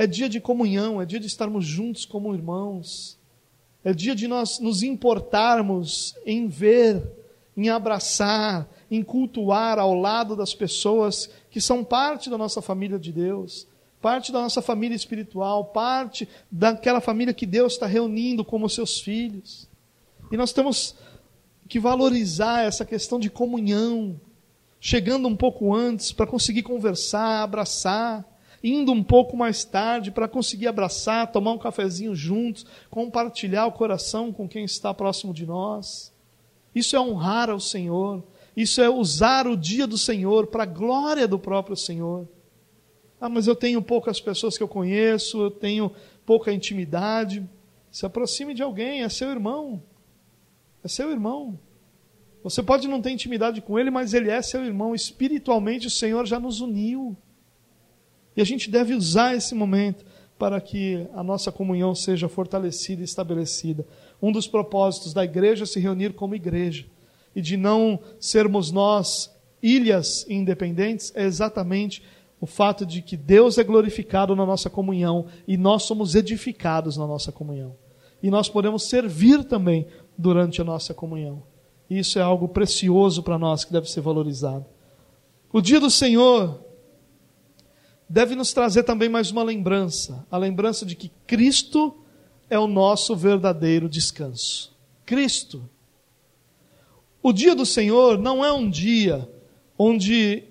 é 0.00 0.06
dia 0.06 0.30
de 0.30 0.40
comunhão, 0.40 0.98
é 0.98 1.04
dia 1.04 1.20
de 1.20 1.26
estarmos 1.26 1.66
juntos 1.66 2.06
como 2.06 2.34
irmãos. 2.34 3.18
É 3.84 3.92
dia 3.92 4.14
de 4.14 4.26
nós 4.26 4.58
nos 4.58 4.82
importarmos 4.82 6.14
em 6.24 6.48
ver, 6.48 7.06
em 7.54 7.68
abraçar, 7.68 8.66
em 8.90 9.02
cultuar 9.02 9.78
ao 9.78 9.92
lado 9.92 10.34
das 10.34 10.54
pessoas 10.54 11.28
que 11.50 11.60
são 11.60 11.84
parte 11.84 12.30
da 12.30 12.38
nossa 12.38 12.62
família 12.62 12.98
de 12.98 13.12
Deus, 13.12 13.66
parte 14.00 14.32
da 14.32 14.40
nossa 14.40 14.62
família 14.62 14.96
espiritual, 14.96 15.66
parte 15.66 16.26
daquela 16.50 17.02
família 17.02 17.34
que 17.34 17.44
Deus 17.44 17.74
está 17.74 17.86
reunindo 17.86 18.42
como 18.42 18.70
seus 18.70 19.02
filhos. 19.02 19.68
E 20.32 20.36
nós 20.38 20.50
temos 20.50 20.96
que 21.68 21.78
valorizar 21.78 22.62
essa 22.62 22.86
questão 22.86 23.20
de 23.20 23.28
comunhão, 23.28 24.18
chegando 24.80 25.28
um 25.28 25.36
pouco 25.36 25.74
antes 25.74 26.10
para 26.10 26.26
conseguir 26.26 26.62
conversar, 26.62 27.42
abraçar 27.42 28.29
indo 28.62 28.92
um 28.92 29.02
pouco 29.02 29.36
mais 29.36 29.64
tarde 29.64 30.10
para 30.10 30.28
conseguir 30.28 30.68
abraçar, 30.68 31.30
tomar 31.32 31.52
um 31.52 31.58
cafezinho 31.58 32.14
juntos, 32.14 32.66
compartilhar 32.90 33.66
o 33.66 33.72
coração 33.72 34.32
com 34.32 34.48
quem 34.48 34.64
está 34.64 34.92
próximo 34.92 35.32
de 35.32 35.46
nós. 35.46 36.12
Isso 36.74 36.94
é 36.94 37.00
honrar 37.00 37.50
ao 37.50 37.60
Senhor, 37.60 38.22
isso 38.56 38.80
é 38.80 38.88
usar 38.88 39.46
o 39.46 39.56
dia 39.56 39.86
do 39.86 39.98
Senhor 39.98 40.46
para 40.48 40.64
a 40.64 40.66
glória 40.66 41.26
do 41.26 41.38
próprio 41.38 41.76
Senhor. 41.76 42.28
Ah, 43.20 43.28
mas 43.28 43.46
eu 43.46 43.54
tenho 43.54 43.82
poucas 43.82 44.20
pessoas 44.20 44.56
que 44.56 44.62
eu 44.62 44.68
conheço, 44.68 45.42
eu 45.42 45.50
tenho 45.50 45.92
pouca 46.24 46.52
intimidade. 46.52 47.46
Se 47.90 48.06
aproxime 48.06 48.54
de 48.54 48.62
alguém, 48.62 49.02
é 49.02 49.08
seu 49.08 49.30
irmão. 49.30 49.82
É 50.82 50.88
seu 50.88 51.10
irmão. 51.10 51.58
Você 52.42 52.62
pode 52.62 52.88
não 52.88 53.02
ter 53.02 53.10
intimidade 53.10 53.60
com 53.60 53.78
ele, 53.78 53.90
mas 53.90 54.14
ele 54.14 54.30
é 54.30 54.40
seu 54.40 54.64
irmão. 54.64 54.94
Espiritualmente 54.94 55.86
o 55.86 55.90
Senhor 55.90 56.24
já 56.24 56.40
nos 56.40 56.60
uniu. 56.60 57.16
E 58.40 58.42
a 58.42 58.46
gente 58.46 58.70
deve 58.70 58.94
usar 58.94 59.36
esse 59.36 59.54
momento 59.54 60.02
para 60.38 60.58
que 60.62 61.06
a 61.12 61.22
nossa 61.22 61.52
comunhão 61.52 61.94
seja 61.94 62.26
fortalecida 62.26 63.02
e 63.02 63.04
estabelecida. 63.04 63.86
Um 64.22 64.32
dos 64.32 64.48
propósitos 64.48 65.12
da 65.12 65.22
igreja 65.22 65.64
é 65.64 65.66
se 65.66 65.78
reunir 65.78 66.14
como 66.14 66.34
igreja 66.34 66.86
e 67.36 67.42
de 67.42 67.58
não 67.58 68.00
sermos 68.18 68.72
nós 68.72 69.30
ilhas 69.62 70.24
independentes 70.26 71.12
é 71.14 71.24
exatamente 71.24 72.02
o 72.40 72.46
fato 72.46 72.86
de 72.86 73.02
que 73.02 73.14
Deus 73.14 73.58
é 73.58 73.62
glorificado 73.62 74.34
na 74.34 74.46
nossa 74.46 74.70
comunhão 74.70 75.26
e 75.46 75.58
nós 75.58 75.82
somos 75.82 76.14
edificados 76.14 76.96
na 76.96 77.06
nossa 77.06 77.30
comunhão. 77.30 77.76
E 78.22 78.30
nós 78.30 78.48
podemos 78.48 78.84
servir 78.84 79.44
também 79.44 79.86
durante 80.16 80.62
a 80.62 80.64
nossa 80.64 80.94
comunhão. 80.94 81.42
Isso 81.90 82.18
é 82.18 82.22
algo 82.22 82.48
precioso 82.48 83.22
para 83.22 83.38
nós 83.38 83.66
que 83.66 83.72
deve 83.74 83.90
ser 83.90 84.00
valorizado. 84.00 84.64
O 85.52 85.60
dia 85.60 85.78
do 85.78 85.90
Senhor 85.90 86.69
deve 88.10 88.34
nos 88.34 88.52
trazer 88.52 88.82
também 88.82 89.08
mais 89.08 89.30
uma 89.30 89.44
lembrança, 89.44 90.26
a 90.28 90.36
lembrança 90.36 90.84
de 90.84 90.96
que 90.96 91.12
Cristo 91.28 91.96
é 92.50 92.58
o 92.58 92.66
nosso 92.66 93.14
verdadeiro 93.14 93.88
descanso. 93.88 94.76
Cristo. 95.06 95.70
O 97.22 97.32
dia 97.32 97.54
do 97.54 97.64
Senhor 97.64 98.18
não 98.18 98.44
é 98.44 98.52
um 98.52 98.68
dia 98.68 99.30
onde 99.78 100.42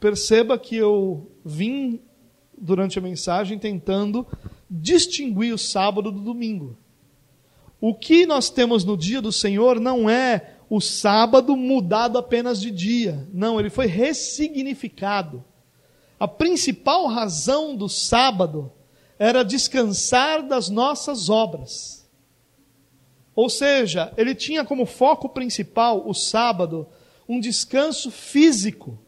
perceba 0.00 0.58
que 0.58 0.74
eu 0.74 1.30
vim 1.44 2.00
durante 2.56 2.98
a 2.98 3.02
mensagem 3.02 3.58
tentando 3.58 4.26
distinguir 4.70 5.52
o 5.52 5.58
sábado 5.58 6.10
do 6.10 6.20
domingo. 6.20 6.78
O 7.78 7.94
que 7.94 8.24
nós 8.24 8.48
temos 8.48 8.84
no 8.84 8.96
dia 8.96 9.20
do 9.20 9.30
Senhor 9.30 9.78
não 9.78 10.08
é 10.08 10.54
o 10.70 10.80
sábado 10.80 11.54
mudado 11.56 12.16
apenas 12.16 12.58
de 12.58 12.70
dia. 12.70 13.28
Não, 13.34 13.60
ele 13.60 13.68
foi 13.68 13.86
ressignificado. 13.86 15.44
A 16.18 16.26
principal 16.26 17.06
razão 17.06 17.76
do 17.76 17.88
sábado 17.88 18.72
era 19.18 19.44
descansar 19.44 20.46
das 20.46 20.68
nossas 20.68 21.28
obras. 21.28 22.06
Ou 23.34 23.50
seja, 23.50 24.12
ele 24.16 24.34
tinha 24.34 24.64
como 24.64 24.86
foco 24.86 25.28
principal 25.28 26.08
o 26.08 26.14
sábado 26.14 26.86
um 27.28 27.38
descanso 27.38 28.10
físico. 28.10 28.98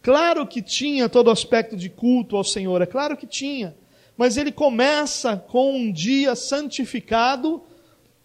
Claro 0.00 0.46
que 0.46 0.62
tinha 0.62 1.10
todo 1.10 1.28
o 1.28 1.32
aspecto 1.32 1.76
de 1.76 1.90
culto 1.90 2.36
ao 2.36 2.44
Senhor, 2.44 2.80
é 2.80 2.86
claro 2.86 3.18
que 3.18 3.26
tinha. 3.26 3.76
Mas 4.16 4.38
ele 4.38 4.50
começa 4.50 5.36
com 5.36 5.74
um 5.74 5.92
dia 5.92 6.34
santificado, 6.34 7.62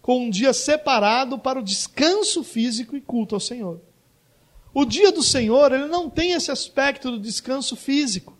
com 0.00 0.26
um 0.26 0.30
dia 0.30 0.54
separado 0.54 1.38
para 1.38 1.58
o 1.58 1.62
descanso 1.62 2.42
físico 2.42 2.96
e 2.96 3.00
culto 3.00 3.34
ao 3.34 3.40
Senhor. 3.40 3.80
O 4.76 4.84
dia 4.84 5.10
do 5.10 5.22
Senhor, 5.22 5.72
ele 5.72 5.86
não 5.86 6.10
tem 6.10 6.32
esse 6.32 6.50
aspecto 6.50 7.10
do 7.10 7.18
descanso 7.18 7.74
físico. 7.74 8.36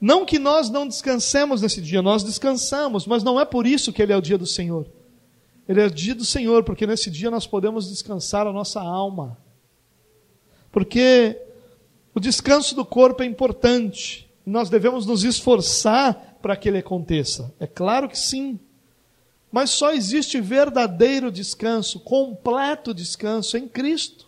Não 0.00 0.24
que 0.24 0.38
nós 0.38 0.70
não 0.70 0.86
descansemos 0.86 1.60
nesse 1.60 1.80
dia, 1.80 2.00
nós 2.00 2.22
descansamos, 2.22 3.04
mas 3.04 3.24
não 3.24 3.40
é 3.40 3.44
por 3.44 3.66
isso 3.66 3.92
que 3.92 4.00
ele 4.00 4.12
é 4.12 4.16
o 4.16 4.22
dia 4.22 4.38
do 4.38 4.46
Senhor. 4.46 4.86
Ele 5.68 5.80
é 5.80 5.88
dia 5.88 6.14
do 6.14 6.24
Senhor, 6.24 6.62
porque 6.62 6.86
nesse 6.86 7.10
dia 7.10 7.32
nós 7.32 7.48
podemos 7.48 7.88
descansar 7.88 8.46
a 8.46 8.52
nossa 8.52 8.80
alma. 8.80 9.36
Porque 10.70 11.36
o 12.14 12.20
descanso 12.20 12.76
do 12.76 12.86
corpo 12.86 13.24
é 13.24 13.26
importante. 13.26 14.30
Nós 14.46 14.70
devemos 14.70 15.04
nos 15.04 15.24
esforçar 15.24 16.38
para 16.40 16.54
que 16.54 16.68
ele 16.68 16.78
aconteça. 16.78 17.52
É 17.58 17.66
claro 17.66 18.08
que 18.08 18.16
sim. 18.16 18.56
Mas 19.50 19.70
só 19.70 19.92
existe 19.92 20.40
verdadeiro 20.40 21.28
descanso, 21.28 21.98
completo 21.98 22.94
descanso 22.94 23.58
em 23.58 23.66
Cristo. 23.66 24.25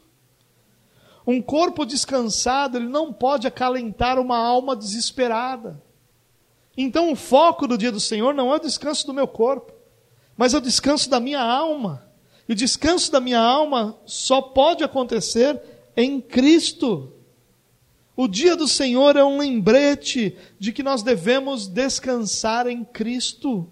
Um 1.29 1.43
corpo 1.43 1.85
descansado, 1.85 2.79
ele 2.79 2.89
não 2.89 3.13
pode 3.13 3.47
acalentar 3.47 4.19
uma 4.19 4.39
alma 4.39 4.75
desesperada. 4.75 5.83
Então 6.75 7.13
o 7.13 7.17
foco 7.17 7.67
do 7.67 7.77
dia 7.77 7.93
do 7.93 8.01
Senhor 8.01 8.33
não 8.33 8.51
é 8.51 8.57
o 8.57 8.61
descanso 8.61 9.07
do 9.07 9.13
meu 9.13 9.29
corpo, 9.29 9.73
mas 10.37 10.55
é 10.55 10.57
o 10.57 10.61
descanso 10.61 11.11
da 11.11 11.21
minha 11.21 11.43
alma. 11.43 12.09
E 12.49 12.53
o 12.53 12.57
descanso 12.57 13.13
da 13.13 13.21
minha 13.21 13.41
alma 13.41 13.99
só 14.07 14.41
pode 14.41 14.83
acontecer 14.83 15.61
em 15.95 16.19
Cristo. 16.19 17.13
O 18.17 18.27
dia 18.27 18.57
do 18.57 18.67
Senhor 18.67 19.15
é 19.15 19.23
um 19.23 19.39
lembrete 19.39 20.35
de 20.59 20.73
que 20.73 20.83
nós 20.83 21.03
devemos 21.03 21.67
descansar 21.67 22.67
em 22.67 22.83
Cristo 22.83 23.71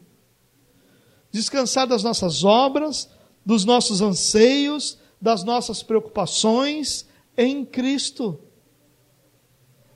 descansar 1.36 1.86
das 1.86 2.02
nossas 2.02 2.44
obras, 2.44 3.10
dos 3.44 3.64
nossos 3.64 4.00
anseios, 4.00 4.98
das 5.20 5.44
nossas 5.44 5.82
preocupações 5.82 7.06
em 7.36 7.64
Cristo. 7.64 8.40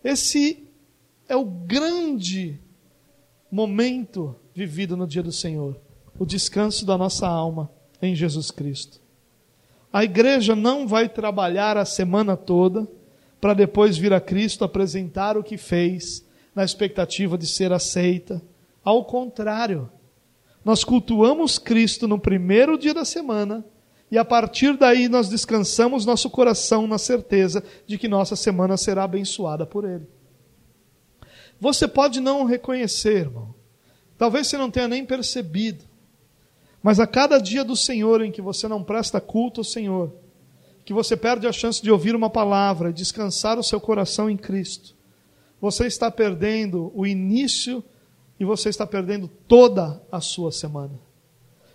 Esse 0.03 0.68
é 1.28 1.36
o 1.36 1.45
grande 1.45 2.61
momento 3.51 4.36
vivido 4.55 4.97
no 4.97 5.07
dia 5.07 5.22
do 5.22 5.32
Senhor, 5.32 5.80
o 6.18 6.24
descanso 6.24 6.84
da 6.84 6.97
nossa 6.97 7.26
alma 7.26 7.70
em 8.01 8.14
Jesus 8.14 8.51
Cristo. 8.51 9.01
A 9.93 10.05
igreja 10.05 10.55
não 10.55 10.86
vai 10.86 11.09
trabalhar 11.09 11.76
a 11.76 11.84
semana 11.84 12.36
toda 12.36 12.86
para 13.41 13.55
depois 13.55 13.97
vir 13.97 14.12
a 14.12 14.20
Cristo 14.20 14.64
apresentar 14.64 15.36
o 15.36 15.43
que 15.43 15.57
fez, 15.57 16.24
na 16.55 16.64
expectativa 16.64 17.38
de 17.38 17.47
ser 17.47 17.72
aceita. 17.72 18.43
Ao 18.84 19.05
contrário, 19.05 19.91
nós 20.64 20.84
cultuamos 20.84 21.59
Cristo 21.59 22.07
no 22.07 22.18
primeiro 22.18 22.76
dia 22.76 22.93
da 22.93 23.05
semana 23.05 23.64
e 24.11 24.18
a 24.18 24.24
partir 24.24 24.76
daí 24.76 25.08
nós 25.08 25.28
descansamos 25.28 26.04
nosso 26.04 26.28
coração 26.28 26.86
na 26.86 26.98
certeza 26.98 27.62
de 27.86 27.96
que 27.96 28.08
nossa 28.08 28.34
semana 28.34 28.76
será 28.76 29.04
abençoada 29.04 29.64
por 29.64 29.84
Ele. 29.84 30.06
Você 31.61 31.86
pode 31.86 32.20
não 32.20 32.44
reconhecer, 32.44 33.18
irmão. 33.18 33.54
Talvez 34.18 34.48
você 34.48 34.56
não 34.56 34.70
tenha 34.70 34.88
nem 34.88 35.04
percebido. 35.04 35.84
Mas 36.82 36.98
a 36.98 37.06
cada 37.06 37.38
dia 37.38 37.62
do 37.62 37.76
Senhor 37.76 38.22
em 38.22 38.32
que 38.32 38.42
você 38.42 38.66
não 38.66 38.82
presta 38.82 39.20
culto 39.20 39.61
ao 39.61 39.64
Senhor, 39.64 40.12
que 40.84 40.94
você 40.94 41.16
perde 41.16 41.46
a 41.46 41.52
chance 41.52 41.80
de 41.80 41.90
ouvir 41.90 42.16
uma 42.16 42.30
palavra 42.30 42.92
descansar 42.92 43.58
o 43.58 43.62
seu 43.62 43.80
coração 43.80 44.28
em 44.28 44.36
Cristo, 44.36 44.96
você 45.61 45.86
está 45.86 46.11
perdendo 46.11 46.90
o 46.94 47.06
início 47.06 47.84
e 48.40 48.44
você 48.44 48.70
está 48.70 48.86
perdendo 48.86 49.28
toda 49.46 50.02
a 50.11 50.20
sua 50.20 50.50
semana. 50.50 50.98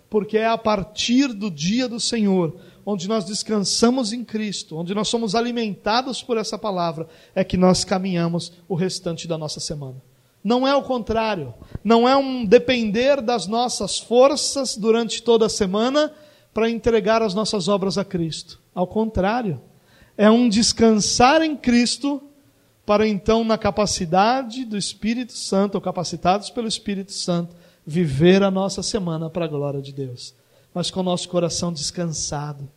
Porque 0.08 0.38
é 0.38 0.46
a 0.46 0.58
partir 0.58 1.32
do 1.32 1.50
dia 1.50 1.88
do 1.88 1.98
Senhor, 1.98 2.56
onde 2.84 3.08
nós 3.08 3.24
descansamos 3.24 4.12
em 4.12 4.24
Cristo, 4.24 4.76
onde 4.76 4.94
nós 4.94 5.08
somos 5.08 5.34
alimentados 5.34 6.22
por 6.22 6.36
essa 6.36 6.56
palavra, 6.56 7.08
é 7.34 7.42
que 7.42 7.56
nós 7.56 7.84
caminhamos 7.84 8.52
o 8.68 8.74
restante 8.74 9.26
da 9.26 9.36
nossa 9.36 9.58
semana. 9.58 10.00
Não 10.42 10.66
é 10.66 10.74
o 10.76 10.82
contrário, 10.82 11.52
não 11.82 12.08
é 12.08 12.16
um 12.16 12.44
depender 12.44 13.20
das 13.20 13.48
nossas 13.48 13.98
forças 13.98 14.76
durante 14.76 15.20
toda 15.20 15.46
a 15.46 15.50
semana 15.50 16.12
para 16.54 16.70
entregar 16.70 17.20
as 17.20 17.34
nossas 17.34 17.66
obras 17.66 17.98
a 17.98 18.04
Cristo. 18.04 18.60
Ao 18.72 18.86
contrário, 18.86 19.60
é 20.16 20.30
um 20.30 20.48
descansar 20.48 21.42
em 21.42 21.56
Cristo 21.56 22.22
para 22.86 23.08
então, 23.08 23.42
na 23.42 23.58
capacidade 23.58 24.64
do 24.64 24.78
Espírito 24.78 25.32
Santo, 25.32 25.74
ou 25.74 25.80
capacitados 25.80 26.48
pelo 26.50 26.68
Espírito 26.68 27.12
Santo, 27.12 27.56
viver 27.86 28.42
a 28.42 28.50
nossa 28.50 28.82
semana 28.82 29.30
para 29.30 29.44
a 29.44 29.48
glória 29.48 29.80
de 29.80 29.92
Deus, 29.92 30.34
mas 30.74 30.90
com 30.90 31.00
o 31.00 31.04
nosso 31.04 31.28
coração 31.28 31.72
descansado. 31.72 32.68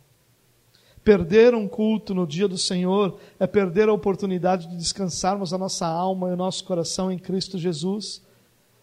Perder 1.02 1.54
um 1.54 1.66
culto 1.66 2.14
no 2.14 2.26
dia 2.26 2.46
do 2.46 2.58
Senhor 2.58 3.18
é 3.38 3.46
perder 3.46 3.88
a 3.88 3.92
oportunidade 3.92 4.68
de 4.68 4.76
descansarmos 4.76 5.52
a 5.52 5.58
nossa 5.58 5.86
alma 5.86 6.28
e 6.28 6.34
o 6.34 6.36
nosso 6.36 6.62
coração 6.64 7.10
em 7.10 7.18
Cristo 7.18 7.58
Jesus. 7.58 8.22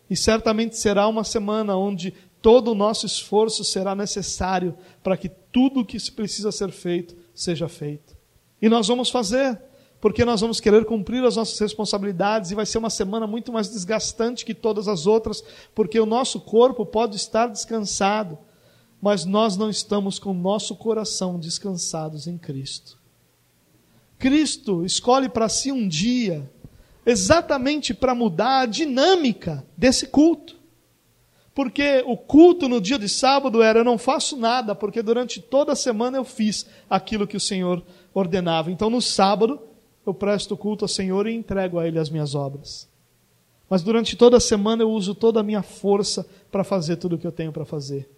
E 0.10 0.16
certamente 0.16 0.78
será 0.78 1.08
uma 1.08 1.24
semana 1.24 1.78
onde 1.78 2.14
todo 2.42 2.72
o 2.72 2.76
nosso 2.76 3.06
esforço 3.06 3.64
será 3.64 3.96
necessário 3.96 4.76
para 5.04 5.16
que 5.16 5.30
tudo 5.30 5.82
o 5.82 5.86
que 5.86 6.12
precisa 6.12 6.52
ser 6.52 6.72
feito 6.72 7.16
seja 7.34 7.70
feito. 7.70 8.18
E 8.62 8.68
nós 8.68 8.88
vamos 8.88 9.10
fazer 9.10 9.62
porque 10.00 10.24
nós 10.24 10.42
vamos 10.42 10.60
querer 10.60 10.86
cumprir 10.86 11.24
as 11.24 11.36
nossas 11.36 11.58
responsabilidades 11.60 12.52
e 12.52 12.56
vai 12.56 12.66
ser 12.66 12.78
uma 12.78 12.90
semana 12.90 13.26
muito 13.26 13.52
mais 13.52 13.70
desgastante 13.70 14.46
que 14.46 14.54
todas 14.54 14.88
as 14.88 15.08
outras, 15.08 15.44
porque 15.74 16.00
o 16.00 16.06
nosso 16.06 16.40
corpo 16.40 16.86
pode 16.86 17.16
estar 17.16 17.48
descansado, 17.48 18.38
mas 19.02 19.26
nós 19.26 19.58
não 19.58 19.70
estamos 19.70 20.20
com 20.20 20.32
o 20.32 20.36
nosso 20.36 20.76
coração 20.76 21.40
descansados 21.40 22.28
em 22.28 22.38
Cristo. 22.38 22.98
Cristo 24.20 24.84
escolhe 24.84 25.30
para 25.30 25.50
si 25.50 25.72
um 25.72 25.88
dia 25.88 26.50
exatamente 27.06 27.94
para 27.94 28.14
mudar 28.14 28.62
a 28.62 28.66
dinâmica 28.66 29.66
desse 29.76 30.08
culto. 30.08 30.58
Porque 31.54 32.04
o 32.06 32.16
culto 32.16 32.68
no 32.70 32.80
dia 32.80 33.00
de 33.00 33.10
sábado 33.10 33.64
era: 33.64 33.80
eu 33.80 33.84
não 33.84 33.98
faço 33.98 34.38
nada, 34.38 34.76
porque 34.76 35.02
durante 35.02 35.42
toda 35.42 35.72
a 35.72 35.76
semana 35.76 36.18
eu 36.18 36.24
fiz 36.24 36.68
aquilo 36.88 37.26
que 37.26 37.38
o 37.38 37.40
Senhor 37.40 37.84
ordenava. 38.14 38.72
Então 38.72 38.90
no 38.90 39.02
sábado 39.02 39.60
eu 40.10 40.14
presto 40.14 40.56
culto 40.58 40.86
ao 40.86 40.90
Senhor 40.90 41.28
e 41.28 41.34
entrego 41.34 41.80
a 41.80 41.88
Ele 41.88 42.00
as 42.00 42.10
minhas 42.10 42.36
obras. 42.36 42.88
Mas 43.70 43.82
durante 43.84 44.16
toda 44.16 44.38
a 44.38 44.40
semana 44.40 44.84
eu 44.84 44.92
uso 44.92 45.14
toda 45.14 45.40
a 45.40 45.44
minha 45.44 45.62
força 45.62 46.26
para 46.52 46.64
fazer 46.64 46.96
tudo 46.96 47.16
o 47.16 47.18
que 47.18 47.28
eu 47.28 47.32
tenho 47.32 47.52
para 47.52 47.66
fazer. 47.66 48.10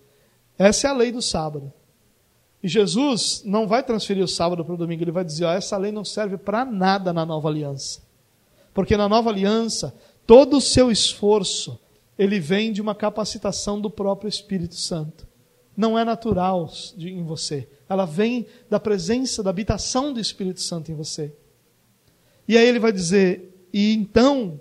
Essa 0.58 0.88
é 0.88 0.90
a 0.92 0.94
lei 0.94 1.12
do 1.12 1.22
sábado. 1.22 1.72
E 2.62 2.68
Jesus 2.68 3.42
não 3.46 3.66
vai 3.68 3.82
transferir 3.82 4.24
o 4.24 4.28
sábado 4.28 4.64
para 4.64 4.74
o 4.74 4.78
domingo, 4.78 5.04
ele 5.04 5.12
vai 5.12 5.24
dizer: 5.24 5.46
ó, 5.46 5.52
essa 5.52 5.78
lei 5.78 5.92
não 5.92 6.04
serve 6.04 6.38
para 6.38 6.66
nada 6.66 7.14
na 7.14 7.26
nova 7.26 7.48
aliança. 7.48 8.02
Porque 8.74 8.98
na 8.98 9.10
nova 9.10 9.30
aliança, 9.30 9.96
todo 10.28 10.58
o 10.58 10.62
seu 10.62 10.92
esforço, 10.92 11.80
ele 12.18 12.40
vem 12.40 12.72
de 12.72 12.82
uma 12.82 12.94
capacitação 12.94 13.80
do 13.80 13.90
próprio 13.90 14.28
Espírito 14.28 14.76
Santo. 14.76 15.28
Não 15.76 15.98
é 15.98 16.04
natural 16.04 16.70
em 16.98 17.24
você. 17.24 17.68
Ela 17.88 18.06
vem 18.06 18.46
da 18.70 18.80
presença, 18.80 19.42
da 19.42 19.50
habitação 19.50 20.12
do 20.12 20.20
Espírito 20.20 20.62
Santo 20.62 20.92
em 20.92 20.96
você. 20.96 21.34
E 22.50 22.58
aí 22.58 22.68
ele 22.68 22.80
vai 22.80 22.92
dizer: 22.92 23.56
e 23.72 23.94
então, 23.94 24.60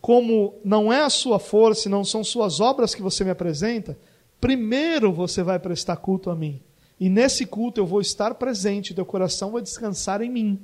como 0.00 0.54
não 0.64 0.92
é 0.92 1.02
a 1.02 1.10
sua 1.10 1.40
força, 1.40 1.88
não 1.88 2.04
são 2.04 2.22
suas 2.22 2.60
obras 2.60 2.94
que 2.94 3.02
você 3.02 3.24
me 3.24 3.30
apresenta, 3.30 3.98
primeiro 4.40 5.12
você 5.12 5.42
vai 5.42 5.58
prestar 5.58 5.96
culto 5.96 6.30
a 6.30 6.36
mim. 6.36 6.62
E 7.00 7.08
nesse 7.08 7.44
culto 7.44 7.80
eu 7.80 7.86
vou 7.86 8.00
estar 8.00 8.36
presente, 8.36 8.94
teu 8.94 9.04
coração 9.04 9.50
vai 9.50 9.60
descansar 9.60 10.22
em 10.22 10.30
mim. 10.30 10.60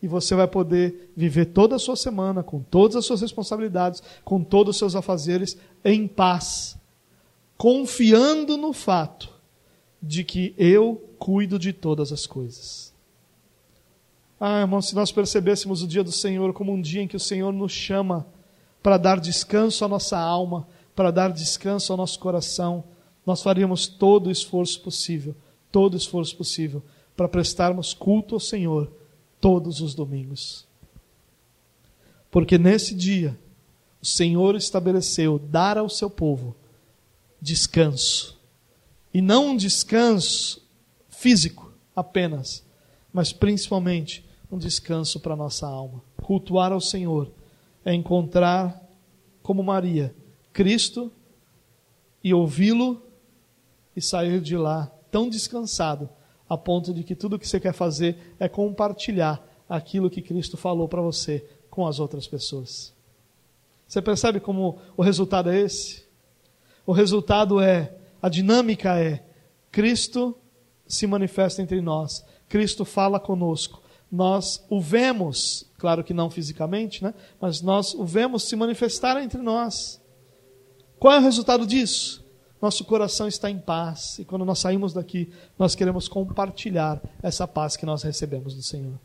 E 0.00 0.06
você 0.06 0.36
vai 0.36 0.46
poder 0.46 1.12
viver 1.16 1.46
toda 1.46 1.74
a 1.74 1.80
sua 1.80 1.96
semana, 1.96 2.44
com 2.44 2.60
todas 2.60 2.96
as 2.96 3.04
suas 3.04 3.20
responsabilidades, 3.20 4.02
com 4.24 4.42
todos 4.42 4.76
os 4.76 4.78
seus 4.78 4.94
afazeres, 4.94 5.56
em 5.84 6.06
paz, 6.06 6.76
confiando 7.56 8.56
no 8.56 8.72
fato 8.72 9.32
de 10.00 10.22
que 10.22 10.54
eu 10.56 11.08
cuido 11.18 11.58
de 11.58 11.72
todas 11.72 12.12
as 12.12 12.26
coisas. 12.26 12.91
Ah, 14.44 14.62
irmão, 14.62 14.82
se 14.82 14.92
nós 14.92 15.12
percebêssemos 15.12 15.84
o 15.84 15.86
dia 15.86 16.02
do 16.02 16.10
Senhor 16.10 16.52
como 16.52 16.72
um 16.72 16.80
dia 16.80 17.00
em 17.00 17.06
que 17.06 17.14
o 17.14 17.20
Senhor 17.20 17.52
nos 17.52 17.70
chama 17.70 18.26
para 18.82 18.98
dar 18.98 19.20
descanso 19.20 19.84
à 19.84 19.88
nossa 19.88 20.18
alma, 20.18 20.66
para 20.96 21.12
dar 21.12 21.30
descanso 21.30 21.92
ao 21.92 21.96
nosso 21.96 22.18
coração, 22.18 22.82
nós 23.24 23.40
faríamos 23.40 23.86
todo 23.86 24.26
o 24.26 24.30
esforço 24.32 24.80
possível, 24.80 25.36
todo 25.70 25.94
o 25.94 25.96
esforço 25.96 26.36
possível, 26.36 26.82
para 27.16 27.28
prestarmos 27.28 27.94
culto 27.94 28.34
ao 28.34 28.40
Senhor 28.40 28.90
todos 29.40 29.80
os 29.80 29.94
domingos. 29.94 30.66
Porque 32.28 32.58
nesse 32.58 32.96
dia, 32.96 33.38
o 34.02 34.06
Senhor 34.06 34.56
estabeleceu 34.56 35.38
dar 35.38 35.78
ao 35.78 35.88
seu 35.88 36.10
povo 36.10 36.56
descanso. 37.40 38.36
E 39.14 39.22
não 39.22 39.50
um 39.50 39.56
descanso 39.56 40.60
físico 41.08 41.72
apenas, 41.94 42.64
mas 43.12 43.32
principalmente 43.32 44.31
um 44.52 44.58
descanso 44.58 45.18
para 45.18 45.32
a 45.32 45.36
nossa 45.36 45.66
alma. 45.66 46.02
Cultuar 46.22 46.72
ao 46.72 46.80
Senhor 46.80 47.32
é 47.82 47.94
encontrar, 47.94 48.80
como 49.42 49.62
Maria, 49.62 50.14
Cristo 50.52 51.10
e 52.22 52.34
ouvi-lo 52.34 53.02
e 53.96 54.00
sair 54.00 54.40
de 54.40 54.56
lá 54.56 54.92
tão 55.10 55.28
descansado, 55.28 56.08
a 56.48 56.56
ponto 56.56 56.92
de 56.92 57.02
que 57.02 57.16
tudo 57.16 57.36
o 57.36 57.38
que 57.38 57.48
você 57.48 57.58
quer 57.58 57.72
fazer 57.72 58.34
é 58.38 58.46
compartilhar 58.46 59.42
aquilo 59.66 60.10
que 60.10 60.20
Cristo 60.20 60.58
falou 60.58 60.86
para 60.86 61.00
você 61.00 61.44
com 61.70 61.86
as 61.86 61.98
outras 61.98 62.26
pessoas. 62.26 62.94
Você 63.88 64.02
percebe 64.02 64.38
como 64.38 64.78
o 64.96 65.02
resultado 65.02 65.50
é 65.50 65.58
esse? 65.58 66.04
O 66.86 66.92
resultado 66.92 67.58
é, 67.58 67.94
a 68.20 68.28
dinâmica 68.28 68.98
é, 68.98 69.24
Cristo 69.70 70.36
se 70.86 71.06
manifesta 71.06 71.62
entre 71.62 71.80
nós, 71.80 72.24
Cristo 72.48 72.84
fala 72.84 73.18
conosco. 73.18 73.81
Nós 74.12 74.62
o 74.68 74.78
vemos, 74.78 75.64
claro 75.78 76.04
que 76.04 76.12
não 76.12 76.28
fisicamente, 76.28 77.02
né? 77.02 77.14
mas 77.40 77.62
nós 77.62 77.94
o 77.94 78.04
vemos 78.04 78.42
se 78.42 78.54
manifestar 78.54 79.16
entre 79.22 79.40
nós. 79.40 79.98
Qual 80.98 81.14
é 81.14 81.18
o 81.18 81.22
resultado 81.22 81.66
disso? 81.66 82.22
Nosso 82.60 82.84
coração 82.84 83.26
está 83.26 83.50
em 83.50 83.58
paz 83.58 84.18
e 84.18 84.24
quando 84.24 84.44
nós 84.44 84.58
saímos 84.58 84.92
daqui, 84.92 85.32
nós 85.58 85.74
queremos 85.74 86.08
compartilhar 86.08 87.00
essa 87.22 87.48
paz 87.48 87.74
que 87.74 87.86
nós 87.86 88.02
recebemos 88.02 88.54
do 88.54 88.62
Senhor. 88.62 89.00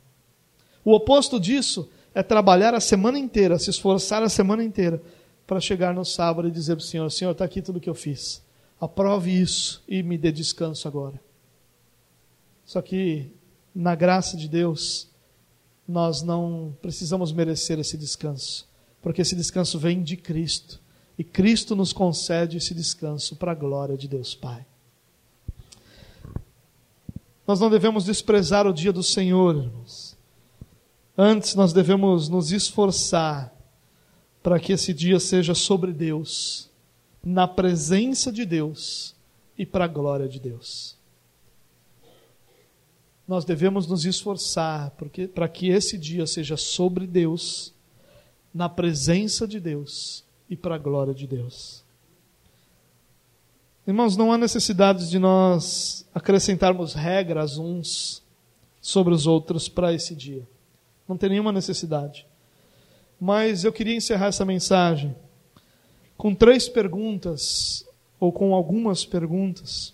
O 0.84 0.94
oposto 0.94 1.40
disso 1.40 1.90
é 2.14 2.22
trabalhar 2.22 2.74
a 2.74 2.80
semana 2.80 3.18
inteira, 3.18 3.58
se 3.58 3.70
esforçar 3.70 4.22
a 4.22 4.30
semana 4.30 4.64
inteira 4.64 5.02
para 5.46 5.62
chegar 5.62 5.94
no 5.94 6.04
sábado 6.04 6.48
e 6.48 6.52
dizer 6.52 6.76
para 6.76 6.84
o 6.84 6.86
Senhor: 6.86 7.10
Senhor, 7.10 7.32
está 7.32 7.46
aqui 7.46 7.62
tudo 7.62 7.80
que 7.80 7.90
eu 7.90 7.96
fiz. 7.96 8.46
Aprove 8.80 9.32
isso 9.32 9.84
e 9.88 10.04
me 10.04 10.18
dê 10.18 10.32
descanso 10.32 10.88
agora. 10.88 11.20
Só 12.64 12.82
que, 12.82 13.32
na 13.78 13.94
graça 13.94 14.36
de 14.36 14.48
Deus, 14.50 15.08
nós 15.88 16.24
não 16.24 16.76
precisamos 16.82 17.32
merecer 17.32 17.78
esse 17.78 17.96
descanso, 17.96 18.68
porque 19.04 19.22
esse 19.22 19.36
descanso 19.36 19.78
vem 19.78 20.02
de 20.02 20.18
Cristo. 20.18 20.82
E 21.16 21.24
Cristo 21.24 21.76
nos 21.76 21.94
concede 21.94 22.58
esse 22.58 22.74
descanso 22.74 23.36
para 23.36 23.52
a 23.52 23.56
glória 23.56 23.96
de 23.96 24.08
Deus 24.08 24.34
Pai. 24.34 24.66
Nós 27.46 27.60
não 27.60 27.70
devemos 27.70 28.04
desprezar 28.04 28.66
o 28.66 28.74
dia 28.74 28.92
do 28.92 29.04
Senhor, 29.04 29.56
irmãos. 29.56 30.18
Antes, 31.16 31.54
nós 31.54 31.72
devemos 31.72 32.28
nos 32.30 32.52
esforçar 32.52 33.54
para 34.42 34.60
que 34.60 34.74
esse 34.74 34.92
dia 34.92 35.20
seja 35.20 35.54
sobre 35.54 35.94
Deus, 35.94 36.70
na 37.24 37.48
presença 37.48 38.32
de 38.32 38.44
Deus 38.44 39.16
e 39.58 39.66
para 39.66 39.86
a 39.86 39.88
glória 39.88 40.28
de 40.28 40.40
Deus. 40.40 40.97
Nós 43.28 43.44
devemos 43.44 43.88
nos 43.88 44.06
esforçar 44.06 44.92
porque, 44.92 45.28
para 45.28 45.50
que 45.50 45.68
esse 45.68 45.98
dia 45.98 46.26
seja 46.26 46.56
sobre 46.56 47.06
Deus, 47.06 47.74
na 48.54 48.70
presença 48.70 49.48
de 49.48 49.60
Deus 49.60 50.24
e 50.50 50.56
para 50.56 50.76
a 50.76 50.80
glória 50.80 51.14
de 51.14 51.28
Deus. 51.28 51.84
Irmãos, 53.86 54.18
não 54.18 54.32
há 54.32 54.38
necessidade 54.38 55.10
de 55.10 55.20
nós 55.20 56.08
acrescentarmos 56.14 56.94
regras 56.94 57.58
uns 57.58 58.24
sobre 58.82 59.14
os 59.14 59.28
outros 59.28 59.68
para 59.70 59.94
esse 59.94 60.16
dia. 60.16 60.48
Não 61.08 61.18
tem 61.18 61.30
nenhuma 61.30 61.52
necessidade. 61.52 62.26
Mas 63.20 63.64
eu 63.64 63.72
queria 63.72 63.96
encerrar 63.96 64.28
essa 64.28 64.46
mensagem 64.46 65.16
com 66.18 66.34
três 66.34 66.68
perguntas, 66.68 67.86
ou 68.20 68.32
com 68.32 68.54
algumas 68.56 69.06
perguntas, 69.06 69.94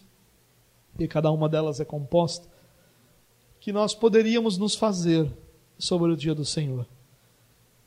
e 0.97 1.07
cada 1.07 1.29
uma 1.31 1.49
delas 1.49 1.79
é 1.79 1.85
composta, 1.85 2.47
que 3.63 3.71
nós 3.71 3.95
poderíamos 3.95 4.57
nos 4.57 4.75
fazer 4.75 5.25
sobre 5.79 6.11
o 6.11 6.17
dia 6.17 6.35
do 6.35 6.43
Senhor. 6.43 6.85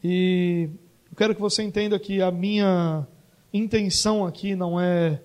E 0.02 0.70
eu 1.10 1.14
quero 1.14 1.34
que 1.34 1.40
você 1.40 1.62
entenda 1.62 1.98
que 1.98 2.22
a 2.22 2.30
minha 2.30 3.06
intenção 3.52 4.24
aqui 4.24 4.56
não 4.56 4.80
é 4.80 5.20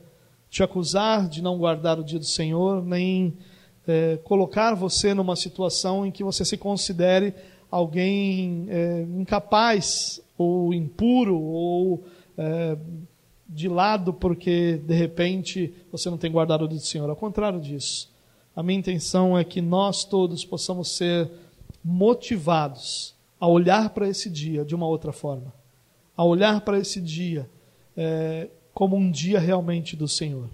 te 0.50 0.62
acusar 0.62 1.30
de 1.30 1.42
não 1.42 1.58
guardar 1.58 1.98
o 1.98 2.04
dia 2.04 2.20
do 2.20 2.26
Senhor, 2.26 2.84
nem 2.84 3.34
é, 3.88 4.20
colocar 4.26 4.76
você 4.76 5.14
numa 5.14 5.38
situação 5.38 6.06
em 6.06 6.12
que 6.12 6.22
você 6.22 6.44
se 6.44 6.58
considere 6.58 7.34
alguém 7.72 8.66
é, 8.68 9.04
incapaz 9.04 10.20
ou 10.38 10.74
impuro 10.74 11.40
ou 11.40 12.04
é, 12.38 12.78
de 13.48 13.70
lado 13.70 14.12
porque 14.12 14.82
de 14.86 14.96
repente 14.96 15.74
você 15.90 16.10
não 16.10 16.18
tem 16.18 16.30
guardado 16.30 16.66
o 16.66 16.68
do 16.68 16.78
Senhor. 16.78 17.10
Ao 17.10 17.16
contrário 17.16 17.62
disso, 17.62 18.11
a 18.56 18.62
minha 18.62 18.80
intenção 18.80 19.38
é 19.38 19.44
que 19.44 19.62
nós 19.62 20.04
todos 20.04 20.44
possamos 20.44 20.92
ser 20.96 21.30
motivados 21.84 23.16
a 23.40 23.48
olhar 23.48 23.90
para 23.92 24.08
esse 24.08 24.30
dia 24.30 24.64
de 24.64 24.76
uma 24.76 24.88
outra 24.88 25.12
forma, 25.12 25.54
a 26.16 26.24
olhar 26.24 26.62
para 26.62 26.78
esse 26.78 27.02
dia 27.02 27.50
é, 27.96 28.50
como 28.74 28.96
um 28.96 29.10
dia 29.10 29.40
realmente 29.40 29.96
do 29.96 30.08
Senhor. 30.08 30.50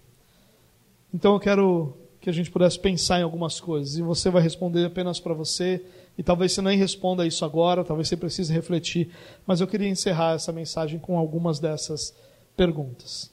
Então 1.13 1.33
eu 1.33 1.39
quero 1.39 1.93
que 2.21 2.29
a 2.29 2.33
gente 2.33 2.51
pudesse 2.51 2.79
pensar 2.79 3.19
em 3.19 3.23
algumas 3.23 3.59
coisas 3.59 3.97
e 3.97 4.01
você 4.01 4.29
vai 4.29 4.41
responder 4.41 4.85
apenas 4.85 5.19
para 5.19 5.33
você 5.33 5.83
e 6.17 6.23
talvez 6.23 6.51
você 6.51 6.61
nem 6.61 6.77
responda 6.77 7.25
isso 7.25 7.45
agora, 7.45 7.83
talvez 7.83 8.07
você 8.07 8.17
precise 8.17 8.51
refletir, 8.53 9.09
mas 9.45 9.61
eu 9.61 9.67
queria 9.67 9.87
encerrar 9.87 10.35
essa 10.35 10.51
mensagem 10.51 10.99
com 10.99 11.17
algumas 11.17 11.59
dessas 11.59 12.13
perguntas. 12.55 13.31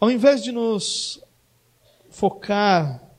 Ao 0.00 0.10
invés 0.10 0.42
de 0.42 0.50
nos 0.50 1.22
focar 2.10 3.11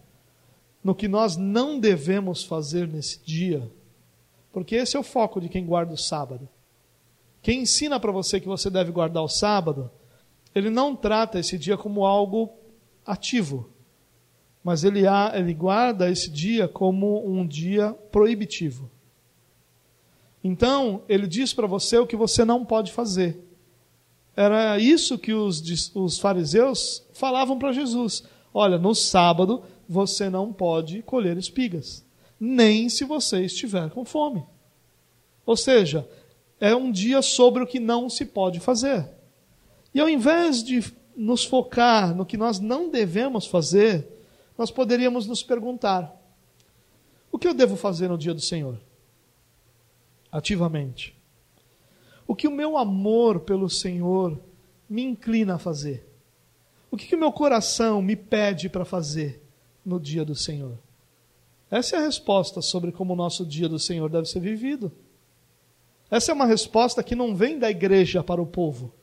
no 0.83 0.93
que 0.93 1.07
nós 1.07 1.37
não 1.37 1.79
devemos 1.79 2.43
fazer 2.43 2.87
nesse 2.87 3.23
dia, 3.23 3.71
porque 4.51 4.75
esse 4.75 4.95
é 4.97 4.99
o 4.99 5.03
foco 5.03 5.39
de 5.39 5.49
quem 5.49 5.65
guarda 5.65 5.93
o 5.93 5.97
sábado. 5.97 6.47
Quem 7.41 7.61
ensina 7.61 7.99
para 7.99 8.11
você 8.11 8.39
que 8.39 8.47
você 8.47 8.69
deve 8.69 8.91
guardar 8.91 9.23
o 9.23 9.29
sábado, 9.29 9.89
ele 10.53 10.69
não 10.69 10.95
trata 10.95 11.39
esse 11.39 11.57
dia 11.57 11.77
como 11.77 12.05
algo 12.05 12.49
ativo 13.05 13.73
mas 14.63 14.83
ele, 14.83 15.05
há, 15.05 15.33
ele 15.35 15.53
guarda 15.53 16.09
esse 16.09 16.29
dia 16.29 16.67
como 16.67 17.27
um 17.27 17.45
dia 17.45 17.91
proibitivo. 18.11 18.89
Então, 20.41 21.03
ele 21.09 21.27
diz 21.27 21.53
para 21.53 21.67
você 21.67 21.97
o 21.97 22.07
que 22.07 22.15
você 22.15 22.45
não 22.45 22.63
pode 22.63 22.91
fazer. 22.91 23.43
Era 24.35 24.79
isso 24.79 25.17
que 25.17 25.33
os, 25.33 25.91
os 25.93 26.17
fariseus 26.17 27.05
falavam 27.11 27.59
para 27.59 27.73
Jesus: 27.73 28.23
olha, 28.53 28.77
no 28.77 28.95
sábado 28.95 29.63
você 29.87 30.29
não 30.29 30.51
pode 30.51 31.01
colher 31.01 31.37
espigas, 31.37 32.05
nem 32.39 32.89
se 32.89 33.03
você 33.03 33.45
estiver 33.45 33.89
com 33.89 34.05
fome. 34.05 34.43
Ou 35.45 35.57
seja, 35.57 36.07
é 36.59 36.75
um 36.75 36.91
dia 36.91 37.21
sobre 37.21 37.63
o 37.63 37.67
que 37.67 37.79
não 37.79 38.09
se 38.09 38.25
pode 38.25 38.59
fazer. 38.59 39.09
E 39.93 39.99
ao 39.99 40.09
invés 40.09 40.63
de 40.63 40.81
nos 41.15 41.43
focar 41.43 42.15
no 42.15 42.25
que 42.25 42.37
nós 42.37 42.59
não 42.59 42.89
devemos 42.89 43.45
fazer, 43.45 44.07
nós 44.57 44.71
poderíamos 44.71 45.27
nos 45.27 45.43
perguntar: 45.43 46.15
o 47.31 47.37
que 47.37 47.47
eu 47.47 47.53
devo 47.53 47.75
fazer 47.75 48.07
no 48.07 48.17
dia 48.17 48.33
do 48.33 48.41
Senhor? 48.41 48.79
Ativamente. 50.31 51.15
O 52.25 52.35
que 52.35 52.47
o 52.47 52.51
meu 52.51 52.77
amor 52.77 53.41
pelo 53.41 53.69
Senhor 53.69 54.39
me 54.89 55.03
inclina 55.03 55.55
a 55.55 55.59
fazer? 55.59 56.09
O 56.89 56.95
que, 56.95 57.15
o 57.15 57.19
meu 57.19 57.31
coração 57.31 58.01
me 58.01 58.15
pede 58.15 58.69
para 58.69 58.85
fazer 58.85 59.42
no 59.85 59.99
dia 59.99 60.23
do 60.23 60.35
Senhor? 60.35 60.77
Essa 61.69 61.95
é 61.95 61.99
a 61.99 62.05
resposta 62.05 62.61
sobre 62.61 62.91
como 62.91 63.13
o 63.13 63.15
nosso 63.15 63.45
dia 63.45 63.67
do 63.67 63.79
Senhor 63.79 64.09
deve 64.09 64.27
ser 64.27 64.39
vivido. 64.39 64.91
Essa 66.11 66.31
é 66.31 66.35
uma 66.35 66.45
resposta 66.45 67.01
que 67.01 67.15
não 67.15 67.35
vem 67.35 67.57
da 67.57 67.71
igreja 67.71 68.23
para 68.23 68.41
o 68.41 68.45
povo. 68.45 68.93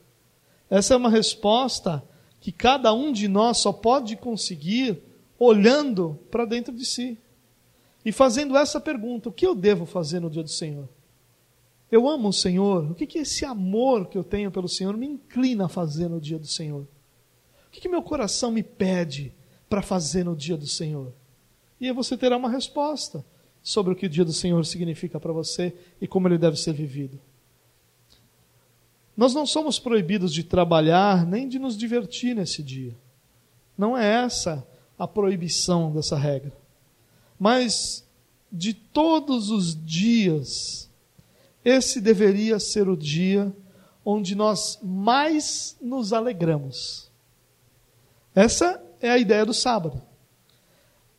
Essa 0.69 0.93
é 0.93 0.97
uma 0.97 1.09
resposta 1.09 2.01
que 2.39 2.51
cada 2.51 2.93
um 2.93 3.11
de 3.11 3.27
nós 3.27 3.57
só 3.57 3.73
pode 3.73 4.15
conseguir 4.15 5.03
olhando 5.37 6.17
para 6.31 6.45
dentro 6.45 6.73
de 6.73 6.85
si 6.85 7.17
e 8.05 8.11
fazendo 8.11 8.57
essa 8.57 8.79
pergunta: 8.79 9.27
o 9.27 9.33
que 9.33 9.45
eu 9.45 9.53
devo 9.53 9.85
fazer 9.85 10.21
no 10.21 10.29
dia 10.29 10.43
do 10.43 10.49
Senhor? 10.49 10.87
Eu 11.91 12.07
amo 12.07 12.29
o 12.29 12.33
Senhor. 12.33 12.89
O 12.89 12.95
que, 12.95 13.05
que 13.05 13.19
esse 13.19 13.43
amor 13.43 14.07
que 14.07 14.17
eu 14.17 14.23
tenho 14.23 14.49
pelo 14.49 14.69
Senhor 14.69 14.95
me 14.95 15.05
inclina 15.05 15.65
a 15.65 15.69
fazer 15.69 16.07
no 16.07 16.21
dia 16.21 16.39
do 16.39 16.47
Senhor? 16.47 16.87
O 17.67 17.69
que, 17.69 17.81
que 17.81 17.89
meu 17.89 18.01
coração 18.01 18.49
me 18.49 18.63
pede 18.63 19.33
para 19.71 19.81
fazer 19.81 20.25
no 20.25 20.35
dia 20.35 20.57
do 20.57 20.67
Senhor? 20.67 21.13
E 21.79 21.89
você 21.93 22.17
terá 22.17 22.35
uma 22.35 22.49
resposta 22.49 23.23
sobre 23.63 23.93
o 23.93 23.95
que 23.95 24.05
o 24.05 24.09
dia 24.09 24.25
do 24.25 24.33
Senhor 24.33 24.65
significa 24.65 25.17
para 25.17 25.31
você 25.31 25.73
e 26.01 26.05
como 26.05 26.27
ele 26.27 26.37
deve 26.37 26.57
ser 26.57 26.73
vivido. 26.73 27.17
Nós 29.15 29.33
não 29.33 29.45
somos 29.45 29.79
proibidos 29.79 30.33
de 30.33 30.43
trabalhar 30.43 31.25
nem 31.25 31.47
de 31.47 31.57
nos 31.57 31.77
divertir 31.77 32.35
nesse 32.35 32.61
dia. 32.61 32.93
Não 33.77 33.97
é 33.97 34.05
essa 34.25 34.67
a 34.99 35.07
proibição 35.07 35.89
dessa 35.89 36.17
regra. 36.17 36.51
Mas 37.39 38.05
de 38.51 38.73
todos 38.73 39.49
os 39.49 39.73
dias, 39.85 40.89
esse 41.63 42.01
deveria 42.01 42.59
ser 42.59 42.89
o 42.89 42.97
dia 42.97 43.55
onde 44.03 44.35
nós 44.35 44.77
mais 44.83 45.77
nos 45.79 46.11
alegramos. 46.11 47.09
Essa 48.35 48.90
é 49.01 49.09
a 49.09 49.17
ideia 49.17 49.45
do 49.45 49.53
sábado. 49.53 50.01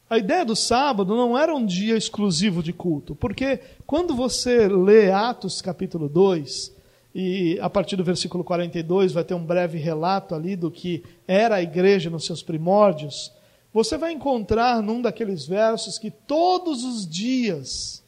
A 0.09 0.19
ideia 0.19 0.45
do 0.45 0.55
sábado 0.55 1.17
não 1.17 1.37
era 1.37 1.55
um 1.55 1.65
dia 1.65 1.97
exclusivo 1.97 2.63
de 2.63 2.73
culto, 2.73 3.15
porque 3.15 3.61
quando 3.87 4.15
você 4.15 4.69
lê 4.69 5.11
Atos 5.11 5.63
capítulo 5.63 6.09
2, 6.09 6.73
e 7.15 7.59
a 7.61 7.69
partir 7.69 7.97
do 7.97 8.05
versículo 8.05 8.45
42 8.45 9.13
vai 9.13 9.25
ter 9.25 9.35
um 9.35 9.45
breve 9.45 9.79
relato 9.79 10.35
ali 10.35 10.55
do 10.55 10.71
que 10.71 11.03
era 11.27 11.57
a 11.57 11.63
igreja 11.63 12.11
nos 12.11 12.27
seus 12.27 12.43
primórdios, 12.43 13.33
você 13.73 13.97
vai 13.97 14.13
encontrar 14.13 14.83
num 14.83 15.01
daqueles 15.01 15.47
versos 15.47 15.99
que 15.99 16.11
todos 16.11 16.85
os 16.85 17.09
dias, 17.09 18.05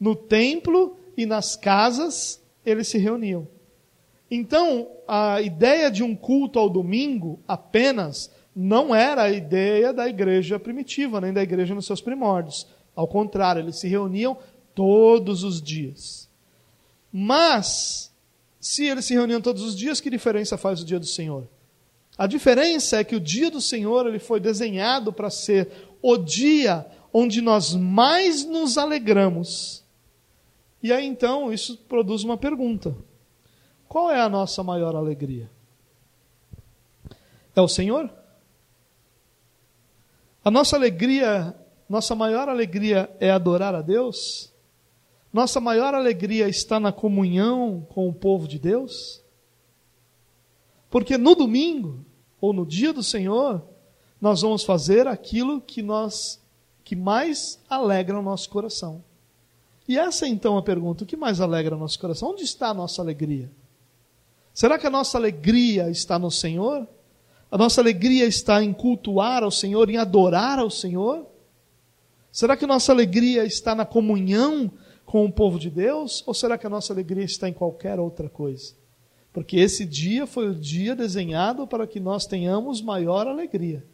no 0.00 0.16
templo 0.16 0.96
e 1.16 1.26
nas 1.26 1.54
casas, 1.54 2.42
eles 2.64 2.88
se 2.88 2.96
reuniam. 2.96 3.46
Então, 4.30 4.88
a 5.06 5.42
ideia 5.42 5.90
de 5.90 6.02
um 6.02 6.16
culto 6.16 6.58
ao 6.58 6.70
domingo 6.70 7.38
apenas 7.46 8.30
não 8.54 8.94
era 8.94 9.22
a 9.22 9.30
ideia 9.30 9.92
da 9.92 10.08
igreja 10.08 10.58
primitiva, 10.58 11.20
nem 11.20 11.32
da 11.32 11.42
igreja 11.42 11.74
nos 11.74 11.86
seus 11.86 12.00
primórdios. 12.00 12.66
Ao 12.94 13.08
contrário, 13.08 13.60
eles 13.60 13.78
se 13.78 13.88
reuniam 13.88 14.36
todos 14.74 15.42
os 15.42 15.60
dias. 15.60 16.28
Mas, 17.10 18.12
se 18.60 18.86
eles 18.86 19.04
se 19.04 19.14
reuniam 19.14 19.40
todos 19.40 19.62
os 19.62 19.76
dias, 19.76 20.00
que 20.00 20.10
diferença 20.10 20.58
faz 20.58 20.82
o 20.82 20.84
dia 20.84 20.98
do 20.98 21.06
Senhor? 21.06 21.48
A 22.16 22.26
diferença 22.26 22.98
é 22.98 23.04
que 23.04 23.16
o 23.16 23.20
dia 23.20 23.50
do 23.50 23.60
Senhor 23.60 24.06
ele 24.06 24.18
foi 24.18 24.38
desenhado 24.38 25.12
para 25.12 25.30
ser 25.30 25.70
o 26.02 26.16
dia 26.16 26.86
onde 27.12 27.40
nós 27.40 27.74
mais 27.74 28.44
nos 28.44 28.76
alegramos. 28.76 29.82
E 30.82 30.92
aí 30.92 31.06
então 31.06 31.52
isso 31.52 31.76
produz 31.88 32.22
uma 32.22 32.36
pergunta: 32.36 32.94
qual 33.88 34.10
é 34.10 34.20
a 34.20 34.28
nossa 34.28 34.62
maior 34.62 34.94
alegria? 34.94 35.50
É 37.56 37.60
o 37.60 37.68
Senhor? 37.68 38.10
A 40.44 40.50
nossa 40.50 40.76
alegria, 40.76 41.54
nossa 41.88 42.14
maior 42.14 42.48
alegria 42.48 43.14
é 43.20 43.30
adorar 43.30 43.74
a 43.74 43.82
Deus? 43.82 44.52
Nossa 45.32 45.60
maior 45.60 45.94
alegria 45.94 46.48
está 46.48 46.80
na 46.80 46.92
comunhão 46.92 47.86
com 47.90 48.08
o 48.08 48.12
povo 48.12 48.48
de 48.48 48.58
Deus? 48.58 49.22
Porque 50.90 51.16
no 51.16 51.34
domingo, 51.34 52.04
ou 52.40 52.52
no 52.52 52.66
dia 52.66 52.92
do 52.92 53.02
Senhor, 53.02 53.62
nós 54.20 54.42
vamos 54.42 54.64
fazer 54.64 55.06
aquilo 55.06 55.60
que 55.60 55.80
nós 55.80 56.40
que 56.84 56.96
mais 56.96 57.60
alegra 57.70 58.18
o 58.18 58.22
nosso 58.22 58.50
coração. 58.50 59.02
E 59.88 59.96
essa 59.96 60.26
é 60.26 60.28
então 60.28 60.58
a 60.58 60.62
pergunta: 60.62 61.04
o 61.04 61.06
que 61.06 61.16
mais 61.16 61.40
alegra 61.40 61.76
o 61.76 61.78
nosso 61.78 61.98
coração? 61.98 62.30
Onde 62.30 62.42
está 62.42 62.68
a 62.68 62.74
nossa 62.74 63.00
alegria? 63.00 63.50
Será 64.52 64.78
que 64.78 64.86
a 64.86 64.90
nossa 64.90 65.16
alegria 65.16 65.88
está 65.88 66.18
no 66.18 66.30
Senhor? 66.30 66.86
A 67.52 67.58
nossa 67.58 67.82
alegria 67.82 68.24
está 68.24 68.64
em 68.64 68.72
cultuar 68.72 69.42
ao 69.42 69.50
Senhor, 69.50 69.90
em 69.90 69.98
adorar 69.98 70.58
ao 70.58 70.70
Senhor? 70.70 71.26
Será 72.32 72.56
que 72.56 72.66
nossa 72.66 72.92
alegria 72.92 73.44
está 73.44 73.74
na 73.74 73.84
comunhão 73.84 74.72
com 75.04 75.26
o 75.26 75.30
povo 75.30 75.58
de 75.58 75.68
Deus? 75.68 76.24
Ou 76.26 76.32
será 76.32 76.56
que 76.56 76.66
a 76.66 76.70
nossa 76.70 76.94
alegria 76.94 77.24
está 77.24 77.46
em 77.50 77.52
qualquer 77.52 78.00
outra 78.00 78.30
coisa? 78.30 78.72
Porque 79.34 79.58
esse 79.58 79.84
dia 79.84 80.26
foi 80.26 80.48
o 80.48 80.54
dia 80.54 80.96
desenhado 80.96 81.66
para 81.66 81.86
que 81.86 82.00
nós 82.00 82.24
tenhamos 82.24 82.80
maior 82.80 83.26
alegria. 83.26 83.84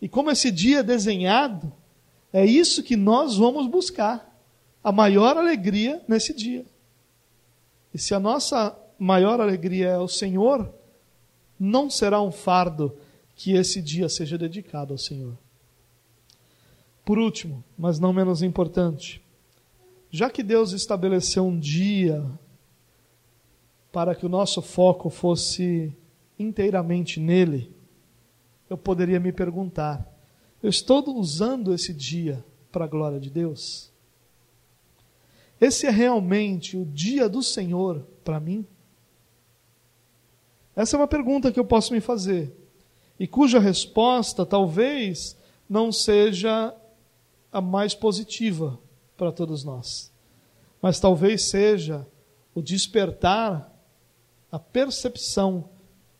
E 0.00 0.08
como 0.08 0.30
esse 0.30 0.50
dia 0.50 0.78
é 0.78 0.82
desenhado, 0.82 1.70
é 2.32 2.46
isso 2.46 2.82
que 2.82 2.96
nós 2.96 3.36
vamos 3.36 3.66
buscar. 3.66 4.34
A 4.82 4.90
maior 4.90 5.36
alegria 5.36 6.02
nesse 6.08 6.32
dia. 6.32 6.64
E 7.92 7.98
se 7.98 8.14
a 8.14 8.18
nossa 8.18 8.74
maior 8.98 9.38
alegria 9.38 9.88
é 9.88 9.98
o 9.98 10.08
Senhor, 10.08 10.72
não 11.58 11.88
será 11.88 12.20
um 12.20 12.32
fardo 12.32 12.96
que 13.34 13.52
esse 13.52 13.82
dia 13.82 14.08
seja 14.08 14.38
dedicado 14.38 14.94
ao 14.94 14.98
Senhor. 14.98 15.36
Por 17.04 17.18
último, 17.18 17.62
mas 17.78 17.98
não 18.00 18.12
menos 18.12 18.42
importante, 18.42 19.22
já 20.10 20.30
que 20.30 20.42
Deus 20.42 20.72
estabeleceu 20.72 21.46
um 21.46 21.58
dia 21.58 22.24
para 23.92 24.14
que 24.14 24.26
o 24.26 24.28
nosso 24.28 24.60
foco 24.60 25.08
fosse 25.08 25.94
inteiramente 26.38 27.20
nele, 27.20 27.74
eu 28.68 28.76
poderia 28.76 29.20
me 29.20 29.32
perguntar: 29.32 30.06
eu 30.62 30.68
estou 30.68 31.02
usando 31.16 31.72
esse 31.72 31.94
dia 31.94 32.44
para 32.72 32.84
a 32.84 32.88
glória 32.88 33.20
de 33.20 33.30
Deus? 33.30 33.92
Esse 35.60 35.86
é 35.86 35.90
realmente 35.90 36.76
o 36.76 36.84
dia 36.84 37.28
do 37.28 37.42
Senhor 37.42 38.06
para 38.24 38.40
mim? 38.40 38.66
Essa 40.76 40.94
é 40.94 41.00
uma 41.00 41.08
pergunta 41.08 41.50
que 41.50 41.58
eu 41.58 41.64
posso 41.64 41.94
me 41.94 42.00
fazer 42.00 42.54
e 43.18 43.26
cuja 43.26 43.58
resposta 43.58 44.44
talvez 44.44 45.34
não 45.68 45.90
seja 45.90 46.74
a 47.50 47.60
mais 47.62 47.94
positiva 47.94 48.78
para 49.16 49.32
todos 49.32 49.64
nós, 49.64 50.12
mas 50.82 51.00
talvez 51.00 51.44
seja 51.44 52.06
o 52.54 52.60
despertar 52.60 53.72
a 54.52 54.58
percepção 54.58 55.70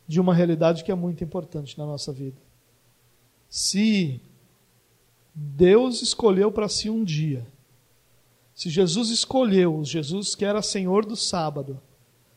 de 0.09 0.21
uma 0.21 0.35
realidade 0.35 0.83
que 0.83 0.91
é 0.91 0.95
muito 0.95 1.23
importante 1.23 1.77
na 1.77 1.85
nossa 1.85 2.13
vida. 2.13 2.41
Se 3.49 4.21
Deus 5.35 6.01
escolheu 6.01 6.51
para 6.51 6.69
si 6.69 6.89
um 6.89 7.05
dia, 7.05 7.47
se 8.55 8.71
Jesus 8.71 9.11
escolheu, 9.11 9.85
Jesus 9.85 10.35
que 10.35 10.45
era 10.45 10.63
Senhor 10.63 11.05
do 11.05 11.15
sábado, 11.15 11.81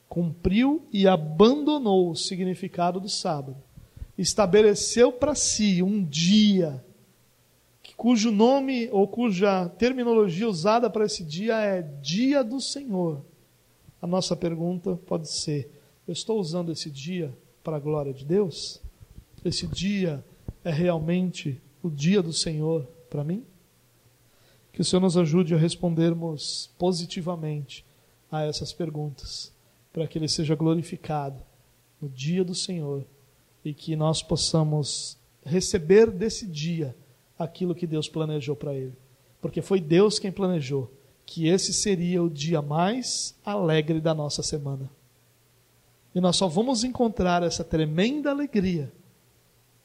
cumpriu 0.10 0.86
e 0.91 1.07
abandonou 1.07 2.10
o 2.10 2.16
significado 2.16 2.99
do 2.99 3.07
sábado, 3.07 3.55
estabeleceu 4.18 5.14
para 5.14 5.36
si 5.36 5.82
um 5.82 6.03
dia 6.03 6.84
cujo 7.99 8.32
nome 8.32 8.88
ou 8.93 9.05
cuja 9.10 9.68
terminologia 9.78 10.47
usada 10.47 10.89
para 10.89 11.03
esse 11.03 11.22
dia 11.22 11.60
é 11.60 11.82
Dia 11.82 12.45
do 12.45 12.62
Senhor. 12.62 13.26
A 14.01 14.07
nossa 14.07 14.38
pergunta 14.38 14.95
pode 15.05 15.30
ser: 15.30 15.70
eu 16.07 16.14
estou 16.14 16.39
usando 16.39 16.72
esse 16.72 16.89
dia 16.89 17.38
para 17.62 17.76
a 17.76 17.80
glória 17.80 18.14
de 18.14 18.24
Deus? 18.24 18.82
Esse 19.43 19.68
dia 19.68 20.24
é 20.64 20.72
realmente 20.72 21.62
o 21.84 21.89
dia 21.89 22.22
do 22.22 22.32
Senhor 22.32 22.88
para 23.10 23.22
mim? 23.22 23.43
Que 24.72 24.80
o 24.80 24.86
Senhor 24.86 25.01
nos 25.01 25.18
ajude 25.18 25.53
a 25.53 25.57
respondermos 25.57 26.72
positivamente 26.78 27.86
a 28.32 28.43
essas 28.45 28.72
perguntas 28.72 29.51
para 29.92 30.08
que 30.08 30.18
Ele 30.18 30.28
seja 30.28 30.56
glorificado 30.56 31.42
no 32.02 32.10
dia 32.10 32.44
do 32.44 32.56
Senhor 32.56 33.06
e 33.64 33.74
que 33.74 33.96
nós 33.96 34.22
possamos 34.22 35.18
receber 35.44 36.10
desse 36.12 36.48
dia 36.48 36.96
aquilo 37.38 37.76
que 37.76 37.88
Deus 37.88 38.08
planejou 38.08 38.56
para 38.56 38.74
Ele. 38.74 38.94
Porque 39.42 39.62
foi 39.62 39.80
Deus 39.80 40.20
quem 40.20 40.32
planejou 40.32 40.92
que 41.26 41.48
esse 41.48 41.72
seria 41.72 42.24
o 42.24 42.30
dia 42.30 42.60
mais 42.60 43.36
alegre 43.46 44.02
da 44.02 44.16
nossa 44.16 44.42
semana. 44.42 44.90
E 46.14 46.20
nós 46.20 46.36
só 46.36 46.48
vamos 46.48 46.84
encontrar 46.84 47.44
essa 47.44 47.64
tremenda 47.64 48.32
alegria 48.32 48.92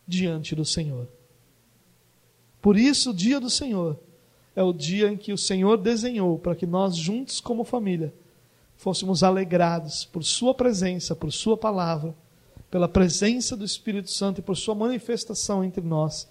diante 0.06 0.54
do 0.54 0.64
Senhor. 0.64 1.06
Por 2.62 2.78
isso, 2.78 3.10
o 3.10 3.14
dia 3.14 3.38
do 3.38 3.50
Senhor 3.50 4.00
é 4.56 4.62
o 4.62 4.72
dia 4.72 5.08
em 5.08 5.18
que 5.18 5.34
o 5.34 5.38
Senhor 5.38 5.76
desenhou 5.76 6.38
para 6.38 6.54
que 6.54 6.66
nós, 6.66 6.96
juntos 6.96 7.42
como 7.42 7.62
família, 7.62 8.14
fôssemos 8.84 9.22
alegrados 9.22 10.04
por 10.04 10.22
Sua 10.22 10.52
presença, 10.52 11.16
por 11.16 11.32
Sua 11.32 11.56
palavra, 11.56 12.14
pela 12.70 12.86
presença 12.86 13.56
do 13.56 13.64
Espírito 13.64 14.10
Santo 14.10 14.40
e 14.40 14.42
por 14.42 14.58
Sua 14.58 14.74
manifestação 14.74 15.64
entre 15.64 15.82
nós, 15.82 16.28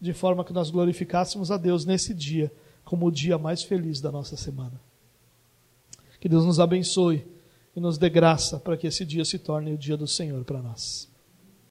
de 0.00 0.12
forma 0.12 0.44
que 0.44 0.52
nós 0.52 0.70
glorificássemos 0.70 1.52
a 1.52 1.56
Deus 1.56 1.84
nesse 1.84 2.12
dia, 2.12 2.52
como 2.84 3.06
o 3.06 3.12
dia 3.12 3.38
mais 3.38 3.62
feliz 3.62 4.00
da 4.00 4.10
nossa 4.10 4.36
semana. 4.36 4.80
Que 6.18 6.28
Deus 6.28 6.44
nos 6.44 6.58
abençoe 6.58 7.24
e 7.76 7.80
nos 7.80 7.96
dê 7.96 8.10
graça 8.10 8.58
para 8.58 8.76
que 8.76 8.88
esse 8.88 9.04
dia 9.04 9.24
se 9.24 9.38
torne 9.38 9.72
o 9.72 9.78
dia 9.78 9.96
do 9.96 10.08
Senhor 10.08 10.44
para 10.44 10.60
nós. 10.60 11.08